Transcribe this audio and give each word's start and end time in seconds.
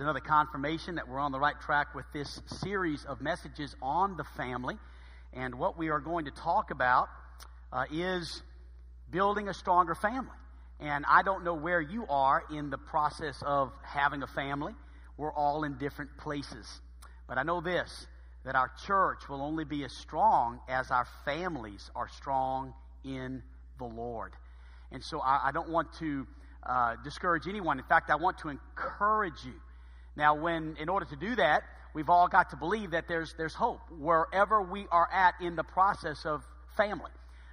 another 0.00 0.20
confirmation 0.20 0.94
that 0.94 1.08
we're 1.08 1.18
on 1.18 1.30
the 1.30 1.38
right 1.38 1.60
track 1.60 1.94
with 1.94 2.06
this 2.12 2.40
series 2.46 3.04
of 3.04 3.20
messages 3.20 3.76
on 3.82 4.16
the 4.16 4.24
family. 4.36 4.76
And 5.34 5.54
what 5.56 5.76
we 5.76 5.90
are 5.90 6.00
going 6.00 6.24
to 6.24 6.30
talk 6.30 6.70
about 6.70 7.08
uh, 7.72 7.84
is 7.92 8.42
building 9.10 9.48
a 9.48 9.54
stronger 9.54 9.94
family. 9.94 10.30
And 10.80 11.04
I 11.08 11.22
don't 11.22 11.44
know 11.44 11.54
where 11.54 11.80
you 11.80 12.06
are 12.08 12.42
in 12.50 12.70
the 12.70 12.78
process 12.78 13.42
of 13.44 13.72
having 13.82 14.22
a 14.22 14.26
family. 14.26 14.72
We're 15.18 15.32
all 15.32 15.64
in 15.64 15.76
different 15.76 16.16
places. 16.16 16.80
But 17.28 17.36
I 17.36 17.42
know 17.42 17.60
this 17.60 18.06
that 18.46 18.54
our 18.54 18.70
church 18.86 19.28
will 19.28 19.42
only 19.42 19.64
be 19.64 19.84
as 19.84 19.92
strong 19.92 20.60
as 20.66 20.90
our 20.90 21.06
families 21.26 21.90
are 21.94 22.08
strong 22.08 22.72
in 23.04 23.42
the 23.76 23.84
Lord. 23.84 24.32
And 24.92 25.04
so 25.04 25.20
I, 25.20 25.48
I 25.48 25.52
don't 25.52 25.68
want 25.68 25.92
to 25.98 26.26
uh, 26.66 26.96
discourage 27.04 27.46
anyone. 27.46 27.78
In 27.78 27.84
fact, 27.84 28.08
I 28.08 28.16
want 28.16 28.38
to 28.38 28.48
encourage 28.48 29.44
you. 29.44 29.52
Now, 30.16 30.34
when 30.34 30.76
in 30.80 30.88
order 30.88 31.06
to 31.06 31.16
do 31.16 31.36
that, 31.36 31.62
we've 31.94 32.10
all 32.10 32.28
got 32.28 32.50
to 32.50 32.56
believe 32.56 32.92
that 32.92 33.08
there's 33.08 33.34
there's 33.36 33.54
hope 33.54 33.80
wherever 33.98 34.62
we 34.62 34.86
are 34.90 35.08
at 35.12 35.34
in 35.40 35.56
the 35.56 35.64
process 35.64 36.24
of 36.24 36.44
family. 36.76 37.10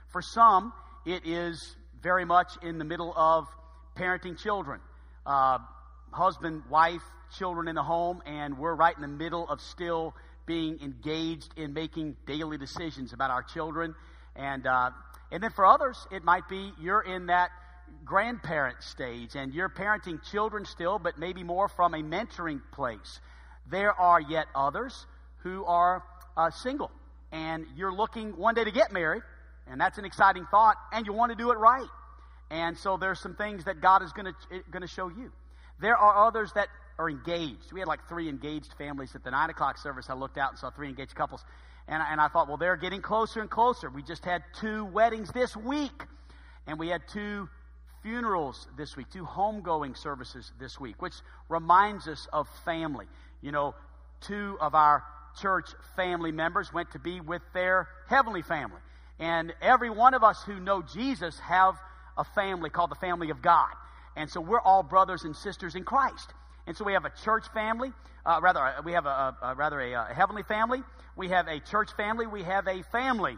For 0.09 0.21
some, 0.21 0.73
it 1.05 1.25
is 1.25 1.75
very 2.01 2.25
much 2.25 2.51
in 2.61 2.77
the 2.77 2.85
middle 2.85 3.13
of 3.15 3.47
parenting 3.95 4.37
children, 4.37 4.79
uh, 5.25 5.57
husband, 6.11 6.63
wife, 6.69 7.01
children 7.37 7.67
in 7.67 7.75
the 7.75 7.83
home, 7.83 8.21
and 8.25 8.57
we're 8.57 8.75
right 8.75 8.95
in 8.95 9.01
the 9.01 9.07
middle 9.07 9.47
of 9.49 9.59
still 9.61 10.15
being 10.45 10.79
engaged 10.81 11.53
in 11.57 11.73
making 11.73 12.15
daily 12.25 12.57
decisions 12.57 13.13
about 13.13 13.31
our 13.31 13.43
children. 13.43 13.95
And 14.35 14.65
uh, 14.65 14.91
and 15.31 15.43
then 15.43 15.51
for 15.51 15.65
others, 15.65 16.07
it 16.11 16.23
might 16.23 16.47
be 16.47 16.71
you're 16.79 17.01
in 17.01 17.27
that 17.27 17.49
grandparent 18.07 18.81
stage 18.81 19.35
and 19.35 19.53
you're 19.53 19.69
parenting 19.69 20.23
children 20.31 20.65
still, 20.65 20.99
but 20.99 21.19
maybe 21.19 21.43
more 21.43 21.67
from 21.67 21.93
a 21.93 21.97
mentoring 21.97 22.61
place. 22.71 23.19
There 23.69 23.91
are 23.91 24.21
yet 24.21 24.47
others 24.55 25.05
who 25.43 25.65
are 25.65 26.03
uh, 26.35 26.49
single 26.51 26.91
and 27.31 27.65
you're 27.75 27.93
looking 27.93 28.37
one 28.37 28.55
day 28.55 28.63
to 28.63 28.71
get 28.71 28.91
married, 28.91 29.23
and 29.69 29.79
that's 29.79 29.97
an 29.97 30.05
exciting 30.05 30.45
thought, 30.49 30.77
and 30.93 31.05
you 31.05 31.13
want 31.13 31.31
to 31.31 31.37
do 31.37 31.51
it 31.51 31.57
right. 31.57 31.87
And 32.49 32.77
so 32.77 32.95
there's 32.95 33.19
some 33.19 33.35
things 33.35 33.65
that 33.65 33.81
God 33.81 34.01
is 34.01 34.13
going 34.13 34.33
to 34.33 34.87
show 34.87 35.09
you. 35.09 35.31
There 35.81 35.97
are 35.97 36.27
others 36.27 36.51
that 36.53 36.69
are 36.97 37.09
engaged. 37.09 37.71
We 37.73 37.79
had 37.81 37.87
like 37.87 38.07
three 38.07 38.29
engaged 38.29 38.73
families 38.77 39.13
at 39.15 39.23
the 39.23 39.31
nine 39.31 39.49
o'clock 39.49 39.77
service. 39.77 40.09
I 40.09 40.13
looked 40.13 40.37
out 40.37 40.51
and 40.51 40.59
saw 40.59 40.69
three 40.71 40.87
engaged 40.87 41.13
couples. 41.13 41.43
And, 41.87 42.01
and 42.09 42.19
I 42.19 42.27
thought, 42.29 42.47
well, 42.47 42.57
they're 42.57 42.77
getting 42.77 43.01
closer 43.01 43.41
and 43.41 43.49
closer. 43.49 43.89
We 43.89 44.01
just 44.01 44.25
had 44.25 44.43
two 44.59 44.85
weddings 44.85 45.31
this 45.31 45.55
week, 45.55 46.03
and 46.65 46.79
we 46.79 46.87
had 46.87 47.01
two 47.07 47.49
funerals 48.07 48.67
this 48.77 48.95
week, 48.95 49.07
two 49.11 49.25
homegoing 49.25 49.97
services 49.97 50.53
this 50.61 50.79
week, 50.79 51.01
which 51.01 51.15
reminds 51.49 52.07
us 52.07 52.25
of 52.31 52.47
family. 52.63 53.05
You 53.41 53.51
know, 53.51 53.75
two 54.21 54.57
of 54.61 54.75
our 54.75 55.03
church 55.41 55.67
family 55.97 56.31
members 56.31 56.71
went 56.71 56.91
to 56.91 56.99
be 56.99 57.19
with 57.19 57.41
their 57.53 57.89
heavenly 58.07 58.43
family. 58.43 58.79
And 59.19 59.53
every 59.61 59.89
one 59.89 60.13
of 60.13 60.23
us 60.23 60.41
who 60.43 60.57
know 60.57 60.81
Jesus 60.81 61.37
have 61.39 61.75
a 62.17 62.23
family 62.23 62.69
called 62.69 62.91
the 62.91 62.95
family 62.95 63.29
of 63.29 63.41
God. 63.41 63.73
And 64.15 64.29
so 64.29 64.39
we're 64.39 64.61
all 64.61 64.83
brothers 64.83 65.25
and 65.25 65.35
sisters 65.35 65.75
in 65.75 65.83
Christ. 65.83 66.33
And 66.65 66.77
so 66.77 66.85
we 66.85 66.93
have 66.93 67.03
a 67.03 67.11
church 67.25 67.43
family, 67.53 67.91
uh, 68.25 68.39
rather, 68.41 68.61
uh, 68.61 68.81
we 68.85 68.93
have 68.93 69.05
a, 69.05 69.35
a, 69.41 69.55
rather 69.55 69.81
a, 69.81 69.91
a, 69.93 70.13
heavenly 70.13 70.43
family. 70.43 70.81
We 71.17 71.27
have 71.27 71.49
a 71.49 71.59
church 71.59 71.89
family. 71.97 72.25
We 72.25 72.43
have 72.43 72.67
a 72.67 72.83
family 72.83 73.35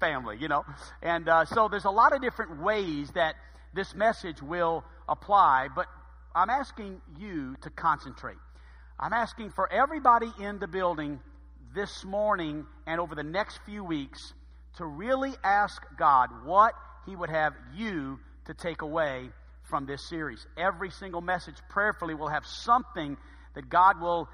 family, 0.00 0.38
you 0.40 0.48
know. 0.48 0.64
And 1.02 1.28
uh, 1.28 1.44
so 1.44 1.68
there's 1.68 1.84
a 1.84 1.90
lot 1.90 2.12
of 2.12 2.20
different 2.20 2.60
ways 2.60 3.10
that 3.14 3.36
this 3.74 3.94
message 3.94 4.42
will 4.42 4.84
apply, 5.08 5.68
but 5.74 5.86
I'm 6.34 6.50
asking 6.50 7.00
you 7.18 7.56
to 7.62 7.70
concentrate. 7.70 8.36
I'm 8.98 9.12
asking 9.12 9.50
for 9.50 9.70
everybody 9.72 10.30
in 10.40 10.58
the 10.58 10.68
building 10.68 11.20
this 11.74 12.04
morning 12.04 12.66
and 12.86 13.00
over 13.00 13.14
the 13.14 13.22
next 13.22 13.60
few 13.66 13.84
weeks 13.84 14.32
to 14.76 14.84
really 14.84 15.32
ask 15.44 15.82
God 15.98 16.30
what 16.44 16.72
He 17.06 17.14
would 17.14 17.30
have 17.30 17.54
you 17.76 18.18
to 18.46 18.54
take 18.54 18.82
away 18.82 19.30
from 19.68 19.86
this 19.86 20.08
series. 20.08 20.46
Every 20.56 20.90
single 20.90 21.20
message 21.20 21.56
prayerfully 21.68 22.14
will 22.14 22.28
have 22.28 22.46
something 22.46 23.16
that 23.54 23.68
God 23.68 24.00
will 24.00 24.28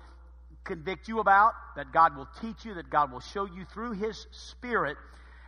convict 0.65 1.09
you 1.09 1.21
about, 1.21 1.53
that 1.77 1.93
God 1.93 2.17
will 2.17 2.29
teach 2.41 2.65
you, 2.65 2.75
that 2.75 2.89
God 2.91 3.13
will 3.13 3.21
show 3.21 3.45
you 3.45 3.65
through 3.73 3.93
His 3.93 4.27
Spirit. 4.31 4.97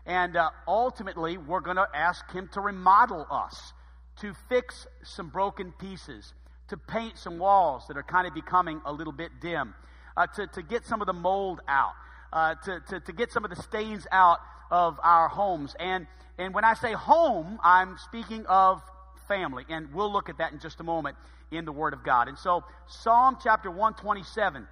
And 0.05 0.37
uh, 0.37 0.50
ultimately, 0.69 1.37
we're 1.37 1.60
going 1.60 1.77
to 1.77 1.89
ask 1.94 2.31
Him 2.33 2.49
to 2.53 2.60
remodel 2.60 3.27
us, 3.31 3.72
to 4.21 4.34
fix 4.49 4.87
some 5.03 5.28
broken 5.28 5.72
pieces, 5.72 6.32
to 6.69 6.77
paint 6.77 7.19
some 7.19 7.38
walls 7.38 7.84
that 7.88 7.97
are 7.97 8.03
kind 8.03 8.27
of 8.27 8.34
becoming 8.34 8.81
a 8.84 8.93
little 8.93 9.12
bit 9.12 9.31
dim, 9.41 9.75
uh, 10.16 10.27
to, 10.27 10.47
to 10.49 10.62
get 10.62 10.87
some 10.87 11.00
of 11.00 11.06
the 11.06 11.12
mold 11.12 11.60
out, 11.69 11.93
uh, 12.32 12.54
to, 12.65 12.81
to, 12.88 13.00
to 13.00 13.12
get 13.12 13.31
some 13.31 13.44
of 13.44 13.50
the 13.50 13.62
stains 13.62 14.06
out 14.10 14.38
of 14.71 14.99
our 15.03 15.28
homes. 15.28 15.75
And, 15.78 16.06
and 16.38 16.54
when 16.54 16.65
I 16.65 16.75
say 16.75 16.93
home, 16.93 17.59
I'm 17.62 17.97
speaking 17.99 18.47
of 18.47 18.82
family. 19.28 19.65
And 19.69 19.93
we'll 19.93 20.12
look 20.12 20.28
at 20.28 20.38
that 20.38 20.53
in 20.53 20.60
just 20.60 20.81
a 20.81 20.84
moment 20.84 21.16
in 21.50 21.65
the 21.65 21.72
Word 21.72 21.93
of 21.93 22.04
God. 22.04 22.28
And 22.28 22.38
so, 22.38 22.65
Psalm 22.87 23.38
chapter 23.43 23.71
127. 23.71 24.66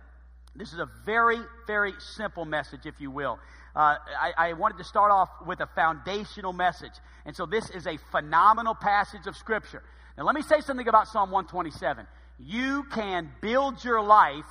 This 0.57 0.73
is 0.73 0.79
a 0.79 0.89
very, 1.05 1.39
very 1.67 1.93
simple 1.99 2.45
message, 2.45 2.87
if 2.87 3.01
you 3.01 3.11
will. 3.11 3.39
Uh, 3.75 3.97
I, 4.21 4.33
I, 4.39 4.53
wanted 4.53 4.79
to 4.79 4.85
start 4.85 5.11
off 5.11 5.29
with 5.45 5.59
a 5.59 5.67
foundational 5.75 6.53
message. 6.53 6.93
And 7.27 7.35
so, 7.35 7.47
this 7.47 7.71
is 7.71 7.87
a 7.87 7.97
phenomenal 8.11 8.75
passage 8.75 9.27
of 9.27 9.37
Scripture. 9.37 9.83
Now, 10.17 10.25
let 10.25 10.35
me 10.35 10.43
say 10.43 10.61
something 10.61 10.89
about 10.89 11.09
Psalm 11.09 11.31
127. 11.31 12.07
You 12.39 12.85
can 12.85 13.31
build 13.41 13.83
your 13.83 14.03
life 14.03 14.45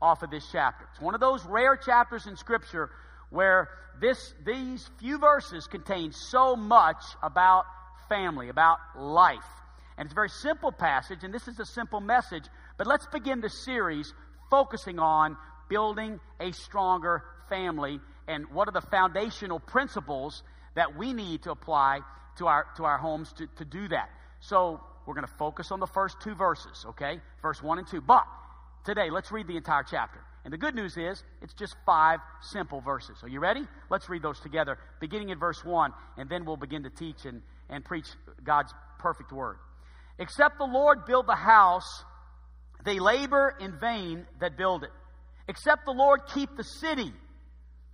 off 0.00 0.22
of 0.22 0.30
this 0.30 0.44
chapter. 0.52 0.86
It's 0.92 1.00
one 1.00 1.14
of 1.14 1.20
those 1.20 1.44
rare 1.46 1.76
chapters 1.76 2.26
in 2.26 2.36
Scripture 2.36 2.90
where 3.30 3.68
this, 4.00 4.34
these 4.44 4.88
few 5.00 5.18
verses 5.18 5.66
contain 5.66 6.12
so 6.12 6.54
much 6.54 7.02
about 7.22 7.64
family, 8.08 8.48
about 8.48 8.78
life. 8.96 9.38
And 9.96 10.06
it's 10.06 10.12
a 10.12 10.14
very 10.14 10.28
simple 10.28 10.70
passage, 10.70 11.24
and 11.24 11.34
this 11.34 11.48
is 11.48 11.58
a 11.58 11.66
simple 11.66 12.00
message. 12.00 12.44
But 12.76 12.86
let's 12.86 13.06
begin 13.06 13.40
the 13.40 13.50
series 13.50 14.12
focusing 14.50 14.98
on 14.98 15.36
building 15.68 16.20
a 16.40 16.52
stronger 16.52 17.24
family 17.48 18.00
and 18.28 18.46
what 18.52 18.68
are 18.68 18.72
the 18.72 18.86
foundational 18.88 19.58
principles 19.58 20.42
that 20.78 20.96
we 20.96 21.12
need 21.12 21.42
to 21.42 21.50
apply 21.50 21.98
to 22.36 22.46
our, 22.46 22.64
to 22.76 22.84
our 22.84 22.98
homes 22.98 23.32
to, 23.32 23.48
to 23.56 23.64
do 23.64 23.88
that. 23.88 24.08
So 24.38 24.80
we're 25.04 25.14
going 25.14 25.26
to 25.26 25.34
focus 25.36 25.72
on 25.72 25.80
the 25.80 25.88
first 25.88 26.18
two 26.22 26.36
verses, 26.36 26.84
okay? 26.90 27.18
Verse 27.42 27.60
1 27.60 27.78
and 27.78 27.88
2. 27.88 28.00
But 28.00 28.22
today, 28.86 29.10
let's 29.10 29.32
read 29.32 29.48
the 29.48 29.56
entire 29.56 29.82
chapter. 29.82 30.20
And 30.44 30.52
the 30.52 30.56
good 30.56 30.76
news 30.76 30.96
is, 30.96 31.20
it's 31.42 31.52
just 31.54 31.74
five 31.84 32.20
simple 32.42 32.80
verses. 32.80 33.16
Are 33.24 33.28
you 33.28 33.40
ready? 33.40 33.62
Let's 33.90 34.08
read 34.08 34.22
those 34.22 34.38
together, 34.38 34.78
beginning 35.00 35.30
in 35.30 35.38
verse 35.40 35.64
1, 35.64 35.92
and 36.16 36.30
then 36.30 36.44
we'll 36.44 36.56
begin 36.56 36.84
to 36.84 36.90
teach 36.90 37.24
and, 37.24 37.42
and 37.68 37.84
preach 37.84 38.06
God's 38.44 38.72
perfect 39.00 39.32
word. 39.32 39.56
Except 40.20 40.58
the 40.58 40.64
Lord 40.64 41.06
build 41.06 41.26
the 41.26 41.34
house, 41.34 42.04
they 42.84 43.00
labor 43.00 43.52
in 43.58 43.80
vain 43.80 44.26
that 44.38 44.56
build 44.56 44.84
it. 44.84 44.90
Except 45.48 45.86
the 45.86 45.90
Lord 45.90 46.20
keep 46.32 46.56
the 46.56 46.62
city, 46.62 47.12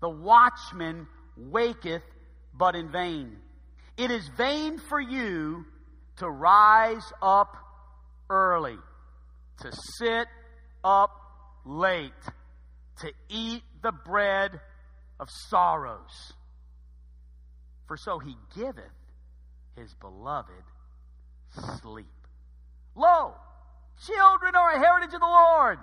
the 0.02 0.10
watchman 0.10 1.06
waketh 1.38 2.02
but 2.56 2.74
in 2.74 2.90
vain. 2.90 3.36
It 3.96 4.10
is 4.10 4.28
vain 4.36 4.78
for 4.78 5.00
you 5.00 5.64
to 6.16 6.28
rise 6.28 7.12
up 7.22 7.56
early, 8.30 8.78
to 9.60 9.72
sit 9.98 10.26
up 10.82 11.10
late, 11.64 12.12
to 13.00 13.12
eat 13.28 13.62
the 13.82 13.92
bread 13.92 14.60
of 15.20 15.28
sorrows. 15.48 16.32
For 17.86 17.96
so 17.96 18.18
he 18.18 18.36
giveth 18.56 18.84
his 19.76 19.94
beloved 19.94 20.50
sleep. 21.80 22.06
Lo, 22.94 23.34
children 24.06 24.54
are 24.54 24.72
a 24.72 24.78
heritage 24.78 25.14
of 25.14 25.20
the 25.20 25.26
Lord, 25.26 25.78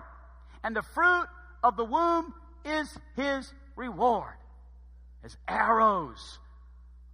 and 0.64 0.76
the 0.76 0.82
fruit 0.82 1.28
of 1.64 1.76
the 1.78 1.85
womb 1.85 2.34
is 2.66 2.97
his 3.16 3.53
reward. 3.76 4.34
As 5.23 5.38
arrows 5.47 6.40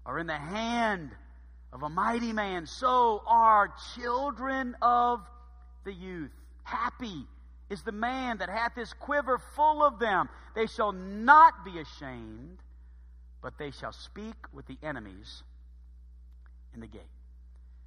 are 0.07 0.17
in 0.17 0.25
the 0.25 0.37
hand 0.37 1.11
of 1.73 1.83
a 1.83 1.89
mighty 1.89 2.31
man, 2.31 2.65
so 2.65 3.21
are 3.27 3.73
children 3.95 4.75
of 4.81 5.19
the 5.83 5.91
youth. 5.91 6.31
Happy 6.63 7.27
is 7.69 7.83
the 7.83 7.91
man 7.91 8.37
that 8.37 8.49
hath 8.49 8.73
his 8.75 8.93
quiver 8.93 9.37
full 9.55 9.83
of 9.83 9.99
them. 9.99 10.29
They 10.55 10.65
shall 10.65 10.93
not 10.93 11.65
be 11.65 11.79
ashamed, 11.79 12.57
but 13.43 13.57
they 13.59 13.71
shall 13.71 13.91
speak 13.91 14.35
with 14.53 14.65
the 14.67 14.77
enemies 14.81 15.43
in 16.73 16.79
the 16.79 16.87
gate. 16.87 17.01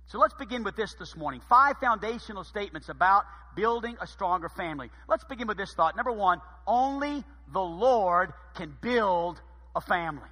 So 0.09 0.19
let's 0.19 0.35
begin 0.35 0.63
with 0.63 0.77
this 0.77 0.95
this 0.99 1.17
morning. 1.17 1.41
Five 1.49 1.77
foundational 1.81 2.45
statements 2.45 2.91
about 2.91 3.25
building 3.57 3.97
a 4.01 4.07
stronger 4.07 4.51
family. 4.51 4.91
Let's 5.09 5.25
begin 5.25 5.47
with 5.47 5.57
this 5.57 5.73
thought. 5.73 5.97
Number 5.97 6.13
one, 6.13 6.43
only 6.67 7.25
the 7.53 7.63
Lord 7.63 8.33
can 8.57 8.77
build 8.83 9.41
a 9.75 9.81
family. 9.81 10.29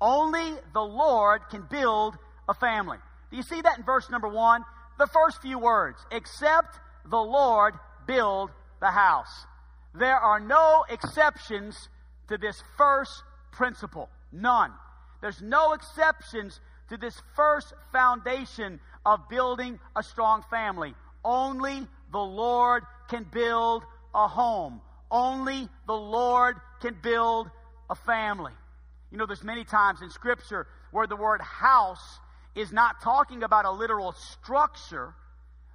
Only 0.00 0.54
the 0.72 0.82
Lord 0.82 1.42
can 1.50 1.66
build 1.70 2.16
a 2.48 2.54
family. 2.54 2.98
Do 3.30 3.36
you 3.36 3.42
see 3.42 3.60
that 3.60 3.78
in 3.78 3.84
verse 3.84 4.08
number 4.10 4.28
one? 4.28 4.64
The 4.98 5.06
first 5.06 5.40
few 5.42 5.58
words, 5.58 5.98
except 6.10 6.78
the 7.08 7.18
Lord 7.18 7.74
build 8.06 8.50
the 8.80 8.90
house. 8.90 9.46
There 9.94 10.16
are 10.16 10.40
no 10.40 10.84
exceptions 10.88 11.88
to 12.28 12.38
this 12.38 12.62
first 12.76 13.22
principle. 13.52 14.08
None. 14.32 14.72
There's 15.20 15.42
no 15.42 15.72
exceptions 15.72 16.60
to 16.88 16.96
this 16.96 17.20
first 17.36 17.72
foundation 17.92 18.80
of 19.04 19.28
building 19.28 19.78
a 19.96 20.02
strong 20.02 20.42
family. 20.50 20.94
Only 21.24 21.86
the 22.12 22.18
Lord 22.18 22.84
can 23.08 23.24
build 23.24 23.84
a 24.14 24.28
home. 24.28 24.80
Only 25.10 25.68
the 25.86 25.94
Lord 25.94 26.56
can 26.80 26.96
build 27.02 27.50
a 27.88 27.94
family. 27.94 28.52
You 29.10 29.18
know, 29.18 29.26
there's 29.26 29.44
many 29.44 29.64
times 29.64 30.02
in 30.02 30.10
Scripture 30.10 30.66
where 30.90 31.06
the 31.06 31.16
word 31.16 31.40
house 31.40 32.20
is 32.54 32.72
not 32.72 33.00
talking 33.02 33.42
about 33.42 33.64
a 33.64 33.70
literal 33.70 34.12
structure. 34.12 35.14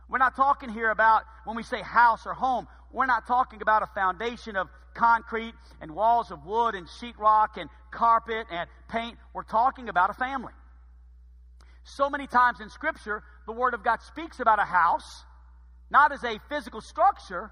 We're 0.10 0.20
not 0.20 0.36
talking 0.36 0.70
here 0.70 0.90
about, 0.90 1.24
when 1.46 1.56
we 1.56 1.64
say 1.64 1.82
house 1.82 2.26
or 2.26 2.34
home, 2.34 2.68
we're 2.92 3.06
not 3.06 3.28
talking 3.28 3.62
about 3.62 3.84
a 3.84 3.88
foundation 3.88 4.56
of 4.56 4.70
concrete 4.94 5.54
and 5.82 5.92
walls 5.92 6.32
of 6.32 6.46
wood 6.46 6.76
and 6.76 6.88
sheetrock 6.88 7.58
and 7.58 7.70
carpet 7.92 8.48
and 8.50 8.70
paint. 8.88 9.18
We're 9.34 9.44
talking 9.44 9.90
about 9.90 10.10
a 10.10 10.14
family. 10.14 10.54
So 11.84 12.10
many 12.10 12.28
times 12.28 12.62
in 12.62 12.70
Scripture, 12.70 13.24
the 13.46 13.52
Word 13.52 13.74
of 13.74 13.84
God 13.84 14.02
speaks 14.02 14.40
about 14.40 14.60
a 14.60 14.66
house, 14.66 15.24
not 15.90 16.12
as 16.12 16.24
a 16.24 16.40
physical 16.50 16.82
structure, 16.82 17.52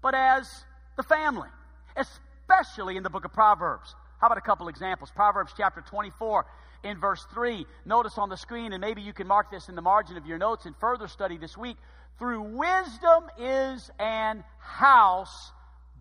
but 0.00 0.14
as 0.14 0.48
the 0.96 1.02
family, 1.02 1.48
especially 1.96 2.96
in 2.96 3.02
the 3.02 3.10
book 3.10 3.24
of 3.24 3.32
Proverbs. 3.32 3.94
How 4.24 4.28
about 4.28 4.38
a 4.38 4.40
couple 4.40 4.68
examples? 4.68 5.10
Proverbs 5.14 5.52
chapter 5.54 5.82
24 5.82 6.46
in 6.82 6.98
verse 6.98 7.22
3. 7.34 7.66
Notice 7.84 8.16
on 8.16 8.30
the 8.30 8.38
screen, 8.38 8.72
and 8.72 8.80
maybe 8.80 9.02
you 9.02 9.12
can 9.12 9.26
mark 9.26 9.50
this 9.50 9.68
in 9.68 9.74
the 9.74 9.82
margin 9.82 10.16
of 10.16 10.24
your 10.24 10.38
notes 10.38 10.64
in 10.64 10.72
further 10.80 11.08
study 11.08 11.36
this 11.36 11.58
week. 11.58 11.76
Through 12.18 12.40
wisdom 12.40 13.24
is 13.38 13.90
an 14.00 14.42
house 14.60 15.52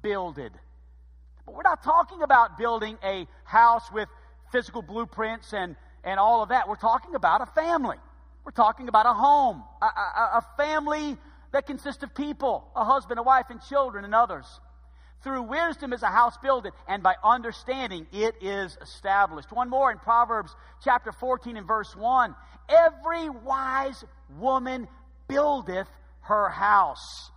builded. 0.02 0.54
But 1.46 1.54
we're 1.54 1.64
not 1.64 1.84
talking 1.84 2.22
about 2.22 2.58
building 2.58 2.98
a 3.04 3.28
house 3.44 3.92
with 3.92 4.08
physical 4.54 4.82
blueprints 4.82 5.52
and, 5.52 5.76
and 6.06 6.18
all 6.18 6.42
of 6.44 6.48
that. 6.48 6.70
We're 6.70 6.78
talking 6.78 7.16
about 7.16 7.42
a 7.42 7.48
family. 7.48 7.98
We're 8.46 8.52
talking 8.52 8.88
about 8.88 9.06
a 9.06 9.14
home, 9.14 9.62
a, 9.82 9.86
a, 9.86 10.30
a 10.38 10.46
family 10.56 11.18
that 11.52 11.66
consists 11.66 12.02
of 12.04 12.16
people, 12.16 12.72
a 12.74 12.86
husband, 12.86 13.20
a 13.20 13.24
wife, 13.24 13.48
and 13.50 13.62
children, 13.62 14.06
and 14.06 14.16
others. 14.16 14.46
Through 15.24 15.44
wisdom 15.44 15.94
is 15.94 16.04
a 16.04 16.08
house 16.08 16.36
builded, 16.38 16.74
and 16.88 17.02
by 17.02 17.16
understanding 17.24 18.08
it 18.12 18.36
is 18.42 18.78
established. 18.82 19.52
One 19.54 19.70
more 19.70 19.90
in 19.90 19.98
Proverbs 19.98 20.54
chapter 20.84 21.14
14 21.14 21.56
and 21.56 21.66
verse 21.66 21.96
1. 21.96 22.36
Every 22.68 23.30
wise 23.30 24.04
woman 24.38 24.88
buildeth 25.30 25.88
her 26.22 26.50
house, 26.50 27.32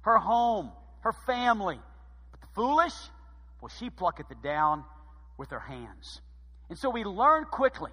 her 0.00 0.18
home, 0.18 0.72
her 1.00 1.12
family. 1.26 1.78
But 2.32 2.40
the 2.40 2.46
foolish, 2.54 2.94
well, 3.60 3.68
she 3.68 3.88
plucketh 3.88 4.30
it 4.32 4.42
down 4.42 4.82
with 5.36 5.50
her 5.50 5.60
hands. 5.60 6.20
And 6.68 6.76
so 6.76 6.90
we 6.90 7.04
learn 7.04 7.44
quickly, 7.44 7.92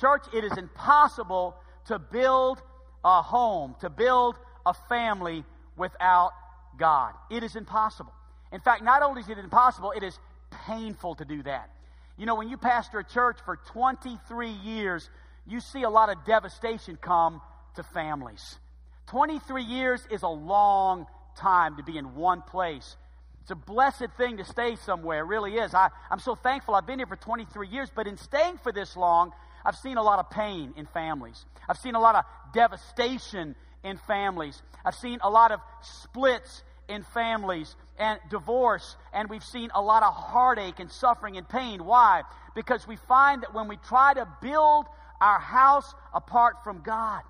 church, 0.00 0.22
it 0.32 0.42
is 0.42 0.56
impossible 0.56 1.54
to 1.86 1.98
build 1.98 2.62
a 3.04 3.20
home, 3.20 3.74
to 3.80 3.90
build 3.90 4.36
a 4.64 4.72
family 4.88 5.44
without 5.76 6.32
God. 6.78 7.12
It 7.30 7.42
is 7.42 7.56
impossible. 7.56 8.12
In 8.52 8.60
fact, 8.60 8.82
not 8.82 9.02
only 9.02 9.22
is 9.22 9.28
it 9.28 9.38
impossible, 9.38 9.92
it 9.92 10.02
is 10.02 10.18
painful 10.66 11.14
to 11.16 11.24
do 11.24 11.42
that. 11.44 11.70
You 12.16 12.26
know, 12.26 12.34
when 12.34 12.48
you 12.48 12.56
pastor 12.56 12.98
a 12.98 13.04
church 13.04 13.38
for 13.44 13.56
23 13.56 14.50
years, 14.50 15.08
you 15.46 15.60
see 15.60 15.82
a 15.82 15.90
lot 15.90 16.10
of 16.10 16.24
devastation 16.26 16.98
come 17.00 17.40
to 17.76 17.82
families. 17.82 18.58
23 19.06 19.62
years 19.62 20.06
is 20.10 20.22
a 20.22 20.28
long 20.28 21.06
time 21.36 21.76
to 21.76 21.82
be 21.82 21.96
in 21.96 22.14
one 22.14 22.42
place. 22.42 22.96
It's 23.42 23.50
a 23.50 23.54
blessed 23.54 24.08
thing 24.16 24.36
to 24.36 24.44
stay 24.44 24.76
somewhere, 24.76 25.20
it 25.20 25.26
really 25.26 25.54
is. 25.54 25.74
I, 25.74 25.88
I'm 26.10 26.18
so 26.18 26.34
thankful 26.34 26.74
I've 26.74 26.86
been 26.86 26.98
here 26.98 27.06
for 27.06 27.16
23 27.16 27.68
years, 27.68 27.90
but 27.94 28.06
in 28.06 28.16
staying 28.16 28.58
for 28.58 28.70
this 28.70 28.96
long, 28.96 29.32
I've 29.64 29.76
seen 29.76 29.96
a 29.96 30.02
lot 30.02 30.18
of 30.18 30.30
pain 30.30 30.74
in 30.76 30.86
families. 30.86 31.44
I've 31.68 31.78
seen 31.78 31.94
a 31.94 32.00
lot 32.00 32.14
of 32.16 32.24
devastation 32.52 33.54
in 33.82 33.96
families. 34.06 34.60
I've 34.84 34.94
seen 34.94 35.18
a 35.22 35.30
lot 35.30 35.52
of 35.52 35.60
splits 35.82 36.62
in 36.90 37.04
families 37.14 37.74
and 37.98 38.18
divorce, 38.30 38.96
and 39.12 39.30
we've 39.30 39.44
seen 39.44 39.70
a 39.74 39.80
lot 39.80 40.02
of 40.02 40.12
heartache 40.12 40.80
and 40.80 40.90
suffering 40.90 41.36
and 41.36 41.48
pain. 41.48 41.84
Why? 41.84 42.22
Because 42.54 42.86
we 42.86 42.96
find 42.96 43.42
that 43.42 43.54
when 43.54 43.68
we 43.68 43.76
try 43.76 44.12
to 44.14 44.26
build 44.42 44.86
our 45.20 45.38
house 45.38 45.94
apart 46.12 46.56
from 46.64 46.82
God, 46.82 47.22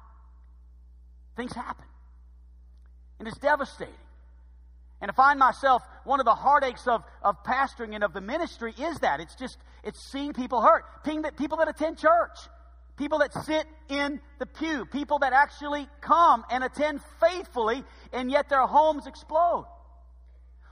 things 1.36 1.52
happen. 1.52 1.84
And 3.18 3.28
it's 3.28 3.38
devastating. 3.38 3.94
And 5.02 5.10
I 5.10 5.14
find 5.14 5.38
myself, 5.38 5.82
one 6.04 6.20
of 6.20 6.26
the 6.26 6.34
heartaches 6.34 6.86
of, 6.86 7.02
of 7.22 7.42
pastoring 7.44 7.94
and 7.94 8.04
of 8.04 8.12
the 8.12 8.20
ministry 8.20 8.74
is 8.78 8.98
that. 9.00 9.20
It's 9.20 9.34
just, 9.34 9.58
it's 9.82 10.00
seeing 10.10 10.32
people 10.32 10.60
hurt. 10.60 10.84
People 11.36 11.58
that 11.58 11.68
attend 11.68 11.98
church 11.98 12.38
people 12.96 13.18
that 13.20 13.32
sit 13.44 13.66
in 13.88 14.20
the 14.38 14.46
pew, 14.46 14.84
people 14.86 15.18
that 15.20 15.32
actually 15.32 15.88
come 16.00 16.44
and 16.50 16.62
attend 16.64 17.00
faithfully, 17.20 17.82
and 18.12 18.30
yet 18.30 18.48
their 18.48 18.66
homes 18.66 19.06
explode. 19.06 19.66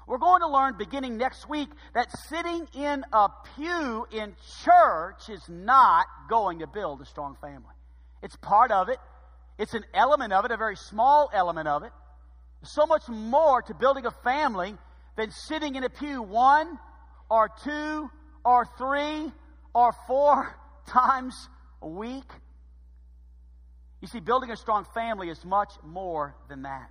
We're 0.07 0.19
going 0.19 0.41
to 0.41 0.49
learn 0.49 0.77
beginning 0.79 1.19
next 1.19 1.49
week 1.51 1.69
that 1.95 2.09
sitting 2.31 2.67
in 2.75 3.05
a 3.13 3.29
pew 3.57 4.07
in 4.11 4.35
church 4.65 5.29
is 5.29 5.43
not 5.49 6.07
going 6.31 6.61
to 6.61 6.67
build 6.67 7.03
a 7.03 7.05
strong 7.05 7.37
family. 7.43 7.75
It's 8.23 8.37
part 8.37 8.71
of 8.71 8.89
it, 8.89 8.99
it's 9.59 9.75
an 9.75 9.85
element 9.93 10.33
of 10.33 10.47
it, 10.47 10.51
a 10.51 10.57
very 10.57 10.77
small 10.77 11.31
element 11.35 11.69
of 11.69 11.83
it. 11.83 11.93
So 12.63 12.87
much 12.87 13.07
more 13.09 13.61
to 13.63 13.75
building 13.75 14.07
a 14.07 14.11
family 14.11 14.75
than 15.17 15.31
sitting 15.31 15.75
in 15.75 15.85
a 15.85 15.91
pew 15.91 16.23
one 16.23 16.79
or 17.31 17.51
two 17.63 18.11
or 18.45 18.67
three 18.79 19.31
or 19.75 19.93
four 20.07 20.57
times 20.89 21.49
a 21.83 21.89
week. 21.89 22.31
You 24.01 24.09
see, 24.09 24.21
building 24.21 24.51
a 24.51 24.57
strong 24.57 24.87
family 24.95 25.29
is 25.29 25.45
much 25.45 25.73
more 25.85 26.35
than 26.49 26.63
that. 26.63 26.91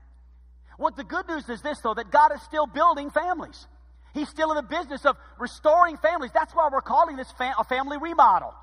What 0.77 0.95
the 0.95 1.03
good 1.03 1.27
news 1.27 1.47
is 1.49 1.61
this, 1.61 1.79
though, 1.81 1.93
that 1.93 2.11
God 2.11 2.33
is 2.35 2.41
still 2.43 2.67
building 2.67 3.09
families. 3.09 3.65
He's 4.13 4.29
still 4.29 4.51
in 4.51 4.55
the 4.55 4.63
business 4.63 5.05
of 5.05 5.15
restoring 5.39 5.97
families. 5.97 6.31
That's 6.33 6.53
why 6.53 6.69
we're 6.71 6.81
calling 6.81 7.15
this 7.15 7.31
fam- 7.37 7.55
a 7.57 7.63
family 7.63 7.97
remodel. 7.97 8.53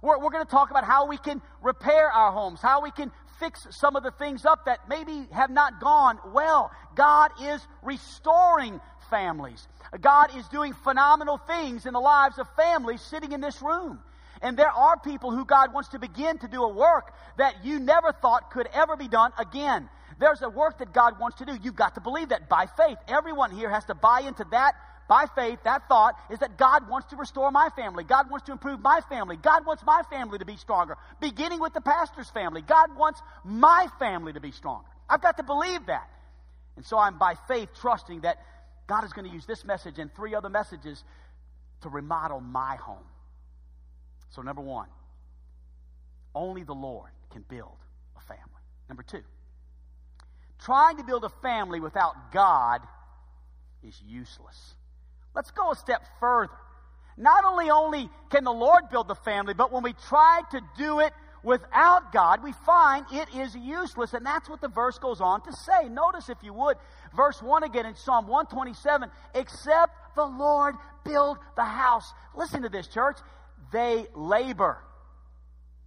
We're, 0.00 0.18
we're 0.18 0.30
going 0.30 0.44
to 0.44 0.50
talk 0.50 0.70
about 0.70 0.84
how 0.84 1.06
we 1.06 1.18
can 1.18 1.40
repair 1.62 2.10
our 2.10 2.32
homes, 2.32 2.60
how 2.60 2.82
we 2.82 2.90
can 2.90 3.12
fix 3.38 3.66
some 3.70 3.96
of 3.96 4.02
the 4.02 4.10
things 4.12 4.44
up 4.44 4.66
that 4.66 4.88
maybe 4.88 5.26
have 5.32 5.50
not 5.50 5.80
gone 5.80 6.18
well. 6.32 6.70
God 6.94 7.30
is 7.42 7.60
restoring 7.82 8.80
families. 9.10 9.66
God 10.00 10.36
is 10.36 10.46
doing 10.48 10.72
phenomenal 10.72 11.38
things 11.38 11.86
in 11.86 11.92
the 11.92 12.00
lives 12.00 12.38
of 12.38 12.46
families 12.56 13.00
sitting 13.02 13.32
in 13.32 13.40
this 13.40 13.60
room. 13.62 14.00
And 14.42 14.56
there 14.56 14.70
are 14.70 14.98
people 14.98 15.30
who 15.30 15.44
God 15.44 15.72
wants 15.72 15.90
to 15.90 15.98
begin 15.98 16.38
to 16.38 16.48
do 16.48 16.62
a 16.62 16.68
work 16.72 17.14
that 17.38 17.64
you 17.64 17.78
never 17.78 18.12
thought 18.12 18.50
could 18.50 18.68
ever 18.74 18.96
be 18.96 19.08
done 19.08 19.32
again. 19.38 19.88
There's 20.18 20.42
a 20.42 20.48
work 20.48 20.78
that 20.78 20.92
God 20.92 21.18
wants 21.18 21.38
to 21.38 21.46
do. 21.46 21.56
You've 21.62 21.76
got 21.76 21.94
to 21.94 22.00
believe 22.00 22.30
that 22.30 22.48
by 22.48 22.66
faith. 22.76 22.98
Everyone 23.08 23.50
here 23.50 23.70
has 23.70 23.84
to 23.86 23.94
buy 23.94 24.20
into 24.20 24.44
that 24.50 24.74
by 25.08 25.26
faith, 25.34 25.58
that 25.64 25.88
thought 25.88 26.16
is 26.30 26.38
that 26.38 26.56
God 26.56 26.88
wants 26.88 27.10
to 27.10 27.16
restore 27.16 27.50
my 27.50 27.68
family. 27.76 28.02
God 28.02 28.30
wants 28.30 28.46
to 28.46 28.52
improve 28.52 28.80
my 28.80 29.00
family. 29.08 29.36
God 29.36 29.66
wants 29.66 29.82
my 29.84 30.02
family 30.08 30.38
to 30.38 30.44
be 30.44 30.56
stronger. 30.56 30.96
Beginning 31.20 31.60
with 31.60 31.74
the 31.74 31.80
pastor's 31.80 32.30
family. 32.30 32.62
God 32.62 32.96
wants 32.96 33.20
my 33.44 33.88
family 33.98 34.32
to 34.32 34.40
be 34.40 34.52
stronger. 34.52 34.86
I've 35.10 35.20
got 35.20 35.36
to 35.36 35.42
believe 35.42 35.86
that. 35.86 36.08
And 36.76 36.86
so 36.86 36.98
I'm 36.98 37.18
by 37.18 37.34
faith 37.46 37.68
trusting 37.80 38.22
that 38.22 38.38
God 38.86 39.04
is 39.04 39.12
going 39.12 39.28
to 39.28 39.34
use 39.34 39.44
this 39.44 39.64
message 39.64 39.98
and 39.98 40.10
three 40.14 40.34
other 40.34 40.48
messages 40.48 41.04
to 41.82 41.88
remodel 41.88 42.40
my 42.40 42.76
home. 42.76 43.04
So, 44.32 44.40
number 44.40 44.62
one, 44.62 44.88
only 46.34 46.64
the 46.64 46.74
Lord 46.74 47.10
can 47.30 47.44
build 47.48 47.76
a 48.16 48.20
family. 48.20 48.42
Number 48.88 49.02
two, 49.02 49.22
trying 50.58 50.96
to 50.96 51.04
build 51.04 51.24
a 51.24 51.28
family 51.42 51.80
without 51.80 52.32
God 52.32 52.80
is 53.86 54.00
useless. 54.06 54.74
Let's 55.34 55.50
go 55.50 55.72
a 55.72 55.76
step 55.76 56.02
further. 56.18 56.52
Not 57.18 57.44
only 57.44 57.68
only 57.68 58.08
can 58.30 58.44
the 58.44 58.52
Lord 58.52 58.84
build 58.90 59.08
the 59.08 59.14
family, 59.14 59.52
but 59.52 59.70
when 59.70 59.82
we 59.82 59.92
try 60.08 60.40
to 60.52 60.60
do 60.78 61.00
it 61.00 61.12
without 61.42 62.10
God, 62.10 62.42
we 62.42 62.52
find 62.64 63.04
it 63.12 63.28
is 63.36 63.54
useless. 63.54 64.14
And 64.14 64.24
that's 64.24 64.48
what 64.48 64.62
the 64.62 64.68
verse 64.68 64.98
goes 64.98 65.20
on 65.20 65.42
to 65.42 65.52
say. 65.52 65.90
Notice, 65.90 66.30
if 66.30 66.38
you 66.42 66.54
would, 66.54 66.78
verse 67.14 67.42
1 67.42 67.64
again 67.64 67.84
in 67.84 67.96
Psalm 67.96 68.28
127 68.28 69.10
except 69.34 70.14
the 70.16 70.24
Lord 70.24 70.76
build 71.04 71.36
the 71.54 71.64
house. 71.64 72.14
Listen 72.34 72.62
to 72.62 72.70
this, 72.70 72.86
church 72.86 73.18
they 73.72 74.06
labor. 74.14 74.78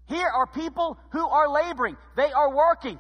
Here 0.08 0.28
are 0.28 0.46
people 0.46 0.98
who 1.12 1.28
are 1.28 1.50
laboring. 1.50 1.98
They 2.16 2.32
are 2.32 2.54
working. 2.54 3.00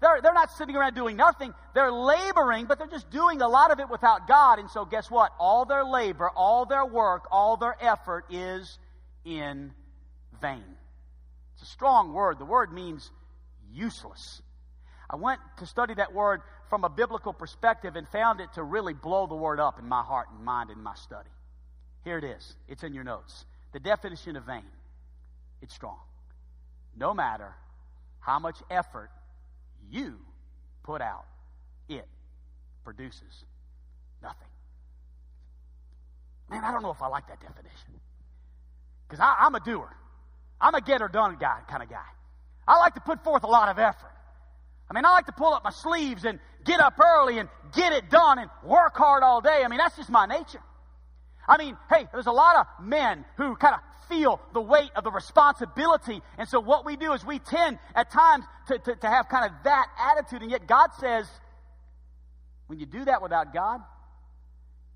They're, 0.00 0.20
they're 0.22 0.34
not 0.34 0.50
sitting 0.52 0.76
around 0.76 0.94
doing 0.94 1.16
nothing. 1.16 1.52
They're 1.74 1.92
laboring, 1.92 2.64
but 2.66 2.78
they're 2.78 2.86
just 2.86 3.10
doing 3.10 3.42
a 3.42 3.48
lot 3.48 3.70
of 3.70 3.80
it 3.80 3.90
without 3.90 4.26
God. 4.26 4.58
And 4.58 4.70
so, 4.70 4.86
guess 4.86 5.10
what? 5.10 5.32
All 5.38 5.66
their 5.66 5.84
labor, 5.84 6.30
all 6.30 6.64
their 6.64 6.86
work, 6.86 7.24
all 7.30 7.58
their 7.58 7.76
effort 7.80 8.24
is 8.30 8.78
in 9.24 9.72
vain. 10.40 10.64
It's 11.54 11.62
a 11.62 11.72
strong 11.72 12.14
word. 12.14 12.38
The 12.38 12.46
word 12.46 12.72
means 12.72 13.10
useless. 13.72 14.40
I 15.10 15.16
went 15.16 15.40
to 15.58 15.66
study 15.66 15.94
that 15.94 16.14
word 16.14 16.40
from 16.70 16.84
a 16.84 16.88
biblical 16.88 17.34
perspective 17.34 17.96
and 17.96 18.08
found 18.08 18.40
it 18.40 18.52
to 18.54 18.62
really 18.62 18.94
blow 18.94 19.26
the 19.26 19.34
word 19.34 19.60
up 19.60 19.78
in 19.78 19.86
my 19.86 20.02
heart 20.02 20.28
and 20.34 20.42
mind 20.44 20.70
in 20.70 20.82
my 20.82 20.94
study. 20.94 21.28
Here 22.04 22.16
it 22.16 22.24
is. 22.24 22.56
It's 22.68 22.84
in 22.84 22.94
your 22.94 23.04
notes. 23.04 23.44
The 23.72 23.80
definition 23.80 24.36
of 24.36 24.44
vain. 24.44 24.64
It's 25.62 25.74
strong. 25.74 25.98
No 26.96 27.14
matter 27.14 27.54
how 28.20 28.38
much 28.38 28.56
effort 28.70 29.10
you 29.90 30.16
put 30.82 31.00
out, 31.00 31.24
it 31.88 32.06
produces 32.84 33.44
nothing. 34.22 34.48
Man, 36.48 36.64
I 36.64 36.72
don't 36.72 36.82
know 36.82 36.90
if 36.90 37.00
I 37.00 37.06
like 37.06 37.28
that 37.28 37.40
definition. 37.40 38.00
Because 39.08 39.24
I'm 39.38 39.54
a 39.54 39.60
doer. 39.60 39.94
I'm 40.60 40.74
a 40.74 40.80
get 40.80 41.00
or 41.00 41.08
done 41.08 41.36
guy 41.40 41.60
kind 41.68 41.82
of 41.82 41.88
guy. 41.88 41.98
I 42.66 42.78
like 42.78 42.94
to 42.94 43.00
put 43.00 43.22
forth 43.24 43.44
a 43.44 43.48
lot 43.48 43.68
of 43.68 43.78
effort. 43.78 44.12
I 44.88 44.94
mean, 44.94 45.04
I 45.04 45.10
like 45.10 45.26
to 45.26 45.32
pull 45.32 45.54
up 45.54 45.62
my 45.64 45.70
sleeves 45.70 46.24
and 46.24 46.40
get 46.64 46.80
up 46.80 46.98
early 46.98 47.38
and 47.38 47.48
get 47.74 47.92
it 47.92 48.10
done 48.10 48.38
and 48.38 48.50
work 48.64 48.96
hard 48.96 49.22
all 49.22 49.40
day. 49.40 49.62
I 49.64 49.68
mean, 49.68 49.78
that's 49.78 49.96
just 49.96 50.10
my 50.10 50.26
nature. 50.26 50.60
I 51.50 51.58
mean, 51.58 51.76
hey, 51.90 52.06
there's 52.12 52.28
a 52.28 52.32
lot 52.32 52.54
of 52.56 52.86
men 52.86 53.24
who 53.36 53.56
kind 53.56 53.74
of 53.74 53.80
feel 54.08 54.40
the 54.54 54.60
weight 54.60 54.90
of 54.94 55.02
the 55.02 55.10
responsibility. 55.10 56.22
And 56.38 56.48
so 56.48 56.60
what 56.60 56.86
we 56.86 56.96
do 56.96 57.12
is 57.12 57.24
we 57.24 57.40
tend 57.40 57.80
at 57.96 58.10
times 58.12 58.44
to, 58.68 58.78
to, 58.78 58.94
to 58.94 59.06
have 59.08 59.28
kind 59.28 59.46
of 59.46 59.52
that 59.64 59.86
attitude. 59.98 60.42
And 60.42 60.50
yet 60.52 60.68
God 60.68 60.90
says, 61.00 61.28
when 62.68 62.78
you 62.78 62.86
do 62.86 63.04
that 63.04 63.20
without 63.20 63.52
God, 63.52 63.80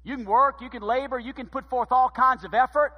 you 0.04 0.16
can 0.16 0.25
work, 0.25 0.61
you 0.61 0.70
can 0.70 0.82
labor, 0.82 1.18
you 1.18 1.32
can 1.32 1.46
put 1.46 1.68
forth 1.68 1.90
all 1.90 2.08
kinds 2.08 2.44
of 2.44 2.54
effort. 2.54 2.92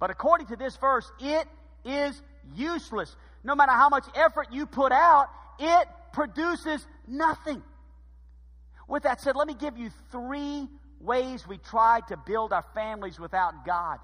But 0.00 0.10
according 0.10 0.48
to 0.48 0.56
this 0.56 0.76
verse, 0.76 1.08
it 1.20 1.46
is 1.84 2.20
useless. 2.56 3.14
No 3.44 3.54
matter 3.54 3.72
how 3.72 3.88
much 3.88 4.04
effort 4.16 4.48
you 4.50 4.66
put 4.66 4.90
out, 4.90 5.28
it 5.60 5.86
produces 6.12 6.84
nothing. 7.06 7.62
With 8.88 9.04
that 9.04 9.20
said, 9.20 9.36
let 9.36 9.46
me 9.46 9.54
give 9.54 9.78
you 9.78 9.90
three 10.10 10.68
ways 11.02 11.46
we 11.46 11.58
try 11.58 12.00
to 12.08 12.16
build 12.16 12.52
our 12.52 12.64
families 12.74 13.18
without 13.18 13.66
God. 13.66 13.98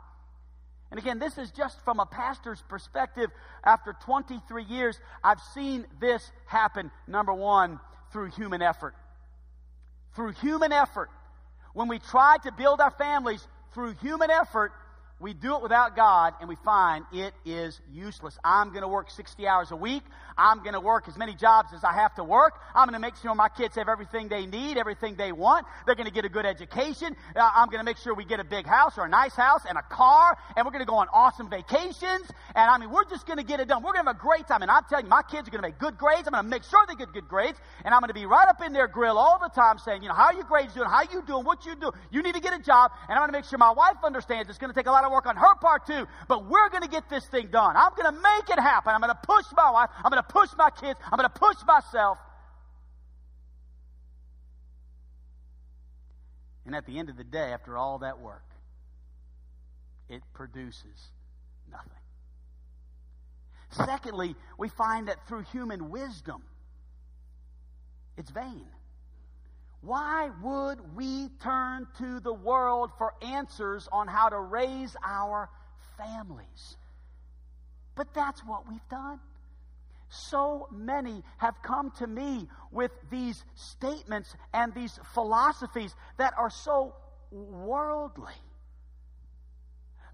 And 0.90 0.99
again, 0.99 1.19
this 1.19 1.37
is 1.37 1.50
just 1.50 1.78
from 1.85 2.00
a 2.00 2.07
pastor's 2.07 2.62
perspective. 2.69 3.31
After 3.62 3.95
23 4.05 4.64
years, 4.64 4.99
I've 5.23 5.40
seen 5.55 5.87
this 6.00 6.31
happen, 6.47 6.90
number 7.07 7.35
one, 7.35 7.78
through 8.12 8.31
human 8.31 8.62
effort. 8.62 8.95
Through 10.14 10.33
human 10.33 10.73
effort. 10.73 11.11
When 11.75 11.88
we 11.88 11.99
try 11.99 12.38
to 12.45 12.52
build 12.52 12.81
our 12.81 12.90
families 12.90 13.47
through 13.75 13.95
human 14.00 14.31
effort, 14.31 14.73
we 15.20 15.34
do 15.34 15.56
it 15.56 15.62
without 15.62 15.96
God 15.96 16.34
and 16.40 16.48
we 16.48 16.56
find 16.64 17.04
it 17.12 17.34
is 17.44 17.80
useless. 17.92 18.38
I'm 18.44 18.68
going 18.70 18.82
to 18.82 18.88
work 18.88 19.10
60 19.10 19.46
hours 19.48 19.72
a 19.72 19.76
week. 19.76 20.02
I'm 20.37 20.58
going 20.58 20.75
to 20.75 20.80
work 20.80 21.08
as 21.08 21.16
many 21.16 21.34
jobs 21.34 21.70
as 21.75 21.82
I 21.82 21.92
have 21.92 22.14
to 22.14 22.25
work. 22.25 22.60
I'm 22.75 22.87
going 22.87 23.00
to 23.00 23.04
make 23.04 23.16
sure 23.16 23.34
my 23.34 23.48
kids 23.48 23.75
have 23.75 23.88
everything 23.88 24.28
they 24.28 24.46
need, 24.46 24.78
everything 24.78 25.16
they 25.16 25.32
want. 25.32 25.66
They're 25.87 25.96
going 25.96 26.06
to 26.06 26.12
get 26.12 26.25
a 26.25 26.28
good 26.28 26.46
education. 26.46 27.16
Uh, 27.34 27.50
I'm 27.52 27.66
going 27.66 27.80
to 27.80 27.84
make 27.84 27.96
sure 27.96 28.14
we 28.14 28.25
get 28.25 28.38
a 28.38 28.44
big 28.44 28.66
house 28.66 28.96
or 28.96 29.06
a 29.06 29.08
nice 29.08 29.34
house 29.34 29.62
and 29.68 29.76
a 29.76 29.82
car 29.82 30.38
and 30.56 30.64
we're 30.64 30.70
going 30.70 30.84
to 30.84 30.90
go 30.90 30.96
on 30.96 31.08
awesome 31.12 31.50
vacations. 31.50 32.30
And 32.54 32.70
I 32.70 32.78
mean, 32.78 32.90
we're 32.90 33.04
just 33.04 33.26
going 33.26 33.38
to 33.38 33.44
get 33.44 33.58
it 33.58 33.66
done. 33.66 33.82
We're 33.82 33.92
going 33.92 34.04
to 34.04 34.10
have 34.10 34.16
a 34.16 34.20
great 34.20 34.46
time. 34.46 34.62
And 34.62 34.70
I'm 34.70 34.84
telling 34.88 35.06
you, 35.06 35.10
my 35.10 35.22
kids 35.22 35.48
are 35.48 35.50
going 35.50 35.62
to 35.62 35.68
make 35.68 35.78
good 35.78 35.98
grades. 35.98 36.28
I'm 36.28 36.32
going 36.32 36.44
to 36.44 36.50
make 36.50 36.62
sure 36.62 36.78
they 36.87 36.94
get 36.94 37.12
good 37.12 37.26
grades. 37.26 37.58
And 37.84 37.92
I'm 37.92 38.00
going 38.00 38.08
to 38.08 38.14
be 38.14 38.26
right 38.26 38.46
up 38.48 38.62
in 38.64 38.72
their 38.72 38.87
grill 38.87 39.18
all 39.18 39.40
the 39.42 39.48
time 39.48 39.78
saying, 39.78 40.02
you 40.02 40.08
know, 40.08 40.14
how 40.14 40.26
are 40.26 40.34
your 40.34 40.44
grades 40.44 40.75
doing? 40.75 40.88
How 40.88 40.98
are 40.98 41.08
you 41.12 41.22
doing? 41.26 41.44
What 41.44 41.66
you 41.66 41.75
do? 41.75 41.90
You 42.12 42.22
need 42.22 42.37
to 42.37 42.40
get 42.40 42.54
a 42.54 42.62
job. 42.62 42.92
And 43.08 43.18
I'm 43.18 43.22
going 43.22 43.32
to 43.32 43.38
make 43.38 43.44
sure 43.44 43.58
my 43.58 43.72
wife 43.72 43.96
understands 44.04 44.48
it's 44.48 44.58
going 44.58 44.72
to 44.72 44.78
take 44.78 44.87
a 44.87 44.92
lot 44.92 45.04
of 45.04 45.07
work 45.10 45.26
on 45.26 45.36
her 45.36 45.54
part 45.56 45.86
too. 45.86 46.06
But 46.28 46.48
we're 46.48 46.68
going 46.70 46.82
to 46.82 46.88
get 46.88 47.08
this 47.08 47.26
thing 47.26 47.48
done. 47.48 47.76
I'm 47.76 47.92
going 47.96 48.14
to 48.14 48.20
make 48.20 48.50
it 48.50 48.60
happen. 48.60 48.94
I'm 48.94 49.00
going 49.00 49.12
to 49.12 49.20
push 49.22 49.46
my 49.56 49.70
wife. 49.70 49.90
I'm 50.04 50.10
going 50.10 50.22
to 50.22 50.28
push 50.28 50.50
my 50.56 50.70
kids. 50.70 50.98
I'm 51.10 51.18
going 51.18 51.28
to 51.28 51.38
push 51.38 51.56
myself. 51.66 52.18
And 56.66 56.74
at 56.76 56.84
the 56.86 56.98
end 56.98 57.08
of 57.08 57.16
the 57.16 57.24
day, 57.24 57.52
after 57.52 57.76
all 57.76 58.00
that 58.00 58.20
work, 58.20 58.44
it 60.08 60.22
produces 60.34 61.10
nothing. 61.70 61.90
Secondly, 63.70 64.34
we 64.58 64.68
find 64.68 65.08
that 65.08 65.26
through 65.26 65.42
human 65.52 65.90
wisdom, 65.90 66.42
it's 68.16 68.30
vain. 68.30 68.66
Why 69.80 70.30
would 70.42 70.97
we 70.97 71.28
turn 71.40 71.87
to 71.99 72.20
the 72.20 72.32
world 72.32 72.90
for 72.99 73.14
answers 73.23 73.88
on 73.92 74.08
how 74.08 74.28
to 74.28 74.38
raise 74.38 74.97
our 75.04 75.49
families? 75.97 76.76
But 77.94 78.12
that's 78.14 78.40
what 78.44 78.68
we've 78.68 78.88
done. 78.90 79.20
So 80.08 80.68
many 80.73 81.23
have 81.37 81.62
come 81.62 81.90
to 81.99 82.06
me 82.06 82.49
with 82.73 82.90
these 83.11 83.44
statements 83.54 84.35
and 84.52 84.75
these 84.75 84.99
philosophies 85.14 85.94
that 86.16 86.35
are 86.38 86.50
so 86.50 86.94
worldly. 87.30 88.32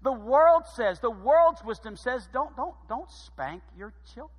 The 0.03 0.11
world 0.11 0.63
says, 0.75 0.99
the 0.99 1.09
world's 1.09 1.63
wisdom 1.63 1.95
says, 1.95 2.27
don't, 2.31 2.55
don't, 2.55 2.75
don't 2.87 3.09
spank 3.09 3.63
your 3.75 3.93
children. 4.13 4.31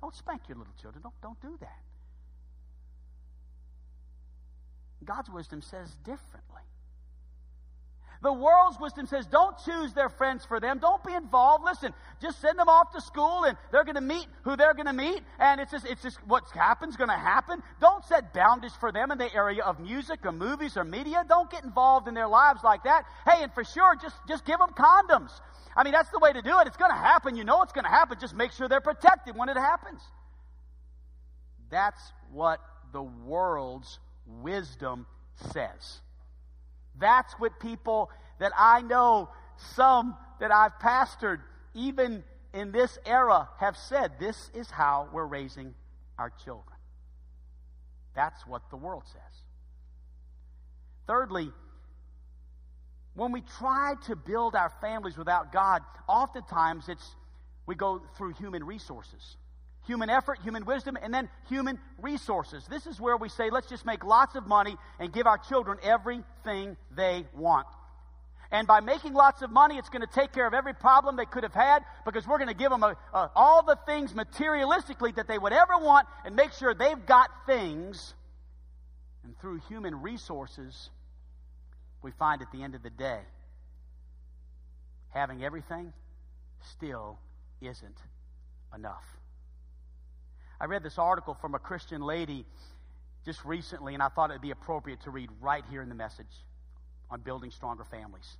Don't 0.00 0.14
spank 0.14 0.42
your 0.48 0.58
little 0.58 0.74
children. 0.80 1.02
Don't, 1.02 1.14
don't 1.22 1.40
do 1.40 1.56
that. 1.60 1.78
God's 5.04 5.30
wisdom 5.30 5.62
says 5.62 5.90
differently. 6.04 6.62
The 8.22 8.32
world's 8.32 8.78
wisdom 8.78 9.06
says 9.06 9.26
don't 9.26 9.56
choose 9.64 9.92
their 9.94 10.08
friends 10.08 10.44
for 10.44 10.60
them. 10.60 10.78
Don't 10.78 11.02
be 11.02 11.12
involved. 11.12 11.64
Listen, 11.64 11.92
just 12.20 12.40
send 12.40 12.56
them 12.56 12.68
off 12.68 12.92
to 12.92 13.00
school 13.00 13.42
and 13.44 13.58
they're 13.72 13.82
going 13.82 13.96
to 13.96 14.00
meet 14.00 14.26
who 14.42 14.54
they're 14.54 14.74
going 14.74 14.86
to 14.86 14.92
meet. 14.92 15.20
And 15.40 15.60
it's 15.60 15.72
just, 15.72 15.84
it's 15.86 16.02
just 16.02 16.18
what 16.28 16.44
happens 16.54 16.96
going 16.96 17.10
to 17.10 17.16
happen. 17.16 17.60
Don't 17.80 18.04
set 18.04 18.32
boundaries 18.32 18.74
for 18.78 18.92
them 18.92 19.10
in 19.10 19.18
the 19.18 19.34
area 19.34 19.64
of 19.64 19.80
music 19.80 20.20
or 20.24 20.30
movies 20.30 20.76
or 20.76 20.84
media. 20.84 21.24
Don't 21.28 21.50
get 21.50 21.64
involved 21.64 22.06
in 22.06 22.14
their 22.14 22.28
lives 22.28 22.60
like 22.62 22.84
that. 22.84 23.06
Hey, 23.26 23.42
and 23.42 23.52
for 23.52 23.64
sure, 23.64 23.96
just, 24.00 24.14
just 24.28 24.44
give 24.44 24.60
them 24.60 24.70
condoms. 24.70 25.32
I 25.74 25.82
mean, 25.82 25.92
that's 25.92 26.10
the 26.10 26.20
way 26.20 26.32
to 26.32 26.42
do 26.42 26.60
it. 26.60 26.68
It's 26.68 26.76
going 26.76 26.92
to 26.92 26.96
happen. 26.96 27.34
You 27.34 27.42
know 27.42 27.62
it's 27.62 27.72
going 27.72 27.84
to 27.84 27.90
happen. 27.90 28.18
Just 28.20 28.36
make 28.36 28.52
sure 28.52 28.68
they're 28.68 28.80
protected 28.80 29.36
when 29.36 29.48
it 29.48 29.56
happens. 29.56 30.00
That's 31.70 32.00
what 32.30 32.60
the 32.92 33.02
world's 33.02 33.98
wisdom 34.26 35.06
says. 35.52 36.00
That's 36.98 37.32
what 37.34 37.58
people 37.60 38.10
that 38.38 38.52
I 38.58 38.82
know, 38.82 39.28
some 39.74 40.16
that 40.40 40.52
I've 40.52 40.78
pastored, 40.78 41.40
even 41.74 42.24
in 42.52 42.72
this 42.72 42.98
era, 43.06 43.48
have 43.58 43.76
said. 43.76 44.12
This 44.18 44.50
is 44.54 44.70
how 44.70 45.08
we're 45.12 45.26
raising 45.26 45.74
our 46.18 46.30
children. 46.44 46.76
That's 48.14 48.46
what 48.46 48.68
the 48.70 48.76
world 48.76 49.04
says. 49.06 49.42
Thirdly, 51.06 51.50
when 53.14 53.32
we 53.32 53.42
try 53.58 53.94
to 54.06 54.16
build 54.16 54.54
our 54.54 54.72
families 54.80 55.16
without 55.16 55.52
God, 55.52 55.82
oftentimes 56.08 56.88
it's 56.88 57.14
we 57.66 57.74
go 57.74 58.02
through 58.16 58.34
human 58.34 58.64
resources 58.64 59.36
human 59.86 60.10
effort, 60.10 60.38
human 60.42 60.64
wisdom, 60.64 60.96
and 61.00 61.12
then 61.12 61.28
human 61.48 61.78
resources. 62.00 62.64
This 62.68 62.86
is 62.86 63.00
where 63.00 63.16
we 63.16 63.28
say, 63.28 63.50
let's 63.50 63.68
just 63.68 63.84
make 63.84 64.04
lots 64.04 64.34
of 64.34 64.46
money 64.46 64.76
and 64.98 65.12
give 65.12 65.26
our 65.26 65.38
children 65.38 65.78
everything 65.82 66.76
they 66.94 67.24
want. 67.34 67.66
And 68.52 68.66
by 68.66 68.80
making 68.80 69.14
lots 69.14 69.40
of 69.40 69.50
money, 69.50 69.78
it's 69.78 69.88
going 69.88 70.06
to 70.06 70.12
take 70.12 70.32
care 70.32 70.46
of 70.46 70.52
every 70.52 70.74
problem 70.74 71.16
they 71.16 71.24
could 71.24 71.42
have 71.42 71.54
had 71.54 71.84
because 72.04 72.26
we're 72.26 72.36
going 72.36 72.48
to 72.48 72.54
give 72.54 72.70
them 72.70 72.82
a, 72.82 72.96
a, 73.14 73.30
all 73.34 73.62
the 73.64 73.78
things 73.86 74.12
materialistically 74.12 75.14
that 75.16 75.26
they 75.26 75.38
would 75.38 75.54
ever 75.54 75.78
want 75.78 76.06
and 76.26 76.36
make 76.36 76.52
sure 76.52 76.74
they've 76.74 77.06
got 77.06 77.30
things. 77.46 78.12
And 79.24 79.38
through 79.40 79.60
human 79.68 80.02
resources, 80.02 80.90
we 82.02 82.10
find 82.10 82.42
at 82.42 82.52
the 82.52 82.62
end 82.62 82.74
of 82.74 82.82
the 82.82 82.90
day, 82.90 83.20
having 85.08 85.42
everything 85.42 85.94
still 86.60 87.18
isn't 87.62 87.96
enough. 88.74 89.04
I 90.62 90.66
read 90.66 90.84
this 90.84 90.96
article 90.96 91.34
from 91.34 91.56
a 91.56 91.58
Christian 91.58 92.02
lady 92.02 92.46
just 93.24 93.44
recently, 93.44 93.94
and 93.94 94.02
I 94.02 94.08
thought 94.08 94.30
it 94.30 94.34
would 94.34 94.42
be 94.42 94.52
appropriate 94.52 95.00
to 95.02 95.10
read 95.10 95.28
right 95.40 95.64
here 95.68 95.82
in 95.82 95.88
the 95.88 95.94
message 95.96 96.30
on 97.10 97.20
building 97.20 97.50
stronger 97.50 97.82
families. 97.82 98.36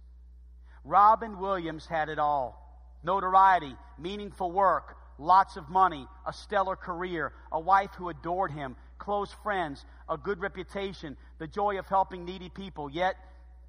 Robin 0.84 1.40
Williams 1.40 1.84
had 1.84 2.08
it 2.08 2.20
all 2.20 2.60
notoriety, 3.02 3.74
meaningful 3.98 4.52
work, 4.52 4.96
lots 5.18 5.56
of 5.56 5.68
money, 5.68 6.06
a 6.24 6.32
stellar 6.32 6.76
career, 6.76 7.32
a 7.50 7.58
wife 7.58 7.90
who 7.96 8.08
adored 8.08 8.52
him, 8.52 8.76
close 8.98 9.32
friends, 9.42 9.84
a 10.08 10.16
good 10.16 10.38
reputation, 10.40 11.16
the 11.40 11.48
joy 11.48 11.76
of 11.80 11.88
helping 11.88 12.24
needy 12.24 12.48
people. 12.48 12.88
Yet, 12.88 13.16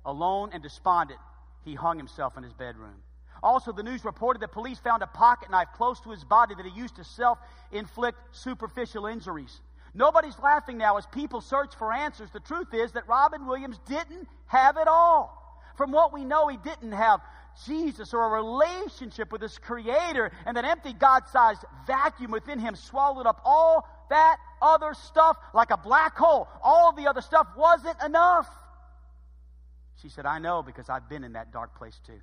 alone 0.06 0.52
and 0.54 0.62
despondent, 0.62 1.20
he 1.66 1.74
hung 1.74 1.98
himself 1.98 2.38
in 2.38 2.44
his 2.44 2.54
bedroom. 2.54 3.02
Also, 3.44 3.74
the 3.74 3.84
news 3.84 4.06
reported 4.06 4.42
that 4.42 4.54
police 4.54 4.80
found 4.80 5.04
a 5.04 5.08
pocket 5.08 5.52
knife 5.52 5.68
close 5.76 6.00
to 6.00 6.10
his 6.12 6.24
body 6.24 6.56
that 6.56 6.66
he 6.66 6.72
used 6.72 6.96
to 6.96 7.04
self 7.04 7.38
inflict 7.74 8.18
superficial 8.32 9.06
injuries. 9.06 9.60
Nobody's 9.94 10.40
laughing 10.40 10.78
now 10.78 10.98
as 10.98 11.06
people 11.08 11.42
search 11.42 11.76
for 11.76 11.92
answers. 11.92 12.32
The 12.32 12.40
truth 12.40 12.74
is 12.74 12.94
that 12.94 13.08
Robin 13.08 13.46
Williams 13.46 13.80
didn't 13.88 14.28
have 14.48 14.78
it 14.78 14.88
all. 14.88 15.40
From 15.76 15.92
what 15.92 16.14
we 16.14 16.24
know, 16.24 16.48
he 16.48 16.58
didn't 16.58 16.94
have 16.94 17.20
Jesus 17.66 18.14
or 18.14 18.24
a 18.24 18.42
relationship 18.42 19.32
with 19.32 19.42
his 19.42 19.58
creator, 19.60 20.32
and 20.46 20.58
that 20.58 20.66
empty 20.66 20.94
God 20.94 21.28
sized 21.32 21.64
vacuum 21.86 22.32
within 22.32 22.60
him 22.60 22.76
swallowed 22.76 23.28
up 23.28 23.42
all 23.44 23.88
that 24.10 24.38
other 24.62 24.94
stuff 24.94 25.38
like 25.54 25.70
a 25.70 25.78
black 25.78 26.18
hole. 26.18 26.48
All 26.64 26.94
the 26.94 27.08
other 27.08 27.22
stuff 27.22 27.48
wasn't 27.58 28.02
enough. 28.04 28.48
She 30.02 30.10
said, 30.10 30.26
I 30.26 30.40
know 30.40 30.64
because 30.64 30.90
I've 30.90 31.10
been 31.10 31.24
in 31.24 31.34
that 31.34 31.52
dark 31.52 31.76
place 31.76 32.00
too. 32.06 32.20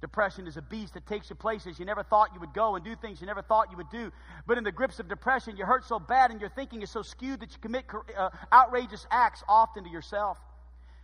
Depression 0.00 0.46
is 0.46 0.56
a 0.56 0.62
beast 0.62 0.94
that 0.94 1.06
takes 1.06 1.28
you 1.28 1.36
places 1.36 1.78
you 1.78 1.84
never 1.84 2.02
thought 2.02 2.30
you 2.32 2.40
would 2.40 2.54
go 2.54 2.74
and 2.76 2.84
do 2.84 2.96
things 2.96 3.20
you 3.20 3.26
never 3.26 3.42
thought 3.42 3.70
you 3.70 3.76
would 3.76 3.90
do. 3.90 4.10
But 4.46 4.56
in 4.56 4.64
the 4.64 4.72
grips 4.72 4.98
of 4.98 5.08
depression, 5.08 5.56
you 5.56 5.66
hurt 5.66 5.84
so 5.84 5.98
bad 5.98 6.30
and 6.30 6.40
your 6.40 6.50
thinking 6.50 6.82
is 6.82 6.90
so 6.90 7.02
skewed 7.02 7.40
that 7.40 7.52
you 7.52 7.58
commit 7.60 7.84
uh, 8.16 8.30
outrageous 8.52 9.06
acts 9.10 9.42
often 9.48 9.84
to 9.84 9.90
yourself. 9.90 10.38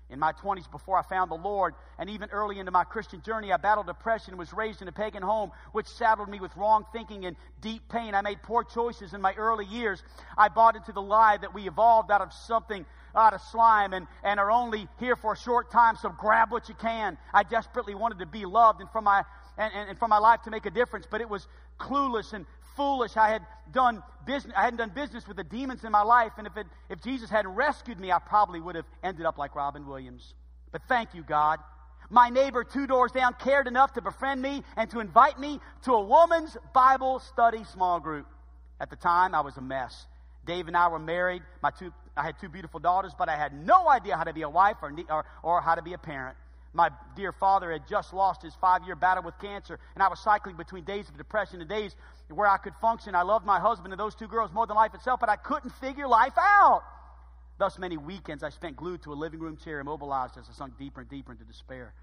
In 0.08 0.20
my 0.20 0.32
20s, 0.32 0.70
before 0.70 0.96
I 0.96 1.02
found 1.02 1.32
the 1.32 1.36
Lord, 1.36 1.74
and 1.98 2.08
even 2.08 2.30
early 2.30 2.60
into 2.60 2.70
my 2.70 2.84
Christian 2.84 3.22
journey, 3.22 3.52
I 3.52 3.56
battled 3.56 3.86
depression 3.86 4.36
was 4.36 4.52
raised 4.52 4.80
in 4.80 4.86
a 4.86 4.92
pagan 4.92 5.22
home, 5.22 5.50
which 5.72 5.88
saddled 5.88 6.28
me 6.28 6.38
with 6.38 6.56
wrong 6.56 6.84
thinking 6.92 7.26
and 7.26 7.36
deep 7.60 7.88
pain. 7.88 8.14
I 8.14 8.20
made 8.20 8.40
poor 8.42 8.62
choices 8.62 9.14
in 9.14 9.20
my 9.20 9.34
early 9.34 9.64
years. 9.64 10.04
I 10.38 10.48
bought 10.48 10.76
into 10.76 10.92
the 10.92 11.02
lie 11.02 11.38
that 11.38 11.52
we 11.52 11.66
evolved 11.66 12.12
out 12.12 12.20
of 12.20 12.32
something 12.32 12.86
out 13.16 13.32
of 13.32 13.40
slime 13.40 13.94
and, 13.94 14.06
and 14.22 14.38
are 14.38 14.50
only 14.50 14.86
here 15.00 15.16
for 15.16 15.32
a 15.32 15.36
short 15.36 15.70
time, 15.70 15.96
so 15.96 16.10
grab 16.10 16.52
what 16.52 16.68
you 16.68 16.74
can. 16.74 17.16
I 17.32 17.42
desperately 17.42 17.94
wanted 17.94 18.18
to 18.18 18.26
be 18.26 18.44
loved 18.44 18.80
and 18.80 18.90
for 18.90 19.00
my 19.00 19.24
and, 19.58 19.72
and, 19.74 19.88
and 19.90 19.98
for 19.98 20.06
my 20.06 20.18
life 20.18 20.42
to 20.42 20.50
make 20.50 20.66
a 20.66 20.70
difference, 20.70 21.06
but 21.10 21.20
it 21.20 21.28
was 21.28 21.48
clueless 21.80 22.32
and 22.32 22.44
foolish. 22.76 23.16
I 23.16 23.28
had 23.28 23.42
done 23.72 24.02
business 24.26 24.54
I 24.56 24.62
hadn't 24.62 24.78
done 24.78 24.90
business 24.90 25.26
with 25.26 25.36
the 25.36 25.44
demons 25.44 25.84
in 25.84 25.92
my 25.92 26.02
life, 26.02 26.32
and 26.38 26.46
if 26.46 26.56
it 26.56 26.66
if 26.88 27.00
Jesus 27.02 27.30
hadn't 27.30 27.52
rescued 27.52 27.98
me, 27.98 28.12
I 28.12 28.18
probably 28.18 28.60
would 28.60 28.76
have 28.76 28.86
ended 29.02 29.26
up 29.26 29.38
like 29.38 29.54
Robin 29.54 29.86
Williams. 29.86 30.34
But 30.72 30.82
thank 30.88 31.14
you, 31.14 31.22
God. 31.22 31.58
My 32.10 32.28
neighbor 32.30 32.62
two 32.62 32.86
doors 32.86 33.10
down 33.10 33.34
cared 33.34 33.66
enough 33.66 33.94
to 33.94 34.02
befriend 34.02 34.40
me 34.40 34.62
and 34.76 34.88
to 34.90 35.00
invite 35.00 35.40
me 35.40 35.58
to 35.84 35.92
a 35.92 36.02
woman's 36.02 36.56
Bible 36.72 37.18
study 37.18 37.64
small 37.64 37.98
group. 37.98 38.26
At 38.78 38.90
the 38.90 38.96
time, 38.96 39.34
I 39.34 39.40
was 39.40 39.56
a 39.56 39.60
mess. 39.60 40.06
Dave 40.46 40.68
and 40.68 40.76
I 40.76 40.86
were 40.88 41.00
married. 41.00 41.42
My 41.62 41.70
two 41.70 41.92
I 42.16 42.22
had 42.22 42.38
two 42.40 42.48
beautiful 42.48 42.80
daughters, 42.80 43.12
but 43.16 43.28
I 43.28 43.36
had 43.36 43.52
no 43.52 43.88
idea 43.88 44.16
how 44.16 44.24
to 44.24 44.32
be 44.32 44.42
a 44.42 44.48
wife 44.48 44.76
or, 44.80 44.92
or, 45.10 45.24
or 45.42 45.60
how 45.60 45.74
to 45.74 45.82
be 45.82 45.92
a 45.92 45.98
parent. 45.98 46.36
My 46.76 46.90
dear 47.16 47.32
father 47.32 47.72
had 47.72 47.88
just 47.88 48.12
lost 48.12 48.42
his 48.42 48.54
five 48.60 48.84
year 48.84 48.94
battle 48.94 49.24
with 49.24 49.38
cancer, 49.38 49.80
and 49.94 50.02
I 50.02 50.08
was 50.08 50.20
cycling 50.20 50.56
between 50.56 50.84
days 50.84 51.08
of 51.08 51.16
depression 51.16 51.62
and 51.62 51.70
days 51.70 51.96
where 52.28 52.46
I 52.46 52.58
could 52.58 52.74
function. 52.82 53.14
I 53.14 53.22
loved 53.22 53.46
my 53.46 53.58
husband 53.58 53.94
and 53.94 53.98
those 53.98 54.14
two 54.14 54.28
girls 54.28 54.52
more 54.52 54.66
than 54.66 54.76
life 54.76 54.94
itself, 54.94 55.18
but 55.18 55.30
I 55.30 55.36
couldn't 55.36 55.70
figure 55.80 56.06
life 56.06 56.34
out. 56.36 56.82
Thus, 57.56 57.78
many 57.78 57.96
weekends 57.96 58.42
I 58.42 58.50
spent 58.50 58.76
glued 58.76 59.02
to 59.04 59.14
a 59.14 59.16
living 59.16 59.40
room 59.40 59.56
chair, 59.56 59.80
immobilized 59.80 60.36
as 60.36 60.50
I 60.50 60.52
sunk 60.52 60.76
deeper 60.78 61.00
and 61.00 61.08
deeper 61.08 61.32
into 61.32 61.44
despair. 61.44 61.94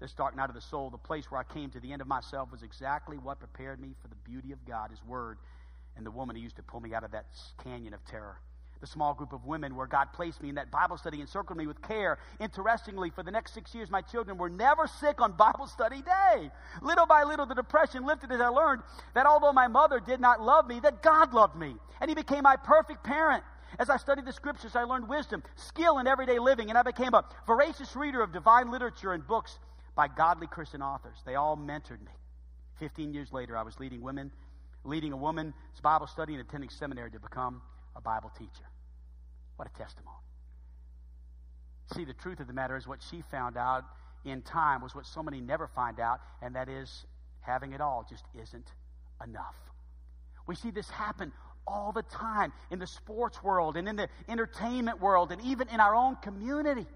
This 0.00 0.14
dark 0.14 0.34
night 0.34 0.48
of 0.48 0.54
the 0.54 0.62
soul, 0.62 0.88
the 0.88 0.96
place 0.96 1.30
where 1.30 1.38
I 1.38 1.44
came 1.44 1.70
to 1.72 1.80
the 1.80 1.92
end 1.92 2.00
of 2.00 2.08
myself, 2.08 2.50
was 2.50 2.62
exactly 2.62 3.18
what 3.18 3.38
prepared 3.38 3.78
me 3.78 3.94
for 4.00 4.08
the 4.08 4.16
beauty 4.24 4.52
of 4.52 4.64
God, 4.64 4.90
His 4.90 5.04
Word, 5.04 5.36
and 5.98 6.06
the 6.06 6.10
woman 6.10 6.34
who 6.34 6.40
used 6.40 6.56
to 6.56 6.62
pull 6.62 6.80
me 6.80 6.94
out 6.94 7.04
of 7.04 7.10
that 7.10 7.26
canyon 7.62 7.92
of 7.92 8.02
terror 8.06 8.38
the 8.84 8.90
small 8.90 9.14
group 9.14 9.32
of 9.32 9.46
women 9.46 9.74
where 9.76 9.86
God 9.86 10.12
placed 10.12 10.42
me 10.42 10.50
in 10.50 10.56
that 10.56 10.70
Bible 10.70 10.98
study, 10.98 11.22
encircled 11.22 11.56
me 11.56 11.66
with 11.66 11.80
care. 11.80 12.18
Interestingly, 12.38 13.08
for 13.08 13.22
the 13.22 13.30
next 13.30 13.54
six 13.54 13.74
years, 13.74 13.90
my 13.90 14.02
children 14.02 14.36
were 14.36 14.50
never 14.50 14.86
sick 14.86 15.22
on 15.22 15.32
Bible 15.32 15.66
study 15.66 16.02
day. 16.02 16.50
Little 16.82 17.06
by 17.06 17.24
little, 17.24 17.46
the 17.46 17.54
depression 17.54 18.04
lifted 18.04 18.30
as 18.30 18.42
I 18.42 18.48
learned 18.48 18.82
that 19.14 19.24
although 19.24 19.54
my 19.54 19.68
mother 19.68 20.00
did 20.00 20.20
not 20.20 20.42
love 20.42 20.66
me, 20.66 20.80
that 20.80 21.02
God 21.02 21.32
loved 21.32 21.56
me. 21.56 21.76
And 22.02 22.10
He 22.10 22.14
became 22.14 22.42
my 22.42 22.56
perfect 22.56 23.02
parent. 23.02 23.42
As 23.78 23.88
I 23.88 23.96
studied 23.96 24.26
the 24.26 24.34
scriptures, 24.34 24.76
I 24.76 24.84
learned 24.84 25.08
wisdom, 25.08 25.42
skill 25.56 25.98
in 25.98 26.06
everyday 26.06 26.38
living, 26.38 26.68
and 26.68 26.76
I 26.76 26.82
became 26.82 27.14
a 27.14 27.24
voracious 27.46 27.96
reader 27.96 28.20
of 28.20 28.34
divine 28.34 28.70
literature 28.70 29.14
and 29.14 29.26
books 29.26 29.58
by 29.96 30.08
godly 30.08 30.46
Christian 30.46 30.82
authors. 30.82 31.16
They 31.24 31.36
all 31.36 31.56
mentored 31.56 32.00
me. 32.00 32.12
Fifteen 32.78 33.14
years 33.14 33.32
later, 33.32 33.56
I 33.56 33.62
was 33.62 33.80
leading 33.80 34.02
women, 34.02 34.30
leading 34.84 35.12
a 35.12 35.16
woman's 35.16 35.54
Bible 35.82 36.06
study 36.06 36.34
and 36.34 36.42
attending 36.42 36.68
seminary 36.68 37.10
to 37.12 37.18
become 37.18 37.62
a 37.96 38.00
Bible 38.02 38.30
teacher. 38.36 38.64
What 39.56 39.68
a 39.68 39.78
testimony. 39.78 40.16
See, 41.94 42.04
the 42.04 42.14
truth 42.14 42.40
of 42.40 42.46
the 42.46 42.52
matter 42.52 42.76
is 42.76 42.86
what 42.86 43.00
she 43.02 43.22
found 43.30 43.56
out 43.56 43.84
in 44.24 44.42
time 44.42 44.82
was 44.82 44.94
what 44.94 45.06
so 45.06 45.22
many 45.22 45.40
never 45.40 45.68
find 45.68 46.00
out, 46.00 46.20
and 46.42 46.54
that 46.56 46.68
is 46.68 47.04
having 47.40 47.72
it 47.72 47.80
all 47.80 48.06
just 48.08 48.24
isn't 48.40 48.72
enough. 49.22 49.54
We 50.46 50.54
see 50.54 50.70
this 50.70 50.88
happen 50.88 51.32
all 51.66 51.92
the 51.92 52.02
time 52.02 52.52
in 52.70 52.78
the 52.78 52.86
sports 52.86 53.42
world 53.42 53.76
and 53.76 53.88
in 53.88 53.96
the 53.96 54.08
entertainment 54.28 55.00
world 55.00 55.32
and 55.32 55.40
even 55.42 55.68
in 55.68 55.80
our 55.80 55.94
own 55.94 56.16
community. 56.16 56.86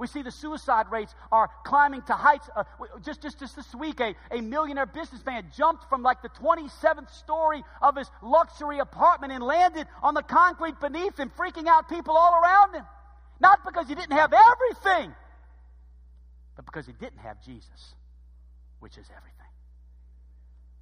We 0.00 0.06
see 0.06 0.22
the 0.22 0.30
suicide 0.30 0.86
rates 0.90 1.14
are 1.30 1.50
climbing 1.62 2.00
to 2.04 2.14
heights. 2.14 2.48
Uh, 2.56 2.64
just, 3.04 3.20
just, 3.20 3.38
just 3.38 3.54
this 3.54 3.74
week, 3.74 4.00
a, 4.00 4.14
a 4.30 4.40
millionaire 4.40 4.86
businessman 4.86 5.52
jumped 5.54 5.90
from 5.90 6.02
like 6.02 6.22
the 6.22 6.30
27th 6.30 7.10
story 7.10 7.62
of 7.82 7.96
his 7.98 8.10
luxury 8.22 8.78
apartment 8.78 9.30
and 9.30 9.44
landed 9.44 9.86
on 10.02 10.14
the 10.14 10.22
concrete 10.22 10.80
beneath 10.80 11.20
him, 11.20 11.30
freaking 11.38 11.66
out 11.66 11.90
people 11.90 12.16
all 12.16 12.32
around 12.42 12.76
him. 12.76 12.84
Not 13.40 13.62
because 13.62 13.88
he 13.88 13.94
didn't 13.94 14.16
have 14.16 14.32
everything, 14.32 15.14
but 16.56 16.64
because 16.64 16.86
he 16.86 16.94
didn't 16.94 17.18
have 17.18 17.44
Jesus, 17.44 17.94
which 18.78 18.96
is 18.96 19.06
everything. 19.14 19.36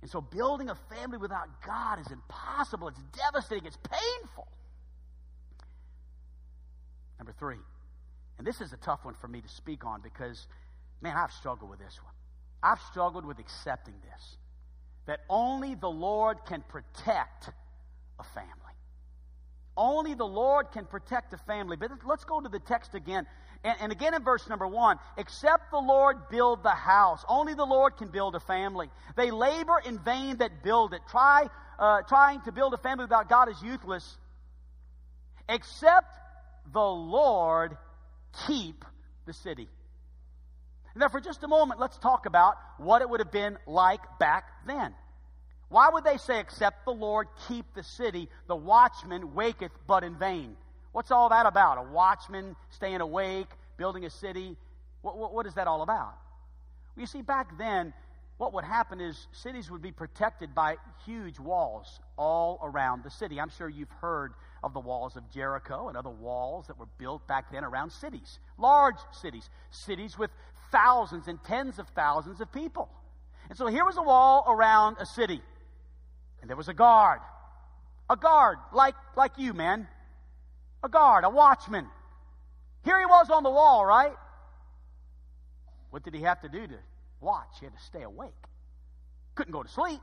And 0.01 0.09
so 0.09 0.21
building 0.21 0.71
a 0.71 0.77
family 0.95 1.19
without 1.19 1.49
God 1.67 1.99
is 1.99 2.07
impossible. 2.13 2.87
It's 2.87 3.03
devastating. 3.19 3.67
It's 3.67 3.79
painful. 3.79 4.47
Number 7.19 7.33
three, 7.37 7.59
and 8.39 8.47
this 8.47 8.61
is 8.61 8.73
a 8.73 8.77
tough 8.77 9.05
one 9.05 9.15
for 9.15 9.29
me 9.29 9.41
to 9.41 9.49
speak 9.49 9.85
on 9.85 10.01
because, 10.01 10.47
man, 11.03 11.17
I've 11.17 11.33
struggled 11.33 11.71
with 11.71 11.81
this 11.81 11.99
one. 12.03 12.13
I've 12.63 12.81
struggled 12.91 13.25
with 13.25 13.39
accepting 13.39 13.95
this 14.11 14.37
that 15.07 15.21
only 15.29 15.75
the 15.75 15.89
Lord 15.89 16.39
can 16.47 16.63
protect 16.69 17.51
a 18.19 18.25
family. 18.35 18.53
Only 19.77 20.15
the 20.15 20.27
Lord 20.27 20.71
can 20.73 20.85
protect 20.85 21.33
a 21.33 21.39
family. 21.39 21.77
But 21.77 21.91
let's 22.05 22.25
go 22.25 22.41
to 22.41 22.49
the 22.49 22.59
text 22.59 22.95
again. 22.95 23.27
And, 23.65 23.77
and, 23.81 23.93
again 23.93 24.15
in 24.15 24.23
verse 24.23 24.49
number 24.49 24.67
one, 24.67 24.99
except 25.17 25.71
the 25.71 25.79
Lord 25.79 26.29
build 26.29 26.63
the 26.63 26.71
house. 26.71 27.25
Only 27.29 27.55
the 27.55 27.65
Lord 27.65 27.97
can 27.97 28.09
build 28.09 28.35
a 28.35 28.41
family. 28.41 28.91
They 29.17 29.31
labor 29.31 29.81
in 29.85 29.99
vain 29.99 30.37
that 30.39 30.63
build 30.63 30.93
it. 30.95 31.01
Try, 31.09 31.49
uh, 31.79 32.03
trying 32.03 32.43
to 32.43 32.53
build 32.53 32.75
a 32.75 32.79
family 32.79 33.05
without 33.05 33.29
God 33.29 33.49
is 33.49 33.61
useless. 33.63 34.19
Except 35.49 36.19
the 36.73 36.81
Lord 36.81 37.77
keep 38.47 38.85
the 39.27 39.33
city. 39.33 39.69
Now, 40.95 41.09
for 41.09 41.21
just 41.21 41.45
a 41.45 41.49
moment, 41.49 41.79
let's 41.79 41.97
talk 41.99 42.27
about 42.27 42.57
what 42.79 43.03
it 43.03 43.09
would 43.09 43.21
have 43.21 43.31
been 43.31 43.57
like 43.67 44.01
back 44.19 44.45
then. 44.67 44.95
Why 45.69 45.91
would 45.93 46.05
they 46.05 46.17
say, 46.17 46.41
Except 46.41 46.85
the 46.85 46.93
Lord 46.93 47.29
keep 47.47 47.67
the 47.75 47.85
city, 47.85 48.29
the 48.49 48.57
watchman 48.57 49.35
waketh 49.35 49.73
but 49.87 50.03
in 50.03 50.19
vain? 50.19 50.57
What's 50.93 51.11
all 51.11 51.29
that 51.29 51.47
about? 51.47 51.79
A 51.79 51.83
watchman 51.83 52.57
staying 52.71 53.01
awake, 53.01 53.49
building 53.77 54.05
a 54.05 54.11
city? 54.11 54.57
What, 55.03 55.17
what, 55.17 55.33
what 55.33 55.47
is 55.47 55.55
that 55.55 55.67
all 55.67 55.83
about? 55.83 56.15
Well, 56.97 57.03
you 57.03 57.07
see, 57.07 57.23
back 57.23 57.57
then, 57.59 57.93
what 58.39 58.55
would 58.55 58.65
happen 58.65 59.01
is 59.01 59.27
cities 59.33 59.71
would 59.71 59.83
be 59.83 59.93
protected 59.93 60.55
by 60.55 60.77
huge 61.05 61.39
walls 61.39 62.01
all 62.17 62.59
around 62.63 63.05
the 63.05 63.11
city. 63.11 63.41
I'm 63.41 63.51
sure 63.51 63.69
you've 63.69 63.91
heard 64.01 64.33
of 64.63 64.75
the 64.75 64.81
walls 64.81 65.17
of 65.17 65.31
Jericho 65.33 65.89
and 65.89 65.97
other 65.97 66.11
walls 66.11 66.67
that 66.67 66.79
were 66.79 66.89
built 66.99 67.27
back 67.29 67.53
then 67.53 67.65
around 67.65 67.91
cities, 67.91 68.39
large 68.59 68.97
cities, 69.13 69.49
cities 69.71 70.19
with 70.19 70.31
thousands 70.73 71.29
and 71.29 71.43
tens 71.45 71.79
of 71.79 71.89
thousands 71.91 72.41
of 72.41 72.53
people. 72.53 72.89
And 73.49 73.57
so 73.57 73.67
here 73.67 73.85
was 73.85 73.97
a 73.97 74.03
wall 74.03 74.45
around 74.49 74.97
a 75.01 75.07
city, 75.07 75.41
and 76.41 76.51
there 76.51 76.57
was 76.57 76.69
a 76.69 76.75
guard. 76.75 77.21
A 78.11 78.17
guard, 78.17 78.59
like, 78.73 78.95
like 79.17 79.33
you, 79.39 79.53
man. 79.53 79.87
A 80.83 80.89
guard, 80.89 81.25
a 81.25 81.31
watchman. 81.31 81.87
Here 82.85 82.99
he 82.99 83.07
was 83.07 83.31
on 83.31 83.43
the 83.43 83.51
wall, 83.51 83.85
right? 83.85 84.15
What 85.91 86.05
did 86.05 86.15
he 86.15 86.23
have 86.23 86.41
to 86.43 86.49
do 86.49 86.67
to 86.67 86.79
watch? 87.21 87.49
He 87.61 87.67
had 87.67 87.75
to 87.75 87.83
stay 87.83 88.03
awake. 88.03 88.33
Couldn't 89.35 89.53
go 89.53 89.63
to 89.63 89.69
sleep. 89.69 90.01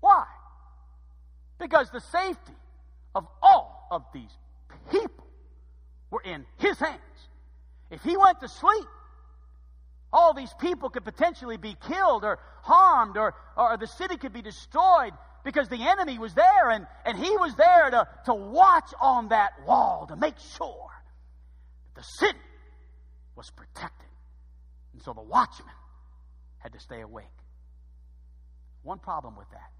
Why? 0.00 0.24
Because 1.58 1.90
the 1.90 2.00
safety 2.00 2.52
of 3.16 3.26
all 3.42 3.88
of 3.90 4.04
these 4.12 4.30
people 4.90 5.26
were 6.10 6.20
in 6.20 6.44
his 6.58 6.78
hands. 6.78 7.00
If 7.90 8.02
he 8.02 8.16
went 8.16 8.40
to 8.40 8.48
sleep, 8.48 8.86
all 10.12 10.34
these 10.34 10.52
people 10.60 10.90
could 10.90 11.04
potentially 11.04 11.56
be 11.56 11.76
killed 11.88 12.24
or 12.24 12.38
harmed, 12.62 13.16
or, 13.16 13.34
or 13.56 13.76
the 13.78 13.86
city 13.86 14.18
could 14.18 14.34
be 14.34 14.42
destroyed 14.42 15.12
because 15.44 15.68
the 15.68 15.80
enemy 15.80 16.18
was 16.18 16.34
there 16.34 16.70
and, 16.70 16.86
and 17.06 17.16
he 17.16 17.30
was 17.36 17.54
there 17.54 17.90
to, 17.90 18.06
to 18.26 18.34
watch 18.34 18.92
on 19.00 19.28
that 19.28 19.52
wall 19.66 20.06
to 20.08 20.16
make 20.16 20.34
sure 20.58 20.90
that 21.94 22.02
the 22.02 22.02
city 22.02 22.38
was 23.34 23.50
protected. 23.50 24.08
And 24.92 25.02
so 25.02 25.14
the 25.14 25.22
watchman 25.22 25.74
had 26.58 26.74
to 26.74 26.80
stay 26.80 27.00
awake. 27.00 27.24
One 28.82 28.98
problem 28.98 29.36
with 29.36 29.48
that. 29.52 29.70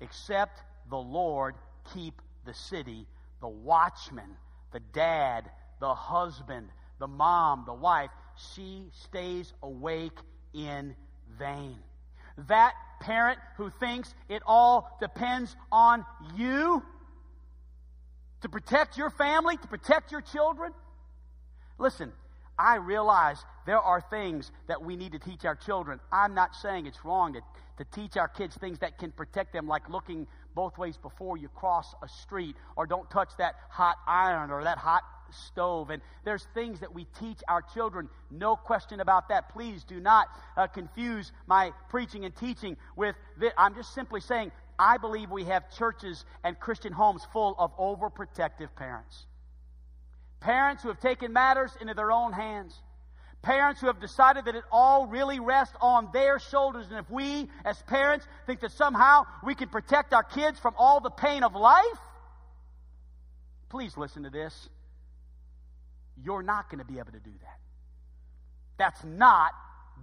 Except 0.00 0.58
the 0.88 0.96
Lord 0.96 1.54
keep 1.94 2.22
the 2.46 2.54
city, 2.54 3.06
the 3.40 3.48
watchman, 3.48 4.36
the 4.72 4.80
dad, 4.92 5.50
the 5.80 5.94
husband, 5.94 6.68
the 6.98 7.06
mom, 7.06 7.64
the 7.66 7.74
wife, 7.74 8.10
she 8.54 8.84
stays 8.92 9.52
awake 9.62 10.18
in 10.54 10.94
vain. 11.38 11.76
That 12.48 12.74
parent 13.00 13.38
who 13.56 13.70
thinks 13.70 14.14
it 14.28 14.42
all 14.46 14.96
depends 15.00 15.54
on 15.70 16.04
you 16.36 16.82
to 18.42 18.48
protect 18.48 18.96
your 18.96 19.10
family, 19.10 19.56
to 19.56 19.68
protect 19.68 20.12
your 20.12 20.20
children. 20.20 20.72
Listen, 21.78 22.12
I 22.58 22.76
realize 22.76 23.44
there 23.66 23.80
are 23.80 24.00
things 24.00 24.50
that 24.66 24.82
we 24.82 24.96
need 24.96 25.12
to 25.12 25.18
teach 25.18 25.44
our 25.44 25.56
children. 25.56 26.00
I'm 26.12 26.34
not 26.34 26.54
saying 26.54 26.86
it's 26.86 27.04
wrong 27.04 27.34
to, 27.34 27.40
to 27.78 27.84
teach 27.90 28.16
our 28.16 28.28
kids 28.28 28.56
things 28.56 28.78
that 28.78 28.98
can 28.98 29.12
protect 29.12 29.52
them, 29.52 29.66
like 29.66 29.88
looking 29.88 30.26
both 30.56 30.76
ways 30.76 30.96
before 30.96 31.36
you 31.36 31.48
cross 31.48 31.94
a 32.02 32.08
street, 32.08 32.56
or 32.74 32.86
don't 32.86 33.08
touch 33.10 33.30
that 33.38 33.54
hot 33.68 33.96
iron 34.08 34.50
or 34.50 34.64
that 34.64 34.78
hot 34.78 35.02
stove. 35.30 35.90
And 35.90 36.02
there's 36.24 36.46
things 36.54 36.80
that 36.80 36.92
we 36.92 37.06
teach 37.20 37.38
our 37.46 37.62
children, 37.62 38.08
no 38.30 38.56
question 38.56 39.00
about 39.00 39.28
that. 39.28 39.50
Please 39.50 39.84
do 39.84 40.00
not 40.00 40.28
uh, 40.56 40.66
confuse 40.66 41.30
my 41.46 41.72
preaching 41.90 42.24
and 42.24 42.34
teaching 42.34 42.76
with 42.96 43.14
this. 43.38 43.52
I'm 43.56 43.74
just 43.74 43.94
simply 43.94 44.20
saying, 44.20 44.50
I 44.78 44.96
believe 44.98 45.30
we 45.30 45.44
have 45.44 45.70
churches 45.76 46.24
and 46.42 46.58
Christian 46.58 46.92
homes 46.92 47.22
full 47.32 47.54
of 47.58 47.76
overprotective 47.76 48.74
parents. 48.76 49.26
Parents 50.40 50.82
who 50.82 50.88
have 50.88 51.00
taken 51.00 51.32
matters 51.32 51.72
into 51.80 51.94
their 51.94 52.12
own 52.12 52.32
hands. 52.32 52.74
Parents 53.46 53.80
who 53.80 53.86
have 53.86 54.00
decided 54.00 54.46
that 54.46 54.56
it 54.56 54.64
all 54.72 55.06
really 55.06 55.38
rests 55.38 55.76
on 55.80 56.08
their 56.12 56.40
shoulders. 56.40 56.86
And 56.90 56.98
if 56.98 57.08
we, 57.08 57.48
as 57.64 57.80
parents, 57.82 58.26
think 58.44 58.58
that 58.58 58.72
somehow 58.72 59.24
we 59.44 59.54
can 59.54 59.68
protect 59.68 60.12
our 60.12 60.24
kids 60.24 60.58
from 60.58 60.74
all 60.76 60.98
the 60.98 61.10
pain 61.10 61.44
of 61.44 61.54
life, 61.54 61.84
please 63.68 63.96
listen 63.96 64.24
to 64.24 64.30
this. 64.30 64.68
You're 66.24 66.42
not 66.42 66.68
going 66.68 66.80
to 66.80 66.84
be 66.84 66.98
able 66.98 67.12
to 67.12 67.20
do 67.20 67.30
that. 67.40 67.60
That's 68.78 69.04
not 69.04 69.52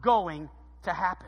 going 0.01 0.49
to 0.83 0.93
happen. 0.93 1.27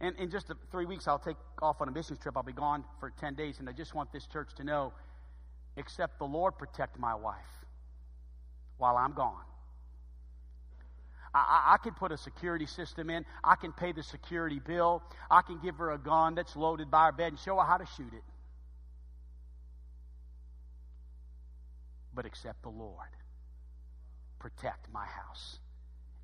And 0.00 0.16
in 0.16 0.30
just 0.30 0.50
three 0.70 0.86
weeks, 0.86 1.06
I'll 1.06 1.18
take 1.18 1.36
off 1.60 1.82
on 1.82 1.88
a 1.88 1.92
missions 1.92 2.18
trip. 2.18 2.34
I'll 2.34 2.42
be 2.42 2.54
gone 2.54 2.82
for 2.98 3.12
10 3.20 3.34
days, 3.34 3.58
and 3.58 3.68
I 3.68 3.72
just 3.72 3.94
want 3.94 4.10
this 4.10 4.26
church 4.26 4.54
to 4.54 4.64
know 4.64 4.94
except 5.76 6.18
the 6.18 6.24
Lord 6.24 6.56
protect 6.56 6.98
my 6.98 7.14
wife 7.14 7.36
while 8.78 8.96
I'm 8.96 9.12
gone. 9.12 9.44
I, 11.34 11.74
I, 11.74 11.76
can 11.82 11.94
put 11.94 12.12
a 12.12 12.16
security 12.16 12.66
system 12.66 13.10
in. 13.10 13.26
I 13.42 13.56
can 13.56 13.72
pay 13.72 13.90
the 13.90 14.04
security 14.04 14.60
bill. 14.60 15.02
I 15.28 15.42
can 15.42 15.58
give 15.58 15.76
her 15.76 15.90
a 15.90 15.98
gun 15.98 16.36
that's 16.36 16.54
loaded 16.54 16.90
by 16.90 17.06
her 17.06 17.12
bed 17.12 17.32
and 17.32 17.38
show 17.38 17.56
her 17.56 17.64
how 17.64 17.76
to 17.76 17.86
shoot 17.96 18.12
it. 18.12 18.22
But 22.14 22.24
except 22.24 22.62
the 22.62 22.68
Lord 22.68 23.08
protect 24.38 24.86
my 24.92 25.06
house. 25.06 25.58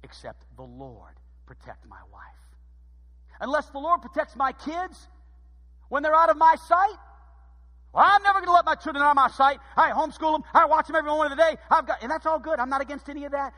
Except 0.05 0.45
the 0.57 0.63
Lord 0.63 1.15
protect 1.47 1.89
my 1.89 2.01
wife. 2.13 2.23
Unless 3.41 3.71
the 3.71 3.79
Lord 3.79 4.03
protects 4.03 4.37
my 4.37 4.53
kids 4.53 5.09
when 5.89 6.05
they're 6.05 6.15
out 6.15 6.31
of 6.31 6.37
my 6.37 6.55
sight, 6.69 6.97
well, 7.93 8.05
I'm 8.07 8.23
never 8.23 8.39
going 8.39 8.47
to 8.49 8.53
let 8.53 8.65
my 8.65 8.77
children 8.77 9.03
out 9.03 9.11
of 9.11 9.17
my 9.17 9.29
sight. 9.29 9.59
I 9.77 9.91
homeschool 9.91 10.35
them. 10.35 10.45
I 10.55 10.67
watch 10.67 10.87
them 10.87 10.95
every 10.95 11.11
moment 11.11 11.33
of 11.33 11.39
the 11.39 11.43
day. 11.43 11.57
I've 11.69 11.87
got, 11.87 12.01
and 12.03 12.11
that's 12.11 12.25
all 12.27 12.39
good. 12.39 12.61
I'm 12.61 12.71
not 12.71 12.81
against 12.81 13.09
any 13.09 13.25
of 13.25 13.33
that. 13.33 13.53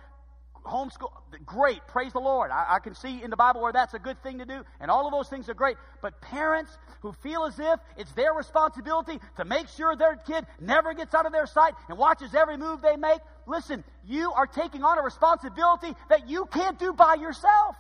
Homeschool, 0.65 1.11
great. 1.45 1.81
Praise 1.89 2.13
the 2.13 2.21
Lord. 2.21 2.51
I, 2.53 2.77
I 2.77 2.79
can 2.79 2.95
see 2.95 3.23
in 3.23 3.31
the 3.31 3.37
Bible 3.37 3.61
where 3.63 3.73
that's 3.73 3.95
a 3.95 3.99
good 3.99 4.23
thing 4.23 4.39
to 4.39 4.45
do, 4.45 4.63
and 4.81 4.91
all 4.91 5.07
of 5.07 5.13
those 5.13 5.29
things 5.29 5.49
are 5.49 5.55
great. 5.55 5.77
But 6.01 6.21
parents 6.21 6.71
who 7.01 7.13
feel 7.13 7.45
as 7.45 7.59
if 7.59 7.81
it's 7.97 8.13
their 8.13 8.33
responsibility 8.33 9.19
to 9.39 9.45
make 9.45 9.69
sure 9.69 9.97
their 9.97 10.17
kid 10.17 10.47
never 10.61 10.95
gets 10.95 11.15
out 11.15 11.27
of 11.27 11.33
their 11.33 11.47
sight 11.47 11.75
and 11.89 11.99
watches 11.99 12.35
every 12.35 12.57
move 12.57 12.81
they 12.81 12.97
make, 12.97 13.21
listen, 13.47 13.83
you 14.07 14.33
are 14.33 14.47
taking 14.47 14.85
on 14.85 14.99
a 14.99 15.03
responsibility 15.03 15.95
that 16.09 16.29
you 16.29 16.47
can't 16.47 16.79
do 16.79 16.93
by 16.93 17.15
yourself. 17.15 17.77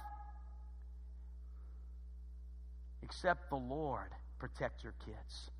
Except 3.02 3.48
the 3.48 3.56
Lord 3.56 4.10
protect 4.40 4.82
your 4.82 4.94
kids. 5.04 5.50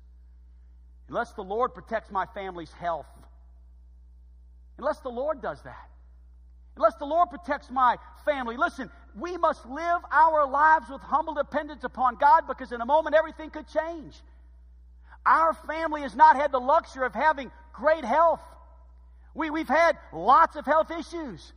Unless 1.07 1.33
the 1.33 1.43
Lord 1.43 1.73
protects 1.73 2.11
my 2.11 2.25
family's 2.33 2.71
health. 2.73 3.05
Unless 4.77 4.99
the 4.99 5.09
Lord 5.09 5.41
does 5.41 5.61
that. 5.63 5.89
Unless 6.75 6.95
the 6.95 7.05
Lord 7.05 7.29
protects 7.29 7.69
my 7.69 7.97
family. 8.25 8.57
Listen, 8.57 8.89
we 9.15 9.37
must 9.37 9.65
live 9.65 10.01
our 10.11 10.47
lives 10.47 10.89
with 10.89 11.01
humble 11.01 11.35
dependence 11.35 11.83
upon 11.83 12.15
God 12.15 12.47
because 12.47 12.71
in 12.71 12.81
a 12.81 12.85
moment 12.85 13.15
everything 13.15 13.49
could 13.49 13.67
change. 13.67 14.15
Our 15.25 15.53
family 15.53 16.01
has 16.01 16.15
not 16.15 16.35
had 16.35 16.51
the 16.51 16.59
luxury 16.59 17.05
of 17.05 17.13
having 17.13 17.51
great 17.73 18.03
health. 18.03 18.41
We, 19.35 19.49
we've 19.49 19.67
had 19.67 19.97
lots 20.11 20.55
of 20.55 20.65
health 20.65 20.91
issues. 20.91 21.53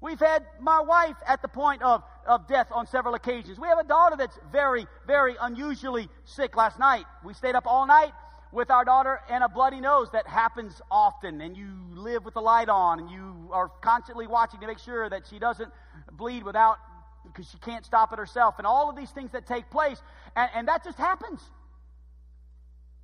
We've 0.00 0.20
had 0.20 0.44
my 0.60 0.80
wife 0.80 1.16
at 1.26 1.42
the 1.42 1.48
point 1.48 1.82
of, 1.82 2.02
of 2.26 2.46
death 2.46 2.68
on 2.70 2.86
several 2.86 3.14
occasions. 3.14 3.58
We 3.58 3.68
have 3.68 3.78
a 3.78 3.84
daughter 3.84 4.16
that's 4.16 4.38
very, 4.50 4.86
very 5.06 5.36
unusually 5.40 6.08
sick. 6.24 6.56
Last 6.56 6.78
night, 6.78 7.04
we 7.24 7.34
stayed 7.34 7.54
up 7.54 7.66
all 7.66 7.86
night 7.86 8.12
with 8.52 8.70
our 8.70 8.84
daughter 8.84 9.20
and 9.30 9.44
a 9.44 9.48
bloody 9.48 9.80
nose 9.80 10.08
that 10.12 10.26
happens 10.26 10.80
often, 10.90 11.40
and 11.40 11.56
you 11.56 11.70
live 11.92 12.24
with 12.24 12.34
the 12.34 12.40
light 12.40 12.68
on, 12.68 12.98
and 12.98 13.10
you 13.10 13.50
are 13.52 13.68
constantly 13.68 14.26
watching 14.26 14.60
to 14.60 14.66
make 14.66 14.78
sure 14.78 15.08
that 15.08 15.22
she 15.28 15.38
doesn't 15.38 15.70
bleed 16.12 16.42
without, 16.42 16.78
because 17.24 17.48
she 17.50 17.58
can't 17.58 17.84
stop 17.84 18.12
it 18.12 18.18
herself, 18.18 18.56
and 18.58 18.66
all 18.66 18.90
of 18.90 18.96
these 18.96 19.10
things 19.10 19.30
that 19.32 19.46
take 19.46 19.70
place, 19.70 20.00
and, 20.34 20.50
and 20.54 20.68
that 20.68 20.84
just 20.84 20.98
happens. 20.98 21.40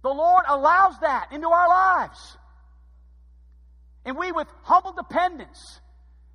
The 0.03 0.09
Lord 0.09 0.45
allows 0.49 0.99
that 1.01 1.33
into 1.33 1.49
our 1.49 1.69
lives. 1.69 2.37
And 4.05 4.17
we, 4.17 4.31
with 4.31 4.47
humble 4.63 4.93
dependence, 4.93 5.81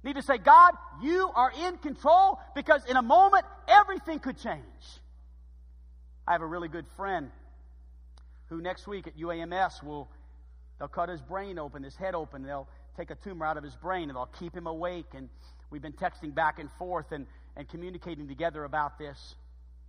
need 0.04 0.16
to 0.16 0.22
say, 0.22 0.38
God, 0.38 0.74
you 1.02 1.30
are 1.34 1.52
in 1.68 1.78
control 1.78 2.40
because 2.54 2.84
in 2.86 2.98
a 2.98 3.02
moment, 3.02 3.46
everything 3.68 4.20
could 4.20 4.38
change. 4.38 4.62
I 6.28 6.34
have 6.34 6.42
a 6.42 6.46
really 6.46 6.68
good 6.68 6.86
friend 6.98 7.32
who 8.52 8.62
next 8.62 8.86
week 8.86 9.08
at 9.08 9.18
UAMS 9.18 9.82
will 9.82 10.10
they'll 10.78 10.90
cut 10.90 11.08
his 11.08 11.22
brain 11.22 11.58
open, 11.58 11.84
his 11.84 11.96
head 11.96 12.14
open, 12.14 12.44
they'll 12.44 12.68
take 12.98 13.10
a 13.10 13.16
tumor 13.16 13.46
out 13.46 13.56
of 13.56 13.64
his 13.64 13.76
brain 13.76 14.10
and 14.10 14.18
they'll 14.18 14.30
keep 14.40 14.54
him 14.54 14.68
awake. 14.68 15.08
And 15.16 15.30
we've 15.72 15.82
been 15.82 15.94
texting 15.94 16.36
back 16.36 16.60
and 16.60 16.70
forth 16.78 17.14
and, 17.14 17.26
and 17.56 17.68
communicating 17.70 18.28
together 18.28 18.66
about 18.66 19.00
this. 19.00 19.36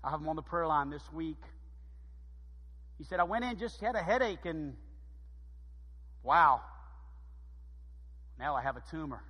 I 0.05 0.11
have 0.11 0.21
him 0.21 0.29
on 0.29 0.37
the 0.37 0.43
prayer 0.43 0.67
line 0.67 0.91
this 0.91 1.03
week. 1.13 1.43
He 2.99 3.05
said, 3.05 3.19
I 3.19 3.25
went 3.25 3.45
in, 3.45 3.59
just 3.59 3.81
had 3.81 3.97
a 3.97 4.03
headache, 4.03 4.45
and 4.45 4.77
wow, 6.23 6.61
now 8.39 8.55
I 8.55 8.63
have 8.63 8.77
a 8.77 8.83
tumor. 8.93 9.25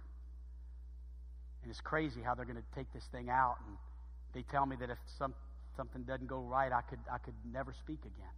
And 1.63 1.71
it's 1.71 1.81
crazy 1.81 2.21
how 2.21 2.35
they're 2.35 2.45
going 2.45 2.57
to 2.57 2.77
take 2.77 2.93
this 2.93 3.05
thing 3.05 3.31
out. 3.31 3.57
And 3.67 3.77
they 4.35 4.43
tell 4.43 4.67
me 4.67 4.77
that 4.77 4.91
if 4.91 4.99
some, 5.19 5.33
something 5.75 6.03
doesn't 6.03 6.27
go 6.27 6.41
right, 6.41 6.71
I 6.71 6.83
could, 6.83 6.99
I 7.11 7.17
could 7.17 7.35
never 7.51 7.73
speak 7.73 8.01
again 8.01 8.29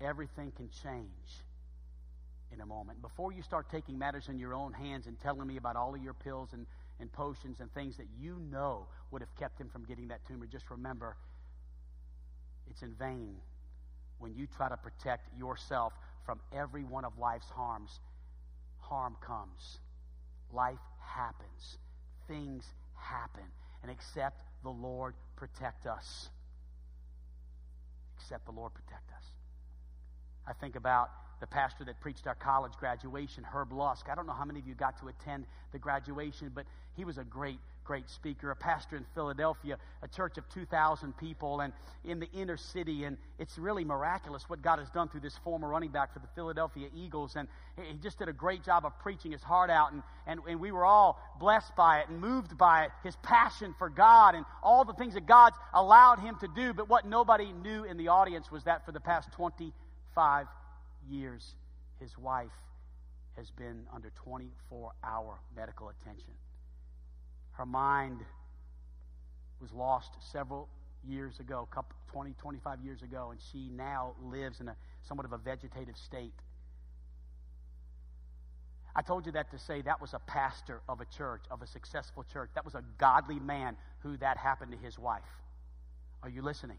everything 0.00 0.52
can 0.56 0.68
change 0.82 1.44
in 2.52 2.60
a 2.60 2.66
moment. 2.66 3.02
Before 3.02 3.32
you 3.32 3.42
start 3.42 3.70
taking 3.70 3.98
matters 3.98 4.28
in 4.28 4.38
your 4.38 4.54
own 4.54 4.72
hands 4.72 5.06
and 5.06 5.18
telling 5.20 5.46
me 5.46 5.56
about 5.56 5.76
all 5.76 5.94
of 5.94 6.02
your 6.02 6.14
pills 6.14 6.50
and, 6.52 6.66
and 7.00 7.12
potions 7.12 7.60
and 7.60 7.72
things 7.74 7.96
that 7.96 8.06
you 8.20 8.40
know 8.50 8.86
would 9.10 9.22
have 9.22 9.34
kept 9.36 9.60
him 9.60 9.68
from 9.68 9.84
getting 9.84 10.08
that 10.08 10.26
tumor, 10.26 10.46
just 10.46 10.70
remember 10.70 11.16
it's 12.70 12.82
in 12.82 12.92
vain 12.94 13.36
when 14.18 14.34
you 14.34 14.46
try 14.56 14.68
to 14.68 14.76
protect 14.76 15.36
yourself 15.38 15.92
from 16.24 16.40
every 16.54 16.84
one 16.84 17.04
of 17.04 17.18
life's 17.18 17.48
harms. 17.48 18.00
Harm 18.78 19.16
comes, 19.20 19.80
life 20.52 20.78
happens, 21.00 21.78
things 22.26 22.64
happen, 22.94 23.44
and 23.82 23.90
except 23.90 24.42
the 24.62 24.70
Lord 24.70 25.14
protect 25.36 25.86
us. 25.86 26.30
Except 28.16 28.44
the 28.46 28.52
Lord 28.52 28.72
protect 28.74 29.10
us. 29.12 29.37
I 30.48 30.54
think 30.54 30.76
about 30.76 31.10
the 31.40 31.46
pastor 31.46 31.84
that 31.84 32.00
preached 32.00 32.26
our 32.26 32.34
college 32.34 32.72
graduation, 32.80 33.44
Herb 33.44 33.72
Lusk. 33.72 34.06
I 34.10 34.14
don't 34.14 34.26
know 34.26 34.32
how 34.32 34.46
many 34.46 34.58
of 34.58 34.66
you 34.66 34.74
got 34.74 34.98
to 35.00 35.08
attend 35.08 35.44
the 35.72 35.78
graduation, 35.78 36.50
but 36.52 36.64
he 36.96 37.04
was 37.04 37.18
a 37.18 37.22
great, 37.22 37.58
great 37.84 38.08
speaker, 38.08 38.50
a 38.50 38.56
pastor 38.56 38.96
in 38.96 39.04
Philadelphia, 39.14 39.76
a 40.02 40.08
church 40.08 40.36
of 40.36 40.48
2,000 40.48 41.16
people, 41.16 41.60
and 41.60 41.72
in 42.04 42.18
the 42.18 42.28
inner 42.32 42.56
city. 42.56 43.04
And 43.04 43.18
it's 43.38 43.56
really 43.56 43.84
miraculous 43.84 44.48
what 44.48 44.62
God 44.62 44.78
has 44.78 44.90
done 44.90 45.08
through 45.08 45.20
this 45.20 45.36
former 45.44 45.68
running 45.68 45.90
back 45.90 46.12
for 46.12 46.18
the 46.18 46.26
Philadelphia 46.34 46.88
Eagles. 46.96 47.36
And 47.36 47.46
he 47.76 47.98
just 47.98 48.18
did 48.18 48.28
a 48.28 48.32
great 48.32 48.64
job 48.64 48.84
of 48.84 48.98
preaching 48.98 49.30
his 49.30 49.42
heart 49.42 49.70
out. 49.70 49.92
And, 49.92 50.02
and, 50.26 50.40
and 50.48 50.58
we 50.58 50.72
were 50.72 50.86
all 50.86 51.20
blessed 51.38 51.76
by 51.76 52.00
it 52.00 52.08
and 52.08 52.20
moved 52.20 52.58
by 52.58 52.84
it, 52.84 52.90
his 53.04 53.14
passion 53.22 53.74
for 53.78 53.90
God 53.90 54.34
and 54.34 54.44
all 54.62 54.84
the 54.84 54.94
things 54.94 55.14
that 55.14 55.26
God's 55.26 55.56
allowed 55.72 56.18
him 56.18 56.36
to 56.40 56.48
do. 56.48 56.72
But 56.72 56.88
what 56.88 57.06
nobody 57.06 57.52
knew 57.52 57.84
in 57.84 57.96
the 57.96 58.08
audience 58.08 58.50
was 58.50 58.64
that 58.64 58.84
for 58.84 58.92
the 58.92 59.00
past 59.00 59.30
20 59.32 59.72
five 60.18 60.48
years, 61.08 61.54
his 62.00 62.18
wife 62.18 62.50
has 63.36 63.52
been 63.52 63.84
under 63.94 64.10
24 64.24 64.90
hour 65.04 65.38
medical 65.54 65.90
attention. 65.90 66.32
Her 67.52 67.64
mind 67.64 68.18
was 69.60 69.72
lost 69.72 70.10
several 70.32 70.68
years 71.08 71.38
ago, 71.38 71.68
couple, 71.70 71.94
20, 72.08 72.32
25 72.32 72.80
years 72.80 73.02
ago, 73.02 73.28
and 73.30 73.38
she 73.52 73.70
now 73.70 74.14
lives 74.20 74.58
in 74.58 74.66
a 74.66 74.74
somewhat 75.06 75.24
of 75.24 75.32
a 75.32 75.38
vegetative 75.38 75.96
state. 75.96 76.34
I 78.96 79.02
told 79.02 79.24
you 79.24 79.30
that 79.32 79.52
to 79.52 79.58
say 79.60 79.82
that 79.82 80.00
was 80.00 80.14
a 80.14 80.18
pastor 80.18 80.80
of 80.88 81.00
a 81.00 81.04
church, 81.16 81.42
of 81.48 81.62
a 81.62 81.66
successful 81.68 82.24
church. 82.32 82.50
That 82.56 82.64
was 82.64 82.74
a 82.74 82.82
godly 82.98 83.38
man 83.38 83.76
who 84.00 84.16
that 84.16 84.36
happened 84.36 84.72
to 84.72 84.78
his 84.78 84.98
wife. 84.98 85.22
Are 86.24 86.28
you 86.28 86.42
listening? 86.42 86.78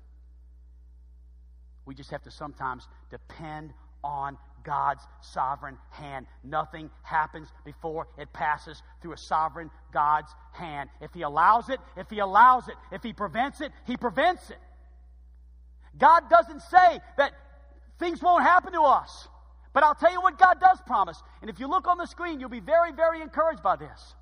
We 1.90 1.96
just 1.96 2.12
have 2.12 2.22
to 2.26 2.32
sometimes 2.32 2.88
depend 3.10 3.74
on 4.04 4.38
God's 4.64 5.02
sovereign 5.22 5.76
hand. 5.90 6.28
Nothing 6.44 6.92
happens 7.02 7.48
before 7.66 8.08
it 8.16 8.32
passes 8.32 8.84
through 9.02 9.14
a 9.14 9.18
sovereign 9.18 9.72
God's 9.92 10.30
hand. 10.52 10.92
If 11.02 11.16
He 11.16 11.24
allows 11.24 11.68
it, 11.68 11.80
if 11.98 12.08
He 12.12 12.20
allows 12.20 12.68
it, 12.68 12.76
if 12.92 13.02
He 13.02 13.12
prevents 13.12 13.60
it, 13.60 13.72
He 13.88 13.98
prevents 13.98 14.52
it. 14.52 14.60
God 15.98 16.30
doesn't 16.30 16.62
say 16.62 17.00
that 17.18 17.32
things 17.98 18.22
won't 18.22 18.44
happen 18.44 18.74
to 18.74 18.82
us. 18.82 19.28
But 19.74 19.82
I'll 19.82 19.96
tell 19.96 20.12
you 20.12 20.22
what 20.22 20.38
God 20.38 20.60
does 20.60 20.80
promise. 20.86 21.20
And 21.42 21.50
if 21.50 21.60
you 21.60 21.68
look 21.68 21.88
on 21.88 21.98
the 21.98 22.06
screen, 22.06 22.40
you'll 22.40 22.50
be 22.50 22.60
very, 22.60 22.92
very 22.92 23.24
encouraged 23.24 23.64
by 23.64 23.78
this. 23.78 24.14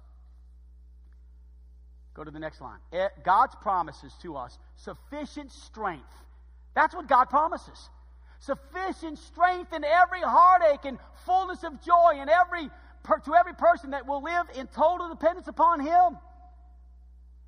Go 2.14 2.24
to 2.24 2.32
the 2.32 2.40
next 2.40 2.62
line. 2.62 2.80
Eh, 2.94 3.10
God's 3.26 3.56
promises 3.56 4.14
to 4.22 4.38
us 4.38 4.58
sufficient 4.78 5.52
strength. 5.52 6.06
That's 6.78 6.94
what 6.94 7.08
God 7.08 7.26
promises. 7.32 7.90
Sufficient 8.38 9.18
strength 9.18 9.74
in 9.74 9.84
every 9.84 10.22
heartache 10.22 10.86
and 10.86 11.00
fullness 11.26 11.64
of 11.64 11.82
joy 11.82 12.20
in 12.22 12.30
every 12.30 12.70
to 13.26 13.34
every 13.34 13.56
person 13.56 13.92
that 13.92 14.06
will 14.06 14.22
live 14.22 14.46
in 14.56 14.68
total 14.68 15.10
dependence 15.10 15.48
upon 15.48 15.80
Him. 15.80 16.20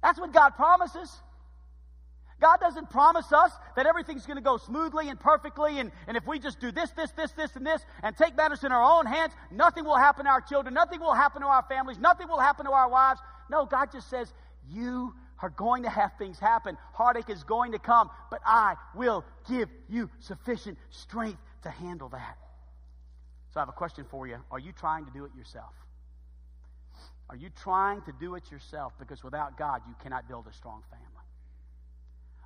That's 0.01 0.19
what 0.19 0.33
God 0.33 0.55
promises. 0.55 1.15
God 2.41 2.57
doesn't 2.59 2.89
promise 2.89 3.31
us 3.31 3.51
that 3.75 3.85
everything's 3.85 4.25
going 4.25 4.37
to 4.37 4.43
go 4.43 4.57
smoothly 4.57 5.09
and 5.09 5.19
perfectly, 5.19 5.77
and, 5.77 5.91
and 6.07 6.17
if 6.17 6.25
we 6.25 6.39
just 6.39 6.59
do 6.59 6.71
this, 6.71 6.89
this, 6.91 7.11
this, 7.11 7.31
this, 7.33 7.55
and 7.55 7.67
this, 7.67 7.85
and 8.01 8.17
take 8.17 8.35
matters 8.35 8.63
in 8.63 8.71
our 8.71 8.81
own 8.81 9.05
hands, 9.05 9.33
nothing 9.51 9.85
will 9.85 9.97
happen 9.97 10.25
to 10.25 10.31
our 10.31 10.41
children, 10.41 10.73
nothing 10.73 11.01
will 11.01 11.13
happen 11.13 11.43
to 11.43 11.47
our 11.47 11.65
families, 11.69 11.99
nothing 11.99 12.29
will 12.29 12.39
happen 12.39 12.65
to 12.65 12.71
our 12.71 12.89
wives. 12.89 13.19
No, 13.51 13.65
God 13.65 13.89
just 13.91 14.09
says, 14.09 14.33
You 14.71 15.13
are 15.41 15.49
going 15.49 15.83
to 15.83 15.89
have 15.89 16.11
things 16.17 16.39
happen. 16.39 16.77
Heartache 16.93 17.29
is 17.29 17.43
going 17.43 17.71
to 17.71 17.79
come, 17.79 18.09
but 18.29 18.41
I 18.45 18.75
will 18.95 19.25
give 19.49 19.69
you 19.89 20.09
sufficient 20.19 20.77
strength 20.89 21.39
to 21.63 21.69
handle 21.69 22.09
that. 22.09 22.37
So 23.53 23.59
I 23.59 23.61
have 23.61 23.69
a 23.69 23.73
question 23.73 24.05
for 24.09 24.27
you. 24.27 24.37
Are 24.51 24.59
you 24.59 24.71
trying 24.71 25.05
to 25.05 25.11
do 25.11 25.25
it 25.25 25.31
yourself? 25.35 25.73
Are 27.29 27.35
you 27.35 27.49
trying 27.61 28.01
to 28.03 28.13
do 28.19 28.35
it 28.35 28.49
yourself? 28.51 28.93
Because 28.99 29.23
without 29.23 29.57
God, 29.57 29.81
you 29.87 29.95
cannot 30.01 30.27
build 30.27 30.47
a 30.47 30.53
strong 30.53 30.81
family. 30.89 31.05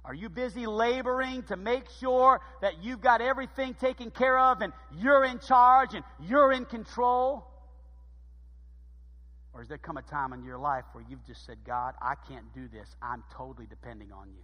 Are 0.06 0.14
you 0.14 0.28
busy 0.28 0.66
laboring 0.66 1.44
to 1.44 1.56
make 1.56 1.86
sure 2.02 2.42
that 2.62 2.84
you've 2.84 3.00
got 3.00 3.22
everything 3.22 3.74
taken 3.76 4.12
care 4.12 4.38
of 4.38 4.62
and 4.62 4.74
you're 4.98 5.24
in 5.24 5.40
charge 5.40 5.94
and 5.94 6.04
you're 6.22 6.52
in 6.52 6.66
control? 6.66 7.46
Or 9.54 9.62
has 9.62 9.70
there 9.70 9.78
come 9.78 9.98
a 9.98 10.02
time 10.02 10.34
in 10.34 10.44
your 10.44 10.58
life 10.58 10.84
where 10.94 11.04
you've 11.08 11.26
just 11.26 11.46
said, 11.46 11.58
God, 11.66 11.94
I 12.02 12.16
can't 12.28 12.46
do 12.56 12.68
this. 12.68 12.96
I'm 13.02 13.24
totally 13.36 13.68
depending 13.68 14.12
on 14.12 14.30
you? 14.30 14.44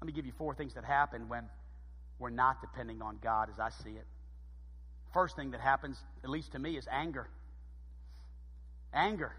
Let 0.00 0.06
me 0.06 0.12
give 0.12 0.26
you 0.26 0.32
four 0.36 0.54
things 0.54 0.74
that 0.74 0.84
happen 0.84 1.28
when 1.28 1.44
we're 2.18 2.30
not 2.30 2.60
depending 2.60 3.02
on 3.02 3.18
God 3.22 3.48
as 3.50 3.58
I 3.58 3.70
see 3.70 3.90
it. 3.90 4.06
First 5.12 5.36
thing 5.36 5.50
that 5.52 5.60
happens, 5.60 5.96
at 6.22 6.30
least 6.30 6.52
to 6.52 6.58
me, 6.58 6.76
is 6.76 6.88
anger. 6.90 7.28
Anger. 8.92 9.32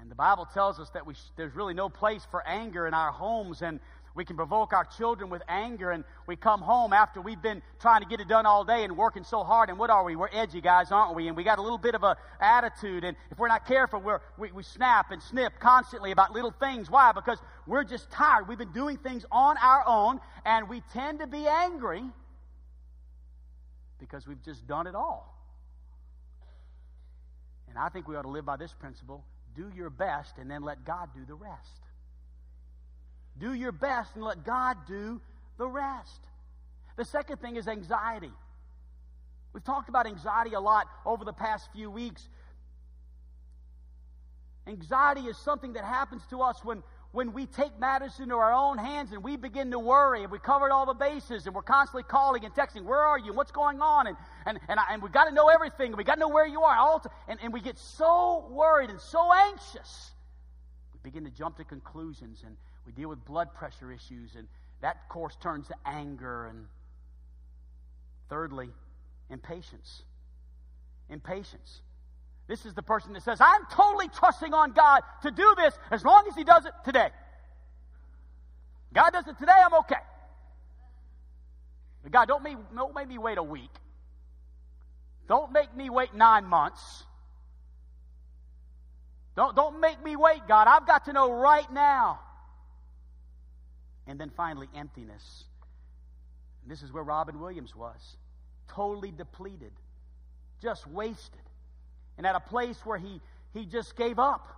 And 0.00 0.10
the 0.10 0.14
Bible 0.14 0.46
tells 0.52 0.78
us 0.78 0.88
that 0.90 1.06
we 1.06 1.14
there's 1.36 1.54
really 1.54 1.74
no 1.74 1.88
place 1.88 2.26
for 2.30 2.46
anger 2.46 2.86
in 2.86 2.94
our 2.94 3.10
homes, 3.10 3.62
and 3.62 3.80
we 4.16 4.24
can 4.24 4.34
provoke 4.34 4.72
our 4.72 4.84
children 4.84 5.28
with 5.28 5.42
anger, 5.46 5.90
and 5.90 6.02
we 6.26 6.36
come 6.36 6.62
home 6.62 6.94
after 6.94 7.20
we've 7.20 7.40
been 7.42 7.62
trying 7.78 8.00
to 8.00 8.08
get 8.08 8.18
it 8.18 8.28
done 8.28 8.46
all 8.46 8.64
day 8.64 8.82
and 8.82 8.96
working 8.96 9.22
so 9.22 9.44
hard. 9.44 9.68
And 9.68 9.78
what 9.78 9.90
are 9.90 10.02
we? 10.02 10.16
We're 10.16 10.30
edgy 10.32 10.62
guys, 10.62 10.90
aren't 10.90 11.14
we? 11.14 11.28
And 11.28 11.36
we 11.36 11.44
got 11.44 11.58
a 11.58 11.62
little 11.62 11.78
bit 11.78 11.94
of 11.94 12.02
a 12.02 12.16
attitude, 12.40 13.04
and 13.04 13.14
if 13.30 13.38
we're 13.38 13.48
not 13.48 13.66
careful, 13.66 14.00
we're, 14.00 14.20
we, 14.38 14.50
we 14.52 14.62
snap 14.62 15.10
and 15.10 15.22
snip 15.22 15.60
constantly 15.60 16.12
about 16.12 16.32
little 16.32 16.50
things. 16.50 16.90
Why? 16.90 17.12
Because 17.12 17.38
we're 17.66 17.84
just 17.84 18.10
tired. 18.10 18.48
We've 18.48 18.56
been 18.56 18.72
doing 18.72 18.96
things 18.96 19.26
on 19.30 19.56
our 19.58 19.86
own, 19.86 20.18
and 20.46 20.68
we 20.68 20.82
tend 20.94 21.20
to 21.20 21.26
be 21.26 21.46
angry 21.46 22.02
because 24.00 24.26
we've 24.26 24.42
just 24.42 24.66
done 24.66 24.86
it 24.86 24.94
all. 24.94 25.34
And 27.68 27.78
I 27.78 27.90
think 27.90 28.08
we 28.08 28.16
ought 28.16 28.22
to 28.22 28.28
live 28.28 28.46
by 28.46 28.56
this 28.56 28.72
principle 28.72 29.24
do 29.54 29.70
your 29.74 29.90
best 29.90 30.36
and 30.38 30.50
then 30.50 30.62
let 30.62 30.84
God 30.84 31.08
do 31.14 31.24
the 31.26 31.34
rest. 31.34 31.85
Do 33.38 33.52
your 33.52 33.72
best 33.72 34.14
and 34.14 34.24
let 34.24 34.44
God 34.44 34.76
do 34.86 35.20
the 35.58 35.66
rest. 35.66 36.20
The 36.96 37.04
second 37.04 37.38
thing 37.40 37.56
is 37.56 37.68
anxiety. 37.68 38.32
We've 39.52 39.64
talked 39.64 39.88
about 39.88 40.06
anxiety 40.06 40.54
a 40.54 40.60
lot 40.60 40.86
over 41.04 41.24
the 41.24 41.32
past 41.32 41.68
few 41.74 41.90
weeks. 41.90 42.28
Anxiety 44.66 45.22
is 45.22 45.36
something 45.38 45.74
that 45.74 45.84
happens 45.84 46.22
to 46.30 46.40
us 46.42 46.64
when 46.64 46.82
when 47.16 47.32
we 47.32 47.46
take 47.46 47.78
matters 47.80 48.20
into 48.20 48.34
our 48.34 48.52
own 48.52 48.76
hands 48.76 49.10
and 49.10 49.24
we 49.24 49.38
begin 49.38 49.70
to 49.70 49.78
worry 49.78 50.22
and 50.22 50.30
we 50.30 50.38
covered 50.38 50.70
all 50.70 50.84
the 50.84 50.92
bases 50.92 51.46
and 51.46 51.54
we're 51.54 51.62
constantly 51.62 52.02
calling 52.02 52.44
and 52.44 52.54
texting, 52.54 52.84
where 52.84 53.00
are 53.00 53.18
you? 53.18 53.32
What's 53.32 53.52
going 53.52 53.80
on? 53.80 54.06
And, 54.06 54.16
and, 54.44 54.60
and, 54.68 54.78
I, 54.78 54.92
and 54.92 55.02
we 55.02 55.08
got 55.08 55.24
to 55.24 55.32
know 55.32 55.48
everything. 55.48 55.96
We 55.96 56.04
got 56.04 56.14
to 56.14 56.20
know 56.20 56.28
where 56.28 56.46
you 56.46 56.60
are. 56.60 56.76
All 56.76 57.02
and, 57.26 57.40
and 57.42 57.54
we 57.54 57.62
get 57.62 57.78
so 57.78 58.46
worried 58.50 58.90
and 58.90 59.00
so 59.00 59.32
anxious. 59.32 60.10
We 60.92 61.10
begin 61.10 61.24
to 61.24 61.30
jump 61.30 61.56
to 61.56 61.64
conclusions 61.64 62.42
and 62.44 62.54
we 62.86 62.92
deal 62.92 63.08
with 63.08 63.24
blood 63.24 63.52
pressure 63.54 63.92
issues 63.92 64.34
and 64.36 64.46
that, 64.82 65.08
course, 65.08 65.36
turns 65.42 65.68
to 65.68 65.74
anger. 65.84 66.46
And 66.46 66.66
thirdly, 68.28 68.70
impatience. 69.30 70.02
Impatience. 71.08 71.80
This 72.46 72.64
is 72.64 72.74
the 72.74 72.82
person 72.82 73.12
that 73.14 73.22
says, 73.22 73.40
I'm 73.40 73.66
totally 73.72 74.08
trusting 74.08 74.54
on 74.54 74.72
God 74.72 75.02
to 75.22 75.30
do 75.30 75.54
this 75.56 75.74
as 75.90 76.04
long 76.04 76.26
as 76.28 76.36
He 76.36 76.44
does 76.44 76.64
it 76.64 76.72
today. 76.84 77.08
God 78.94 79.10
does 79.10 79.26
it 79.26 79.38
today, 79.38 79.52
I'm 79.52 79.74
okay. 79.74 79.96
But 82.02 82.12
God, 82.12 82.28
don't, 82.28 82.42
me, 82.42 82.54
don't 82.74 82.94
make 82.94 83.08
me 83.08 83.18
wait 83.18 83.38
a 83.38 83.42
week. 83.42 83.72
Don't 85.28 85.50
make 85.50 85.74
me 85.74 85.90
wait 85.90 86.14
nine 86.14 86.44
months. 86.44 87.02
Don't, 89.34 89.56
don't 89.56 89.80
make 89.80 90.02
me 90.04 90.14
wait, 90.14 90.46
God. 90.46 90.68
I've 90.68 90.86
got 90.86 91.06
to 91.06 91.12
know 91.12 91.32
right 91.32 91.70
now. 91.72 92.20
And 94.06 94.18
then 94.20 94.30
finally, 94.36 94.68
emptiness. 94.74 95.44
And 96.62 96.70
this 96.70 96.82
is 96.82 96.92
where 96.92 97.02
Robin 97.02 97.40
Williams 97.40 97.74
was 97.74 98.16
totally 98.68 99.12
depleted, 99.12 99.72
just 100.60 100.86
wasted 100.86 101.40
and 102.18 102.26
at 102.26 102.34
a 102.34 102.40
place 102.40 102.78
where 102.84 102.98
he, 102.98 103.20
he 103.52 103.66
just 103.66 103.96
gave 103.96 104.18
up. 104.18 104.48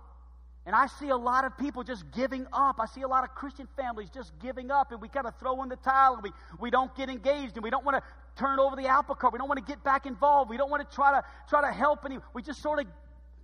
And 0.65 0.75
I 0.75 0.87
see 0.87 1.09
a 1.09 1.17
lot 1.17 1.45
of 1.45 1.57
people 1.57 1.83
just 1.83 2.03
giving 2.11 2.45
up. 2.53 2.79
I 2.79 2.85
see 2.85 3.01
a 3.01 3.07
lot 3.07 3.23
of 3.23 3.33
Christian 3.33 3.67
families 3.75 4.09
just 4.13 4.31
giving 4.39 4.71
up, 4.71 4.91
and 4.91 5.01
we 5.01 5.07
kind 5.07 5.25
of 5.25 5.35
throw 5.39 5.63
in 5.63 5.69
the 5.69 5.77
towel, 5.77 6.15
and 6.15 6.23
we, 6.23 6.31
we 6.59 6.69
don't 6.69 6.93
get 6.95 7.09
engaged, 7.09 7.55
and 7.55 7.63
we 7.63 7.69
don't 7.69 7.85
want 7.85 7.97
to 7.97 8.03
turn 8.37 8.59
over 8.59 8.75
the 8.75 8.87
apple 8.87 9.15
cart. 9.15 9.33
We 9.33 9.39
don't 9.39 9.47
want 9.47 9.65
to 9.65 9.65
get 9.65 9.83
back 9.83 10.05
involved. 10.05 10.49
We 10.49 10.57
don't 10.57 10.69
want 10.69 10.87
to 10.87 10.95
try 10.95 11.11
to 11.11 11.23
try 11.49 11.61
to 11.61 11.71
help 11.71 12.05
any. 12.05 12.19
We 12.33 12.43
just 12.43 12.61
sort 12.61 12.79
of 12.79 12.85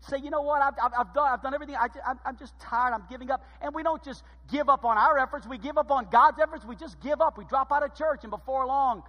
say, 0.01 0.17
you 0.23 0.29
know 0.29 0.41
what, 0.41 0.62
I've, 0.62 0.73
I've, 0.81 0.91
I've 0.99 1.13
done, 1.13 1.27
I've 1.31 1.41
done 1.41 1.53
everything. 1.53 1.75
I, 1.75 1.88
I'm, 2.08 2.19
I'm 2.25 2.38
just 2.38 2.58
tired. 2.60 2.93
I'm 2.93 3.03
giving 3.10 3.31
up. 3.31 3.43
And 3.62 3.73
we 3.73 3.84
don't 3.84 4.03
just 4.03 4.23
give 4.51 4.69
up 4.69 4.86
on 4.86 4.97
our 4.97 5.17
efforts. 5.17 5.47
We 5.47 5.58
give 5.58 5.77
up 5.77 5.91
on 5.91 6.08
God's 6.12 6.39
efforts. 6.39 6.65
We 6.65 6.75
just 6.75 6.99
give 7.01 7.21
up. 7.21 7.38
We 7.38 7.45
drop 7.45 7.71
out 7.71 7.84
of 7.84 7.95
church, 7.95 8.19
and 8.23 8.29
before 8.29 8.65
long, 8.67 9.03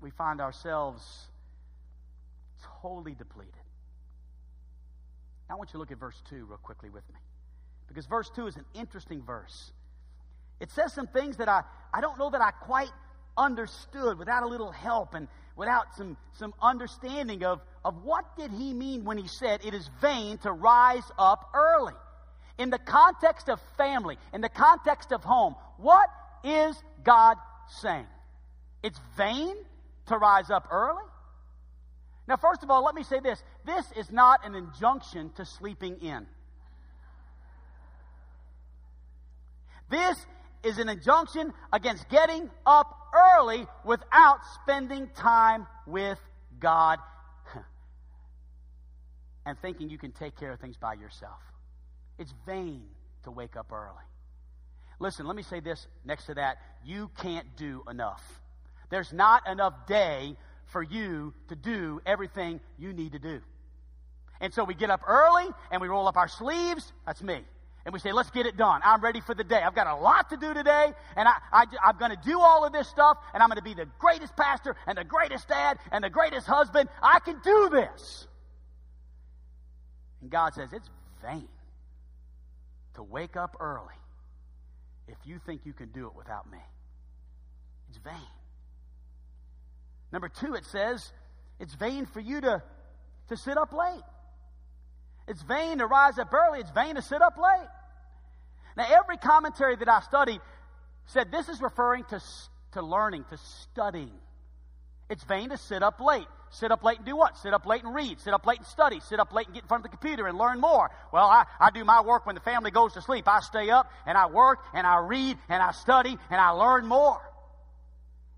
we 0.00 0.10
find 0.10 0.40
ourselves 0.40 1.02
totally 2.82 3.14
depleted. 3.14 3.52
Now 5.48 5.56
I 5.56 5.58
want 5.58 5.70
you 5.70 5.72
to 5.72 5.78
look 5.78 5.90
at 5.90 5.98
verse 5.98 6.22
2 6.30 6.44
real 6.44 6.58
quickly 6.58 6.90
with 6.90 7.08
me. 7.12 7.18
Because 7.88 8.06
verse 8.06 8.30
2 8.34 8.46
is 8.46 8.56
an 8.56 8.64
interesting 8.74 9.22
verse. 9.22 9.72
It 10.60 10.70
says 10.70 10.92
some 10.92 11.08
things 11.08 11.38
that 11.38 11.48
I, 11.48 11.62
I 11.92 12.00
don't 12.00 12.18
know 12.18 12.30
that 12.30 12.40
I 12.40 12.52
quite 12.52 12.92
understood 13.36 14.18
without 14.18 14.42
a 14.42 14.46
little 14.46 14.70
help 14.70 15.14
and 15.14 15.26
without 15.56 15.94
some, 15.96 16.16
some 16.32 16.54
understanding 16.60 17.44
of, 17.44 17.60
of 17.84 18.02
what 18.02 18.36
did 18.36 18.50
he 18.50 18.72
mean 18.72 19.04
when 19.04 19.18
he 19.18 19.28
said 19.28 19.60
it 19.64 19.74
is 19.74 19.88
vain 20.00 20.38
to 20.38 20.52
rise 20.52 21.10
up 21.18 21.50
early. 21.54 21.94
In 22.58 22.70
the 22.70 22.78
context 22.78 23.48
of 23.48 23.60
family, 23.76 24.18
in 24.32 24.40
the 24.40 24.48
context 24.48 25.12
of 25.12 25.22
home, 25.22 25.54
what 25.78 26.08
is 26.44 26.76
God 27.04 27.36
saying? 27.80 28.06
It's 28.82 28.98
vain 29.16 29.54
to 30.06 30.18
rise 30.18 30.50
up 30.50 30.68
early? 30.70 31.02
Now, 32.26 32.36
first 32.36 32.62
of 32.62 32.70
all, 32.70 32.84
let 32.84 32.94
me 32.94 33.02
say 33.02 33.20
this 33.20 33.42
this 33.66 33.84
is 33.96 34.10
not 34.10 34.46
an 34.46 34.54
injunction 34.54 35.30
to 35.36 35.44
sleeping 35.44 35.96
in. 36.00 36.26
This 39.90 40.16
is 40.62 40.78
an 40.78 40.88
injunction 40.88 41.52
against 41.72 42.08
getting 42.08 42.50
up 42.66 42.96
early 43.38 43.66
without 43.84 44.40
spending 44.62 45.08
time 45.16 45.66
with 45.86 46.18
God 46.58 46.98
and 49.46 49.58
thinking 49.60 49.88
you 49.88 49.98
can 49.98 50.12
take 50.12 50.36
care 50.36 50.52
of 50.52 50.60
things 50.60 50.76
by 50.76 50.94
yourself. 50.94 51.40
It's 52.18 52.34
vain 52.46 52.82
to 53.24 53.30
wake 53.30 53.56
up 53.56 53.72
early. 53.72 54.04
Listen, 54.98 55.26
let 55.26 55.34
me 55.34 55.42
say 55.42 55.60
this 55.60 55.86
next 56.04 56.26
to 56.26 56.34
that. 56.34 56.58
You 56.84 57.10
can't 57.18 57.56
do 57.56 57.82
enough. 57.90 58.22
There's 58.90 59.12
not 59.12 59.48
enough 59.48 59.86
day 59.86 60.36
for 60.66 60.82
you 60.82 61.32
to 61.48 61.56
do 61.56 62.00
everything 62.04 62.60
you 62.78 62.92
need 62.92 63.12
to 63.12 63.18
do. 63.18 63.40
And 64.40 64.52
so 64.52 64.64
we 64.64 64.74
get 64.74 64.90
up 64.90 65.02
early 65.06 65.48
and 65.70 65.80
we 65.80 65.88
roll 65.88 66.06
up 66.06 66.16
our 66.16 66.28
sleeves. 66.28 66.92
That's 67.06 67.22
me. 67.22 67.40
And 67.84 67.94
we 67.94 67.98
say, 67.98 68.12
let's 68.12 68.30
get 68.30 68.46
it 68.46 68.56
done. 68.56 68.82
I'm 68.84 69.00
ready 69.00 69.20
for 69.20 69.34
the 69.34 69.44
day. 69.44 69.60
I've 69.62 69.74
got 69.74 69.86
a 69.86 69.96
lot 69.96 70.30
to 70.30 70.36
do 70.36 70.52
today, 70.52 70.92
and 71.16 71.26
I, 71.26 71.32
I, 71.52 71.64
I'm 71.84 71.96
going 71.96 72.10
to 72.10 72.20
do 72.22 72.38
all 72.38 72.64
of 72.66 72.72
this 72.72 72.88
stuff, 72.88 73.16
and 73.32 73.42
I'm 73.42 73.48
going 73.48 73.56
to 73.56 73.62
be 73.62 73.74
the 73.74 73.88
greatest 73.98 74.36
pastor, 74.36 74.76
and 74.86 74.98
the 74.98 75.04
greatest 75.04 75.48
dad, 75.48 75.78
and 75.90 76.04
the 76.04 76.10
greatest 76.10 76.46
husband. 76.46 76.88
I 77.02 77.20
can 77.20 77.40
do 77.42 77.70
this. 77.70 78.26
And 80.20 80.30
God 80.30 80.54
says, 80.54 80.68
it's 80.72 80.90
vain 81.22 81.48
to 82.94 83.02
wake 83.02 83.36
up 83.36 83.56
early 83.60 83.94
if 85.08 85.16
you 85.24 85.40
think 85.46 85.62
you 85.64 85.72
can 85.72 85.88
do 85.88 86.06
it 86.06 86.14
without 86.14 86.50
me. 86.50 86.58
It's 87.88 87.98
vain. 87.98 88.14
Number 90.12 90.28
two, 90.28 90.54
it 90.54 90.66
says, 90.66 91.12
it's 91.58 91.74
vain 91.74 92.06
for 92.06 92.20
you 92.20 92.40
to, 92.40 92.62
to 93.28 93.36
sit 93.36 93.56
up 93.56 93.72
late. 93.72 94.02
It's 95.30 95.42
vain 95.42 95.78
to 95.78 95.86
rise 95.86 96.18
up 96.18 96.34
early. 96.34 96.58
It's 96.58 96.72
vain 96.72 96.96
to 96.96 97.02
sit 97.02 97.22
up 97.22 97.38
late. 97.38 97.68
Now, 98.76 98.84
every 98.90 99.16
commentary 99.16 99.76
that 99.76 99.88
I 99.88 100.00
studied 100.00 100.40
said 101.06 101.30
this 101.30 101.48
is 101.48 101.62
referring 101.62 102.02
to, 102.06 102.20
to 102.72 102.82
learning, 102.82 103.24
to 103.30 103.36
studying. 103.36 104.18
It's 105.08 105.22
vain 105.22 105.50
to 105.50 105.56
sit 105.56 105.84
up 105.84 106.00
late. 106.00 106.26
Sit 106.50 106.72
up 106.72 106.82
late 106.82 106.96
and 106.96 107.06
do 107.06 107.16
what? 107.16 107.38
Sit 107.38 107.54
up 107.54 107.64
late 107.64 107.84
and 107.84 107.94
read. 107.94 108.18
Sit 108.18 108.34
up 108.34 108.44
late 108.44 108.58
and 108.58 108.66
study. 108.66 108.98
Sit 108.98 109.20
up 109.20 109.32
late 109.32 109.46
and 109.46 109.54
get 109.54 109.62
in 109.62 109.68
front 109.68 109.84
of 109.84 109.90
the 109.92 109.96
computer 109.96 110.26
and 110.26 110.36
learn 110.36 110.58
more. 110.58 110.90
Well, 111.12 111.26
I, 111.26 111.44
I 111.60 111.70
do 111.70 111.84
my 111.84 112.00
work 112.02 112.26
when 112.26 112.34
the 112.34 112.40
family 112.40 112.72
goes 112.72 112.94
to 112.94 113.00
sleep. 113.00 113.28
I 113.28 113.38
stay 113.38 113.70
up 113.70 113.88
and 114.06 114.18
I 114.18 114.26
work 114.26 114.58
and 114.74 114.84
I 114.84 114.98
read 114.98 115.38
and 115.48 115.62
I 115.62 115.70
study 115.70 116.18
and 116.28 116.40
I 116.40 116.50
learn 116.50 116.86
more. 116.86 117.20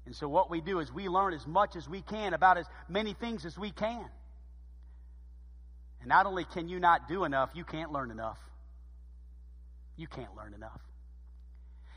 And 0.05 0.15
so 0.15 0.29
what 0.29 0.51
we 0.51 0.61
do 0.61 0.79
is 0.81 0.93
we 0.93 1.09
learn 1.09 1.33
as 1.33 1.47
much 1.47 1.75
as 1.75 1.89
we 1.89 2.03
can 2.03 2.35
about 2.35 2.59
as 2.59 2.67
many 2.87 3.15
things 3.15 3.47
as 3.47 3.57
we 3.57 3.71
can. 3.71 4.05
And 6.03 6.09
not 6.09 6.27
only 6.27 6.45
can 6.45 6.69
you 6.69 6.81
not 6.81 7.09
do 7.09 7.25
enough, 7.25 7.51
you 7.55 7.65
can't 7.65 7.93
learn 7.93 8.11
enough. 8.11 8.39
You 9.97 10.09
can't 10.09 10.35
learn 10.37 10.53
enough. 10.53 10.81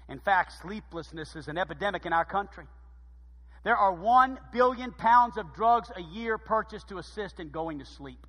In 0.07 0.19
fact, 0.19 0.53
sleeplessness 0.61 1.35
is 1.35 1.47
an 1.47 1.57
epidemic 1.57 2.05
in 2.05 2.13
our 2.13 2.23
country. 2.23 2.65
There 3.63 3.75
are 3.75 3.91
1 3.91 4.37
billion 4.53 4.91
pounds 4.91 5.37
of 5.37 5.55
drugs 5.55 5.91
a 5.95 6.01
year 6.01 6.37
purchased 6.37 6.89
to 6.89 6.99
assist 6.99 7.39
in 7.39 7.49
going 7.49 7.79
to 7.79 7.85
sleep. 7.85 8.27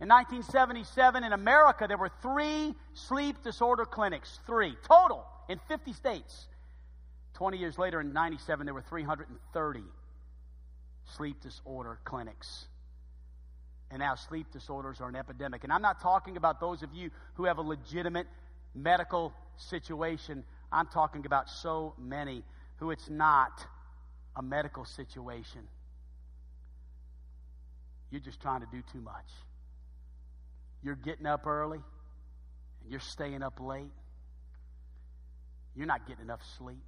In 0.00 0.08
1977, 0.08 1.24
in 1.24 1.32
America, 1.32 1.86
there 1.88 1.98
were 1.98 2.12
three 2.22 2.76
sleep 2.94 3.42
disorder 3.42 3.84
clinics, 3.84 4.38
three 4.46 4.76
total 4.86 5.26
in 5.48 5.58
50 5.66 5.92
states. 5.94 6.46
20 7.34 7.58
years 7.58 7.76
later, 7.76 8.00
in 8.00 8.12
97, 8.12 8.66
there 8.66 8.74
were 8.74 8.82
330 8.82 9.82
sleep 11.16 11.40
disorder 11.40 11.98
clinics. 12.04 12.66
And 13.90 13.98
now 14.00 14.14
sleep 14.14 14.46
disorders 14.52 15.00
are 15.00 15.08
an 15.08 15.16
epidemic. 15.16 15.64
And 15.64 15.72
I'm 15.72 15.82
not 15.82 16.00
talking 16.00 16.36
about 16.36 16.60
those 16.60 16.82
of 16.82 16.92
you 16.94 17.10
who 17.34 17.44
have 17.44 17.58
a 17.58 17.62
legitimate 17.62 18.26
medical 18.74 19.32
situation. 19.56 20.44
I'm 20.70 20.86
talking 20.86 21.26
about 21.26 21.48
so 21.48 21.94
many 21.98 22.44
who 22.76 22.92
it's 22.92 23.10
not 23.10 23.66
a 24.36 24.42
medical 24.42 24.84
situation. 24.84 25.62
You're 28.10 28.20
just 28.20 28.40
trying 28.40 28.60
to 28.60 28.68
do 28.70 28.82
too 28.92 29.00
much. 29.00 29.26
You're 30.82 30.96
getting 30.96 31.26
up 31.26 31.46
early 31.46 31.78
and 32.82 32.90
you're 32.90 33.00
staying 33.00 33.42
up 33.42 33.60
late. 33.60 33.90
You're 35.76 35.86
not 35.86 36.06
getting 36.06 36.24
enough 36.24 36.40
sleep. 36.58 36.82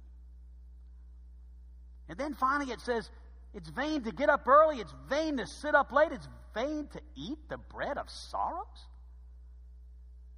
And 2.09 2.17
then 2.17 2.33
finally 2.33 2.71
it 2.71 2.81
says, 2.81 3.09
it's 3.53 3.69
vain 3.69 4.03
to 4.03 4.11
get 4.11 4.29
up 4.29 4.47
early, 4.47 4.77
it's 4.77 4.93
vain 5.07 5.37
to 5.37 5.45
sit 5.45 5.75
up 5.75 5.91
late, 5.91 6.11
it's 6.11 6.27
vain 6.53 6.87
to 6.93 7.01
eat 7.15 7.37
the 7.49 7.57
bread 7.57 7.97
of 7.97 8.09
sorrows? 8.09 8.87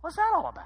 What's 0.02 0.16
that 0.16 0.34
all 0.36 0.48
about? 0.48 0.66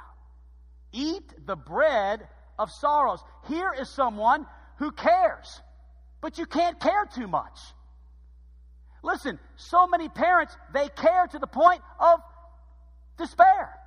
Eat 0.91 1.45
the 1.45 1.55
bread 1.55 2.27
of 2.57 2.71
sorrows. 2.71 3.23
Here 3.47 3.73
is 3.79 3.89
someone 3.89 4.45
who 4.77 4.91
cares, 4.91 5.61
but 6.21 6.37
you 6.37 6.45
can't 6.45 6.79
care 6.79 7.05
too 7.15 7.27
much. 7.27 7.59
Listen, 9.01 9.39
so 9.55 9.87
many 9.87 10.09
parents, 10.09 10.55
they 10.73 10.89
care 10.89 11.27
to 11.27 11.39
the 11.39 11.47
point 11.47 11.81
of 11.99 12.19
despair. 13.17 13.78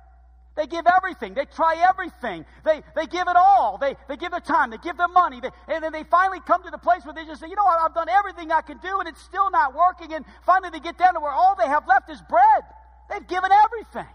They 0.55 0.67
give 0.67 0.85
everything. 0.85 1.33
They 1.33 1.45
try 1.45 1.83
everything. 1.89 2.45
They, 2.63 2.83
they 2.95 3.07
give 3.07 3.27
it 3.27 3.35
all. 3.35 3.79
They, 3.81 3.95
they 4.07 4.17
give 4.17 4.31
their 4.31 4.39
time. 4.39 4.69
They 4.69 4.77
give 4.77 4.97
their 4.97 5.07
money. 5.07 5.41
They, 5.41 5.49
and 5.67 5.83
then 5.83 5.91
they 5.91 6.03
finally 6.03 6.39
come 6.45 6.63
to 6.63 6.69
the 6.69 6.77
place 6.77 7.03
where 7.05 7.13
they 7.13 7.25
just 7.25 7.41
say, 7.41 7.49
you 7.49 7.55
know 7.55 7.63
what, 7.63 7.79
I've 7.81 7.95
done 7.95 8.07
everything 8.07 8.51
I 8.51 8.61
can 8.61 8.77
do 8.77 8.99
and 8.99 9.09
it's 9.09 9.21
still 9.21 9.49
not 9.49 9.73
working. 9.73 10.13
And 10.13 10.23
finally 10.45 10.69
they 10.69 10.79
get 10.79 10.97
down 10.97 11.15
to 11.15 11.19
where 11.19 11.31
all 11.31 11.55
they 11.57 11.67
have 11.67 11.87
left 11.87 12.09
is 12.11 12.21
bread. 12.29 12.63
They've 13.09 13.27
given 13.27 13.49
everything. 13.51 14.13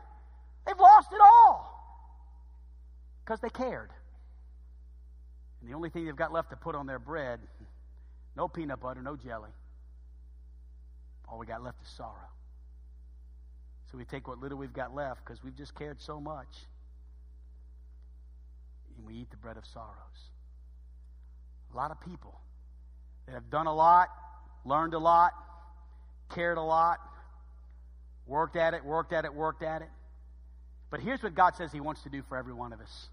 They've 0.64 0.78
lost 0.78 1.08
it 1.12 1.20
all. 1.20 1.74
Because 3.24 3.40
they 3.40 3.50
cared. 3.50 3.90
And 5.60 5.68
the 5.68 5.74
only 5.74 5.90
thing 5.90 6.04
they've 6.04 6.14
got 6.14 6.32
left 6.32 6.50
to 6.50 6.56
put 6.56 6.76
on 6.76 6.86
their 6.86 7.00
bread, 7.00 7.40
no 8.36 8.46
peanut 8.46 8.80
butter, 8.80 9.02
no 9.02 9.16
jelly. 9.16 9.50
All 11.28 11.38
we 11.38 11.46
got 11.46 11.64
left 11.64 11.82
is 11.82 11.88
sorrow. 11.88 12.30
So 13.90 13.96
we 13.96 14.04
take 14.04 14.28
what 14.28 14.38
little 14.38 14.58
we've 14.58 14.72
got 14.72 14.94
left 14.94 15.24
because 15.24 15.42
we've 15.42 15.56
just 15.56 15.74
cared 15.74 16.00
so 16.00 16.20
much. 16.20 16.48
And 18.96 19.06
we 19.06 19.14
eat 19.14 19.30
the 19.30 19.36
bread 19.36 19.56
of 19.56 19.64
sorrows. 19.66 19.94
A 21.72 21.76
lot 21.76 21.90
of 21.90 22.00
people 22.00 22.38
that 23.26 23.32
have 23.34 23.50
done 23.50 23.66
a 23.66 23.74
lot, 23.74 24.08
learned 24.64 24.94
a 24.94 24.98
lot, 24.98 25.32
cared 26.34 26.58
a 26.58 26.62
lot, 26.62 26.98
worked 28.26 28.56
at 28.56 28.74
it, 28.74 28.84
worked 28.84 29.12
at 29.12 29.24
it, 29.24 29.34
worked 29.34 29.62
at 29.62 29.82
it. 29.82 29.88
But 30.90 31.00
here's 31.00 31.22
what 31.22 31.34
God 31.34 31.56
says 31.56 31.72
He 31.72 31.80
wants 31.80 32.02
to 32.02 32.10
do 32.10 32.22
for 32.28 32.36
every 32.36 32.54
one 32.54 32.72
of 32.72 32.80
us. 32.80 33.08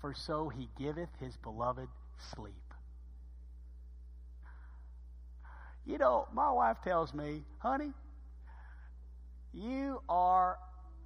For 0.00 0.14
so 0.14 0.48
He 0.48 0.68
giveth 0.78 1.10
His 1.20 1.36
beloved 1.36 1.88
sleep. 2.34 2.54
You 5.86 5.98
know, 5.98 6.28
my 6.32 6.50
wife 6.52 6.76
tells 6.84 7.12
me, 7.14 7.42
honey, 7.58 7.92
you 9.52 10.00
are 10.08 10.58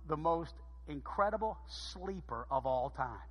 the 0.08 0.16
most 0.16 0.54
incredible 0.88 1.56
sleeper 1.68 2.46
of 2.50 2.66
all 2.66 2.90
time. 2.90 3.28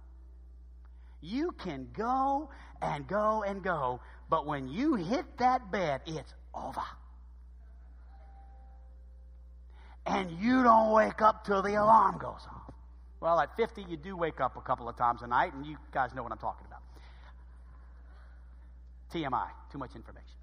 You 1.21 1.51
can 1.51 1.87
go 1.93 2.49
and 2.81 3.07
go 3.07 3.43
and 3.47 3.63
go, 3.63 4.01
but 4.29 4.45
when 4.45 4.67
you 4.67 4.95
hit 4.95 5.25
that 5.37 5.71
bed, 5.71 6.01
it's 6.05 6.33
over. 6.53 6.81
And 10.05 10.31
you 10.31 10.63
don't 10.63 10.91
wake 10.91 11.21
up 11.21 11.45
till 11.45 11.61
the 11.61 11.75
alarm 11.75 12.17
goes 12.17 12.41
off. 12.51 12.73
Well, 13.21 13.39
at 13.39 13.55
50, 13.55 13.85
you 13.87 13.95
do 13.95 14.17
wake 14.17 14.41
up 14.41 14.57
a 14.57 14.61
couple 14.61 14.89
of 14.89 14.97
times 14.97 15.21
a 15.21 15.27
night, 15.27 15.53
and 15.53 15.65
you 15.65 15.77
guys 15.93 16.13
know 16.13 16.23
what 16.23 16.33
I'm 16.33 16.37
talking 16.39 16.67
about. 16.67 16.81
TMI, 19.13 19.47
too 19.71 19.77
much 19.77 19.95
information. 19.95 20.42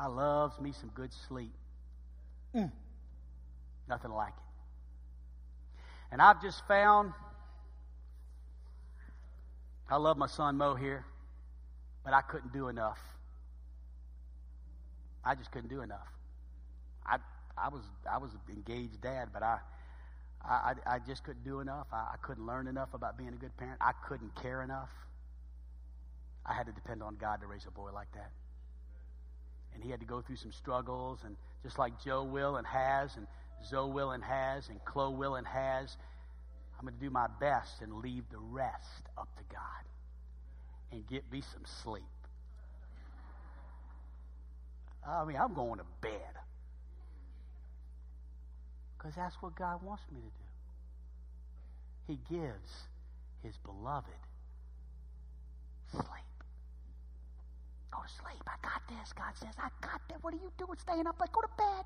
I 0.00 0.06
loves 0.06 0.58
me 0.58 0.72
some 0.72 0.90
good 0.94 1.10
sleep. 1.28 1.52
Mm. 2.54 2.72
Nothing 3.86 4.12
like 4.12 4.32
it. 4.32 5.82
And 6.12 6.22
I've 6.22 6.40
just 6.40 6.66
found 6.66 7.12
I 9.90 9.96
love 9.96 10.16
my 10.16 10.26
son 10.26 10.56
Mo 10.56 10.74
here, 10.74 11.04
but 12.02 12.14
I 12.14 12.22
couldn't 12.22 12.52
do 12.52 12.68
enough. 12.68 12.98
I 15.22 15.34
just 15.34 15.52
couldn't 15.52 15.68
do 15.68 15.82
enough. 15.82 16.08
I 17.04 17.18
I 17.58 17.68
was 17.68 17.82
I 18.10 18.16
was 18.16 18.30
engaged 18.48 19.02
dad, 19.02 19.28
but 19.34 19.42
I 19.42 19.58
I, 20.42 20.72
I 20.86 20.98
just 21.00 21.24
couldn't 21.24 21.44
do 21.44 21.60
enough. 21.60 21.88
I, 21.92 22.14
I 22.14 22.16
couldn't 22.22 22.46
learn 22.46 22.68
enough 22.68 22.94
about 22.94 23.18
being 23.18 23.34
a 23.34 23.36
good 23.36 23.54
parent. 23.58 23.76
I 23.82 23.92
couldn't 24.08 24.34
care 24.34 24.62
enough. 24.62 24.88
I 26.46 26.54
had 26.54 26.64
to 26.66 26.72
depend 26.72 27.02
on 27.02 27.16
God 27.16 27.42
to 27.42 27.46
raise 27.46 27.66
a 27.66 27.70
boy 27.70 27.90
like 27.92 28.10
that 28.14 28.30
and 29.74 29.82
he 29.82 29.90
had 29.90 30.00
to 30.00 30.06
go 30.06 30.20
through 30.20 30.36
some 30.36 30.52
struggles, 30.52 31.20
and 31.24 31.36
just 31.62 31.78
like 31.78 32.02
Joe 32.02 32.24
will 32.24 32.56
and 32.56 32.66
has, 32.66 33.16
and 33.16 33.26
Zoe 33.68 33.90
will 33.90 34.12
and 34.12 34.24
has, 34.24 34.68
and 34.68 34.82
Chloe 34.84 35.14
will 35.14 35.34
and 35.36 35.46
has, 35.46 35.96
I'm 36.78 36.86
going 36.86 36.94
to 36.98 37.04
do 37.04 37.10
my 37.10 37.26
best 37.40 37.82
and 37.82 37.98
leave 37.98 38.24
the 38.30 38.38
rest 38.38 39.02
up 39.18 39.28
to 39.36 39.42
God 39.52 39.84
and 40.92 41.06
get 41.06 41.30
me 41.30 41.42
some 41.52 41.62
sleep. 41.82 42.04
I 45.06 45.24
mean, 45.24 45.36
I'm 45.36 45.54
going 45.54 45.78
to 45.78 45.84
bed 46.00 46.12
because 48.96 49.14
that's 49.14 49.34
what 49.40 49.54
God 49.54 49.82
wants 49.82 50.02
me 50.12 50.20
to 50.20 50.26
do. 50.26 50.30
He 52.06 52.18
gives 52.34 52.70
his 53.42 53.56
beloved 53.64 54.08
sleep. 55.90 56.29
Go 57.90 57.98
to 58.02 58.08
sleep. 58.08 58.42
I 58.46 58.56
got 58.62 58.82
this. 58.88 59.12
God 59.12 59.32
says, 59.34 59.54
I 59.58 59.68
got 59.80 60.00
that. 60.08 60.22
What 60.22 60.34
are 60.34 60.38
you 60.38 60.52
doing 60.58 60.78
staying 60.78 61.06
up 61.06 61.16
Like 61.20 61.32
Go 61.32 61.40
to 61.40 61.48
bed. 61.56 61.84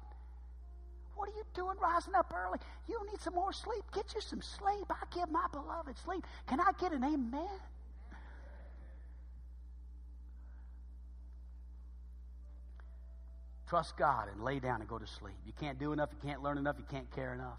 What 1.16 1.28
are 1.28 1.36
you 1.36 1.44
doing 1.54 1.76
rising 1.80 2.14
up 2.14 2.32
early? 2.34 2.58
You 2.88 3.00
need 3.10 3.20
some 3.20 3.34
more 3.34 3.52
sleep. 3.52 3.84
Get 3.94 4.14
you 4.14 4.20
some 4.20 4.42
sleep. 4.42 4.86
I 4.90 5.04
give 5.14 5.30
my 5.30 5.46
beloved 5.52 5.96
sleep. 6.04 6.24
Can 6.46 6.60
I 6.60 6.72
get 6.80 6.92
an 6.92 7.04
amen? 7.04 7.60
Trust 13.68 13.96
God 13.96 14.28
and 14.30 14.42
lay 14.42 14.58
down 14.60 14.80
and 14.80 14.88
go 14.88 14.98
to 14.98 15.06
sleep. 15.06 15.34
You 15.46 15.52
can't 15.58 15.78
do 15.78 15.92
enough. 15.92 16.10
You 16.12 16.28
can't 16.28 16.42
learn 16.42 16.58
enough. 16.58 16.76
You 16.78 16.84
can't 16.90 17.10
care 17.14 17.32
enough. 17.32 17.58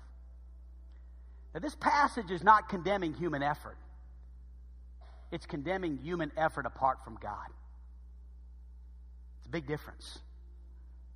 Now, 1.54 1.62
this 1.62 1.76
passage 1.76 2.32
is 2.32 2.44
not 2.44 2.68
condemning 2.68 3.14
human 3.14 3.42
effort, 3.42 3.78
it's 5.32 5.46
condemning 5.46 5.98
human 6.04 6.32
effort 6.38 6.66
apart 6.66 7.04
from 7.04 7.18
God. 7.22 7.48
Big 9.56 9.68
difference. 9.68 10.20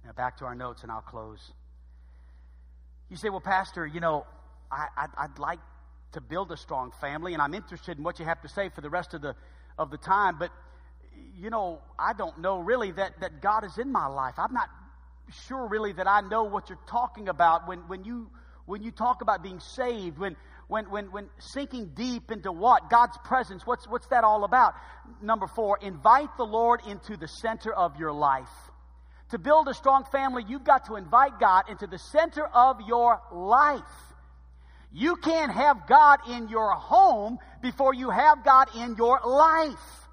Now, 0.05 0.13
back 0.13 0.37
to 0.37 0.45
our 0.45 0.55
notes, 0.55 0.83
and 0.83 0.89
I'll 0.89 1.01
close. 1.01 1.51
You 3.09 3.17
say, 3.17 3.27
well, 3.27 3.41
Pastor, 3.41 3.85
you 3.85 3.99
know, 3.99 4.25
I, 4.71 4.87
I'd, 4.95 5.09
I'd 5.17 5.39
like 5.39 5.59
to 6.13 6.21
build 6.21 6.49
a 6.53 6.55
strong 6.55 6.93
family, 7.01 7.33
and 7.33 7.41
I'm 7.41 7.53
interested 7.53 7.97
in 7.97 8.03
what 8.05 8.17
you 8.17 8.23
have 8.23 8.41
to 8.43 8.47
say 8.47 8.69
for 8.69 8.79
the 8.79 8.89
rest 8.89 9.13
of 9.13 9.21
the, 9.21 9.35
of 9.77 9.91
the 9.91 9.97
time, 9.97 10.37
but 10.39 10.51
you 11.37 11.49
know, 11.49 11.81
I 11.99 12.13
don't 12.13 12.39
know 12.39 12.59
really 12.59 12.91
that, 12.91 13.19
that 13.19 13.41
God 13.41 13.65
is 13.65 13.77
in 13.77 13.91
my 13.91 14.07
life. 14.07 14.35
I'm 14.37 14.53
not 14.53 14.69
sure 15.49 15.67
really 15.67 15.91
that 15.91 16.07
I 16.07 16.21
know 16.21 16.45
what 16.45 16.69
you're 16.69 16.79
talking 16.87 17.27
about 17.27 17.67
when, 17.67 17.79
when 17.89 18.05
you 18.05 18.29
when 18.67 18.83
you 18.83 18.91
talk 18.91 19.21
about 19.21 19.41
being 19.43 19.59
saved, 19.59 20.17
when 20.17 20.37
when 20.69 20.85
when 20.91 21.11
when 21.11 21.29
sinking 21.39 21.91
deep 21.95 22.31
into 22.31 22.51
what? 22.51 22.89
God's 22.89 23.17
presence. 23.25 23.65
What's 23.65 23.87
what's 23.87 24.07
that 24.07 24.23
all 24.23 24.43
about? 24.43 24.75
Number 25.21 25.47
four, 25.47 25.79
invite 25.81 26.29
the 26.37 26.45
Lord 26.45 26.81
into 26.87 27.17
the 27.17 27.27
center 27.27 27.73
of 27.73 27.99
your 27.99 28.13
life. 28.13 28.47
To 29.31 29.39
build 29.39 29.67
a 29.67 29.73
strong 29.73 30.05
family, 30.11 30.43
you've 30.47 30.63
got 30.63 30.85
to 30.85 30.95
invite 30.95 31.39
God 31.39 31.63
into 31.69 31.87
the 31.87 31.97
center 31.97 32.45
of 32.45 32.81
your 32.87 33.19
life. 33.31 33.81
You 34.93 35.15
can't 35.17 35.51
have 35.51 35.87
God 35.87 36.19
in 36.29 36.49
your 36.49 36.71
home 36.71 37.39
before 37.61 37.93
you 37.95 38.11
have 38.11 38.43
God 38.43 38.67
in 38.75 38.95
your 38.95 39.19
life. 39.25 40.07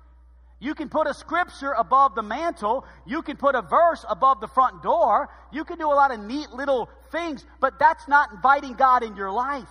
You 0.59 0.75
can 0.75 0.89
put 0.89 1.07
a 1.07 1.13
scripture 1.13 1.73
above 1.73 2.15
the 2.15 2.23
mantle. 2.23 2.87
You 3.07 3.21
can 3.21 3.37
put 3.37 3.55
a 3.55 3.63
verse 3.63 4.05
above 4.09 4.41
the 4.41 4.49
front 4.49 4.83
door. 4.83 5.29
You 5.53 5.65
can 5.65 5.77
do 5.77 5.87
a 5.87 5.93
lot 5.95 6.13
of 6.13 6.21
neat 6.21 6.51
little 6.51 6.89
things, 7.13 7.45
but 7.61 7.79
that's 7.79 8.09
not 8.09 8.33
inviting 8.33 8.73
God 8.73 9.03
in 9.03 9.17
your 9.17 9.31
life. 9.31 9.69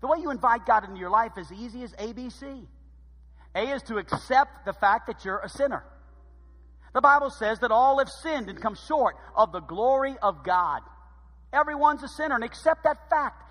The 0.00 0.06
way 0.06 0.18
you 0.20 0.30
invite 0.30 0.66
God 0.66 0.84
into 0.84 0.98
your 0.98 1.10
life 1.10 1.32
is 1.36 1.52
easy 1.52 1.82
as 1.82 1.92
ABC. 1.92 2.66
A 3.54 3.60
is 3.60 3.82
to 3.84 3.98
accept 3.98 4.64
the 4.64 4.72
fact 4.72 5.06
that 5.08 5.24
you're 5.24 5.40
a 5.40 5.48
sinner. 5.48 5.84
The 6.94 7.00
Bible 7.00 7.30
says 7.30 7.58
that 7.60 7.70
all 7.70 7.98
have 7.98 8.08
sinned 8.08 8.48
and 8.48 8.60
come 8.60 8.76
short 8.88 9.16
of 9.36 9.52
the 9.52 9.60
glory 9.60 10.16
of 10.22 10.44
God. 10.44 10.80
Everyone's 11.52 12.02
a 12.02 12.08
sinner, 12.08 12.34
and 12.34 12.44
accept 12.44 12.84
that 12.84 13.08
fact. 13.10 13.44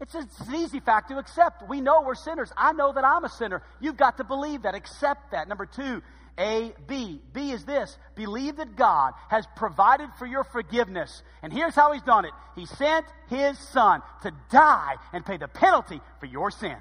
It's, 0.00 0.14
an 0.14 0.28
easy 0.54 0.80
fact 0.80 1.10
to 1.10 1.18
accept. 1.18 1.66
We 1.68 1.80
know 1.80 2.02
we're 2.02 2.14
sinners. 2.14 2.52
I 2.56 2.72
know 2.72 2.92
that 2.92 3.04
I'm 3.04 3.24
a 3.24 3.30
sinner. 3.30 3.62
You've 3.80 3.96
got 3.96 4.18
to 4.18 4.24
believe 4.24 4.62
that. 4.62 4.74
Accept 4.74 5.32
that. 5.32 5.48
Number 5.48 5.64
two, 5.64 6.02
A, 6.38 6.72
B. 6.86 7.20
B 7.32 7.50
is 7.50 7.64
this 7.64 7.96
believe 8.14 8.56
that 8.56 8.76
God 8.76 9.14
has 9.28 9.46
provided 9.56 10.10
for 10.18 10.26
your 10.26 10.44
forgiveness. 10.44 11.22
And 11.42 11.52
here's 11.52 11.74
how 11.74 11.92
He's 11.92 12.02
done 12.02 12.24
it 12.24 12.32
He 12.54 12.66
sent 12.66 13.06
His 13.28 13.58
Son 13.58 14.02
to 14.22 14.32
die 14.50 14.96
and 15.12 15.24
pay 15.24 15.36
the 15.36 15.48
penalty 15.48 16.00
for 16.20 16.26
your 16.26 16.50
sin. 16.50 16.76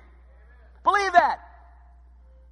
Believe 0.83 1.13
that. 1.13 1.39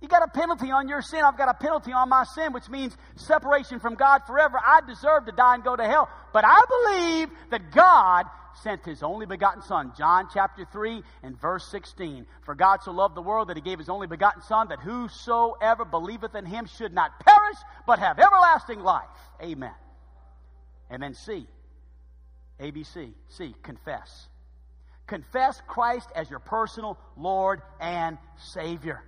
You 0.02 0.10
got 0.10 0.24
a 0.24 0.28
penalty 0.28 0.70
on 0.70 0.90
your 0.90 1.02
sin. 1.02 1.22
I've 1.24 1.38
got 1.38 1.48
a 1.48 1.54
penalty 1.54 1.94
on 1.94 2.10
my 2.10 2.26
sin, 2.36 2.52
which 2.52 2.68
means 2.68 2.96
separation 3.16 3.80
from 3.80 3.96
God 3.96 4.24
forever. 4.28 4.60
I 4.60 4.82
deserve 4.86 5.28
to 5.28 5.32
die 5.32 5.56
and 5.56 5.64
go 5.64 5.78
to 5.78 5.84
hell. 5.86 6.10
But 6.34 6.44
I 6.46 6.62
believe 6.68 7.30
that 7.52 7.72
God 7.72 8.26
sent 8.62 8.86
his 8.86 9.04
only 9.04 9.26
begotten 9.26 9.62
Son. 9.62 9.92
John 9.98 10.28
chapter 10.34 10.66
3 10.72 11.02
and 11.24 11.40
verse 11.40 11.66
16. 11.70 12.26
For 12.44 12.56
God 12.56 12.82
so 12.84 12.92
loved 12.92 13.16
the 13.16 13.22
world 13.22 13.50
that 13.50 13.58
he 13.58 13.62
gave 13.62 13.80
his 13.80 13.90
only 13.90 14.08
begotten 14.08 14.42
Son, 14.42 14.68
that 14.70 14.80
whosoever 14.80 15.86
believeth 15.86 16.36
in 16.36 16.46
him 16.46 16.66
should 16.66 16.94
not 16.94 17.20
perish, 17.20 17.58
but 17.88 18.00
have 18.00 18.20
everlasting 18.20 18.80
life. 18.82 19.08
Amen. 19.42 19.74
And 20.90 21.02
then 21.02 21.14
C. 21.14 21.48
ABC. 22.60 23.14
C. 23.30 23.56
Confess. 23.64 24.28
Confess 25.08 25.62
Christ 25.68 26.10
as 26.16 26.30
your 26.30 26.40
personal 26.40 26.98
Lord 27.18 27.62
and 27.80 28.18
Savior. 28.38 29.04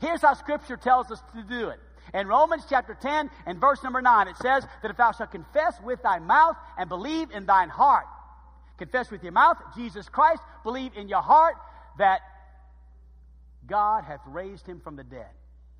Here's 0.00 0.22
how 0.22 0.34
Scripture 0.34 0.76
tells 0.76 1.10
us 1.10 1.20
to 1.34 1.42
do 1.42 1.68
it. 1.68 1.80
In 2.12 2.26
Romans 2.26 2.64
chapter 2.68 2.94
10 3.00 3.30
and 3.46 3.60
verse 3.60 3.82
number 3.82 4.02
9, 4.02 4.28
it 4.28 4.36
says 4.38 4.66
that 4.82 4.90
if 4.90 4.96
thou 4.96 5.12
shalt 5.12 5.30
confess 5.30 5.80
with 5.82 6.02
thy 6.02 6.18
mouth 6.18 6.56
and 6.76 6.88
believe 6.88 7.30
in 7.30 7.46
thine 7.46 7.68
heart, 7.68 8.06
confess 8.80 9.10
with 9.10 9.22
your 9.22 9.32
mouth 9.32 9.58
Jesus 9.76 10.08
Christ, 10.08 10.42
believe 10.64 10.92
in 10.96 11.08
your 11.08 11.22
heart 11.22 11.54
that 11.98 12.20
God 13.68 14.04
hath 14.04 14.20
raised 14.26 14.66
him 14.66 14.80
from 14.80 14.96
the 14.96 15.04
dead, 15.04 15.30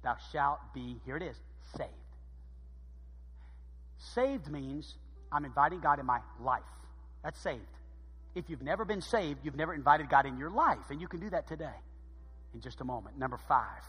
thou 0.04 0.16
shalt 0.32 0.60
be, 0.74 1.00
here 1.04 1.16
it 1.16 1.22
is, 1.22 1.36
saved. 1.76 1.90
Saved 4.14 4.50
means 4.50 4.94
I'm 5.32 5.44
inviting 5.44 5.80
God 5.80 5.98
in 5.98 6.06
my 6.06 6.20
life. 6.40 6.62
That's 7.24 7.40
saved. 7.40 7.60
If 8.34 8.48
you've 8.48 8.62
never 8.62 8.84
been 8.84 9.00
saved, 9.00 9.40
you've 9.42 9.56
never 9.56 9.74
invited 9.74 10.08
God 10.08 10.26
in 10.26 10.38
your 10.38 10.50
life, 10.50 10.90
and 10.90 11.00
you 11.00 11.08
can 11.08 11.20
do 11.20 11.30
that 11.30 11.48
today 11.48 11.78
in 12.54 12.60
just 12.60 12.80
a 12.80 12.84
moment. 12.84 13.18
Number 13.18 13.38
five, 13.48 13.82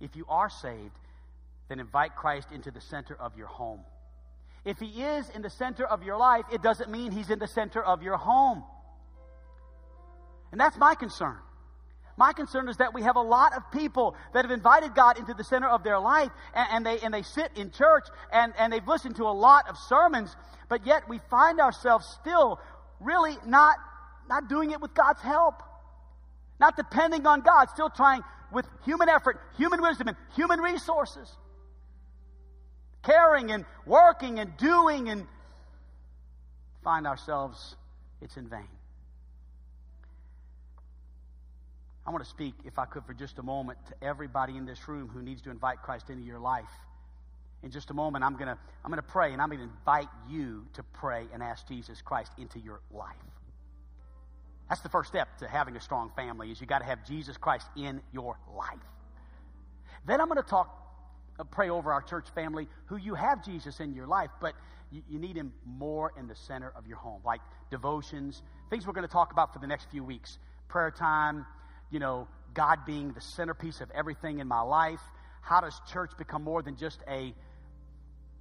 if 0.00 0.14
you 0.16 0.26
are 0.28 0.50
saved, 0.50 0.98
then 1.68 1.80
invite 1.80 2.14
Christ 2.16 2.48
into 2.52 2.70
the 2.70 2.80
center 2.80 3.16
of 3.18 3.36
your 3.36 3.46
home. 3.46 3.80
If 4.64 4.78
he 4.78 5.02
is 5.02 5.28
in 5.30 5.42
the 5.42 5.50
center 5.50 5.84
of 5.84 6.02
your 6.02 6.16
life, 6.16 6.44
it 6.52 6.62
doesn't 6.62 6.90
mean 6.90 7.10
he's 7.10 7.30
in 7.30 7.38
the 7.38 7.48
center 7.48 7.82
of 7.82 8.02
your 8.02 8.16
home. 8.16 8.62
And 10.52 10.60
that's 10.60 10.76
my 10.76 10.94
concern. 10.94 11.38
My 12.16 12.32
concern 12.32 12.68
is 12.68 12.76
that 12.76 12.92
we 12.92 13.02
have 13.02 13.16
a 13.16 13.22
lot 13.22 13.56
of 13.56 13.70
people 13.72 14.14
that 14.34 14.44
have 14.44 14.52
invited 14.52 14.94
God 14.94 15.18
into 15.18 15.34
the 15.34 15.44
center 15.44 15.68
of 15.68 15.82
their 15.82 15.98
life 15.98 16.30
and, 16.54 16.66
and, 16.70 16.86
they, 16.86 17.04
and 17.04 17.12
they 17.12 17.22
sit 17.22 17.50
in 17.56 17.70
church 17.70 18.04
and, 18.32 18.52
and 18.58 18.72
they've 18.72 18.86
listened 18.86 19.16
to 19.16 19.24
a 19.24 19.32
lot 19.32 19.68
of 19.68 19.76
sermons, 19.88 20.36
but 20.68 20.86
yet 20.86 21.08
we 21.08 21.20
find 21.30 21.58
ourselves 21.58 22.06
still 22.20 22.60
really 23.00 23.36
not, 23.46 23.76
not 24.28 24.48
doing 24.48 24.70
it 24.70 24.80
with 24.80 24.94
God's 24.94 25.22
help. 25.22 25.62
Not 26.60 26.76
depending 26.76 27.26
on 27.26 27.40
God, 27.40 27.70
still 27.70 27.90
trying 27.90 28.22
with 28.52 28.66
human 28.84 29.08
effort, 29.08 29.40
human 29.56 29.82
wisdom, 29.82 30.08
and 30.08 30.16
human 30.36 30.60
resources. 30.60 31.28
Caring 33.02 33.50
and 33.50 33.64
working 33.86 34.38
and 34.38 34.56
doing 34.56 35.08
and 35.08 35.26
find 36.84 37.06
ourselves, 37.06 37.76
it's 38.20 38.36
in 38.36 38.48
vain. 38.48 38.68
I 42.06 42.10
want 42.10 42.24
to 42.24 42.30
speak, 42.30 42.54
if 42.64 42.78
I 42.78 42.84
could, 42.84 43.04
for 43.04 43.14
just 43.14 43.38
a 43.38 43.42
moment 43.42 43.78
to 43.86 44.06
everybody 44.06 44.56
in 44.56 44.66
this 44.66 44.88
room 44.88 45.08
who 45.08 45.22
needs 45.22 45.42
to 45.42 45.50
invite 45.50 45.82
Christ 45.82 46.10
into 46.10 46.24
your 46.24 46.40
life. 46.40 46.64
In 47.62 47.70
just 47.70 47.90
a 47.90 47.94
moment, 47.94 48.24
I'm 48.24 48.34
going 48.34 48.48
to, 48.48 48.58
I'm 48.84 48.90
going 48.90 49.02
to 49.02 49.08
pray, 49.08 49.32
and 49.32 49.40
I'm 49.40 49.48
going 49.48 49.60
to 49.60 49.64
invite 49.64 50.08
you 50.28 50.66
to 50.74 50.82
pray 50.82 51.26
and 51.32 51.42
ask 51.42 51.66
Jesus 51.68 52.02
Christ 52.02 52.32
into 52.38 52.58
your 52.58 52.80
life. 52.92 53.14
That's 54.68 54.80
the 54.80 54.88
first 54.88 55.10
step 55.10 55.38
to 55.38 55.46
having 55.46 55.76
a 55.76 55.80
strong 55.80 56.10
family 56.16 56.50
is 56.50 56.60
you 56.60 56.66
got 56.66 56.80
to 56.80 56.84
have 56.84 57.06
Jesus 57.06 57.36
Christ 57.36 57.66
in 57.76 58.00
your 58.12 58.36
life. 58.56 58.78
Then 60.06 60.20
I'm 60.20 60.28
going 60.28 60.42
to 60.42 60.48
talk, 60.48 60.81
Uh, 61.38 61.44
pray 61.44 61.70
over 61.70 61.92
our 61.92 62.02
church 62.02 62.26
family 62.34 62.68
who 62.86 62.96
you 62.96 63.14
have 63.14 63.44
Jesus 63.44 63.80
in 63.80 63.94
your 63.94 64.06
life, 64.06 64.30
but 64.40 64.54
you, 64.90 65.02
you 65.08 65.18
need 65.18 65.36
him 65.36 65.52
more 65.64 66.12
in 66.18 66.28
the 66.28 66.34
center 66.34 66.72
of 66.76 66.86
your 66.86 66.98
home, 66.98 67.20
like 67.24 67.40
devotions, 67.70 68.42
things 68.70 68.86
we're 68.86 68.92
going 68.92 69.06
to 69.06 69.12
talk 69.12 69.32
about 69.32 69.52
for 69.52 69.58
the 69.58 69.66
next 69.66 69.90
few 69.90 70.04
weeks. 70.04 70.38
Prayer 70.68 70.90
time, 70.90 71.46
you 71.90 71.98
know, 71.98 72.28
God 72.54 72.80
being 72.86 73.12
the 73.12 73.20
centerpiece 73.20 73.80
of 73.80 73.90
everything 73.92 74.40
in 74.40 74.48
my 74.48 74.60
life. 74.60 75.00
How 75.40 75.60
does 75.60 75.80
church 75.90 76.12
become 76.18 76.44
more 76.44 76.62
than 76.62 76.76
just 76.76 77.00
a 77.08 77.34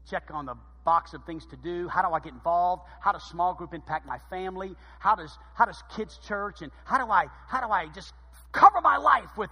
check 0.09 0.29
on 0.33 0.45
the 0.45 0.55
box 0.83 1.13
of 1.13 1.23
things 1.25 1.45
to 1.47 1.57
do. 1.57 1.87
How 1.87 2.01
do 2.07 2.13
I 2.13 2.19
get 2.19 2.33
involved? 2.33 2.83
How 2.99 3.11
does 3.11 3.23
small 3.23 3.53
group 3.53 3.73
impact 3.73 4.05
my 4.05 4.17
family? 4.29 4.75
How 4.99 5.15
does 5.15 5.37
how 5.53 5.65
does 5.65 5.81
kids 5.95 6.19
church 6.27 6.61
and 6.61 6.71
how 6.85 7.03
do 7.03 7.11
I 7.11 7.25
how 7.47 7.65
do 7.65 7.71
I 7.71 7.87
just 7.93 8.13
cover 8.51 8.81
my 8.81 8.97
life 8.97 9.37
with 9.37 9.49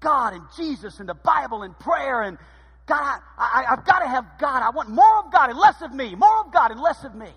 God 0.00 0.34
and 0.34 0.42
Jesus 0.56 1.00
and 1.00 1.08
the 1.08 1.14
Bible 1.14 1.62
and 1.62 1.78
prayer 1.78 2.22
and 2.22 2.38
God, 2.86 3.20
I, 3.38 3.64
have 3.68 3.84
got 3.84 4.00
to 4.00 4.08
have 4.08 4.26
God. 4.38 4.62
I 4.62 4.70
want 4.70 4.90
more 4.90 5.18
of 5.18 5.32
God 5.32 5.50
and 5.50 5.58
less 5.58 5.80
of 5.80 5.92
me. 5.92 6.14
More 6.14 6.40
of 6.40 6.52
God 6.52 6.70
and 6.70 6.80
less 6.80 7.02
of 7.04 7.14
me. 7.14 7.30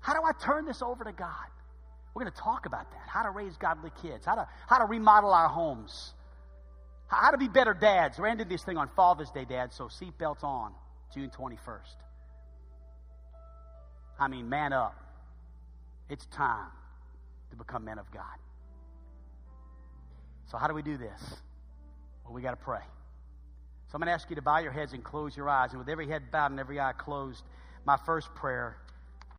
How 0.00 0.14
do 0.14 0.20
I 0.24 0.32
turn 0.42 0.64
this 0.64 0.80
over 0.80 1.04
to 1.04 1.12
God? 1.12 1.34
We're 2.14 2.22
going 2.22 2.32
to 2.32 2.38
talk 2.38 2.66
about 2.66 2.90
that. 2.90 3.02
How 3.06 3.22
to 3.22 3.30
raise 3.30 3.56
godly 3.56 3.90
kids. 4.00 4.24
How 4.24 4.36
to 4.36 4.48
how 4.66 4.78
to 4.78 4.86
remodel 4.86 5.32
our 5.32 5.48
homes. 5.48 6.14
How 7.08 7.30
to 7.30 7.38
be 7.38 7.48
better 7.48 7.74
dads. 7.74 8.18
We're 8.18 8.28
ending 8.28 8.48
this 8.48 8.64
thing 8.64 8.78
on 8.78 8.88
Father's 8.96 9.30
Day, 9.30 9.44
Dad. 9.44 9.72
So 9.72 9.84
seatbelts 9.84 10.42
on, 10.42 10.72
June 11.14 11.30
twenty 11.30 11.58
first. 11.64 11.96
I 14.18 14.28
mean, 14.28 14.48
man 14.48 14.72
up. 14.72 14.96
It's 16.08 16.26
time 16.26 16.70
to 17.50 17.56
become 17.56 17.84
men 17.84 17.98
of 17.98 18.10
God. 18.10 18.24
So, 20.50 20.56
how 20.56 20.66
do 20.66 20.74
we 20.74 20.82
do 20.82 20.96
this? 20.96 21.20
Well, 22.24 22.32
we 22.32 22.42
got 22.42 22.50
to 22.50 22.56
pray. 22.56 22.80
So, 23.88 23.96
I'm 23.96 24.00
going 24.00 24.08
to 24.08 24.12
ask 24.12 24.28
you 24.28 24.36
to 24.36 24.42
bow 24.42 24.58
your 24.58 24.72
heads 24.72 24.92
and 24.92 25.02
close 25.02 25.34
your 25.34 25.48
eyes. 25.48 25.70
And 25.70 25.78
with 25.78 25.88
every 25.88 26.06
head 26.06 26.30
bowed 26.30 26.50
and 26.50 26.60
every 26.60 26.78
eye 26.78 26.92
closed, 26.92 27.42
my 27.86 27.96
first 27.96 28.34
prayer 28.34 28.76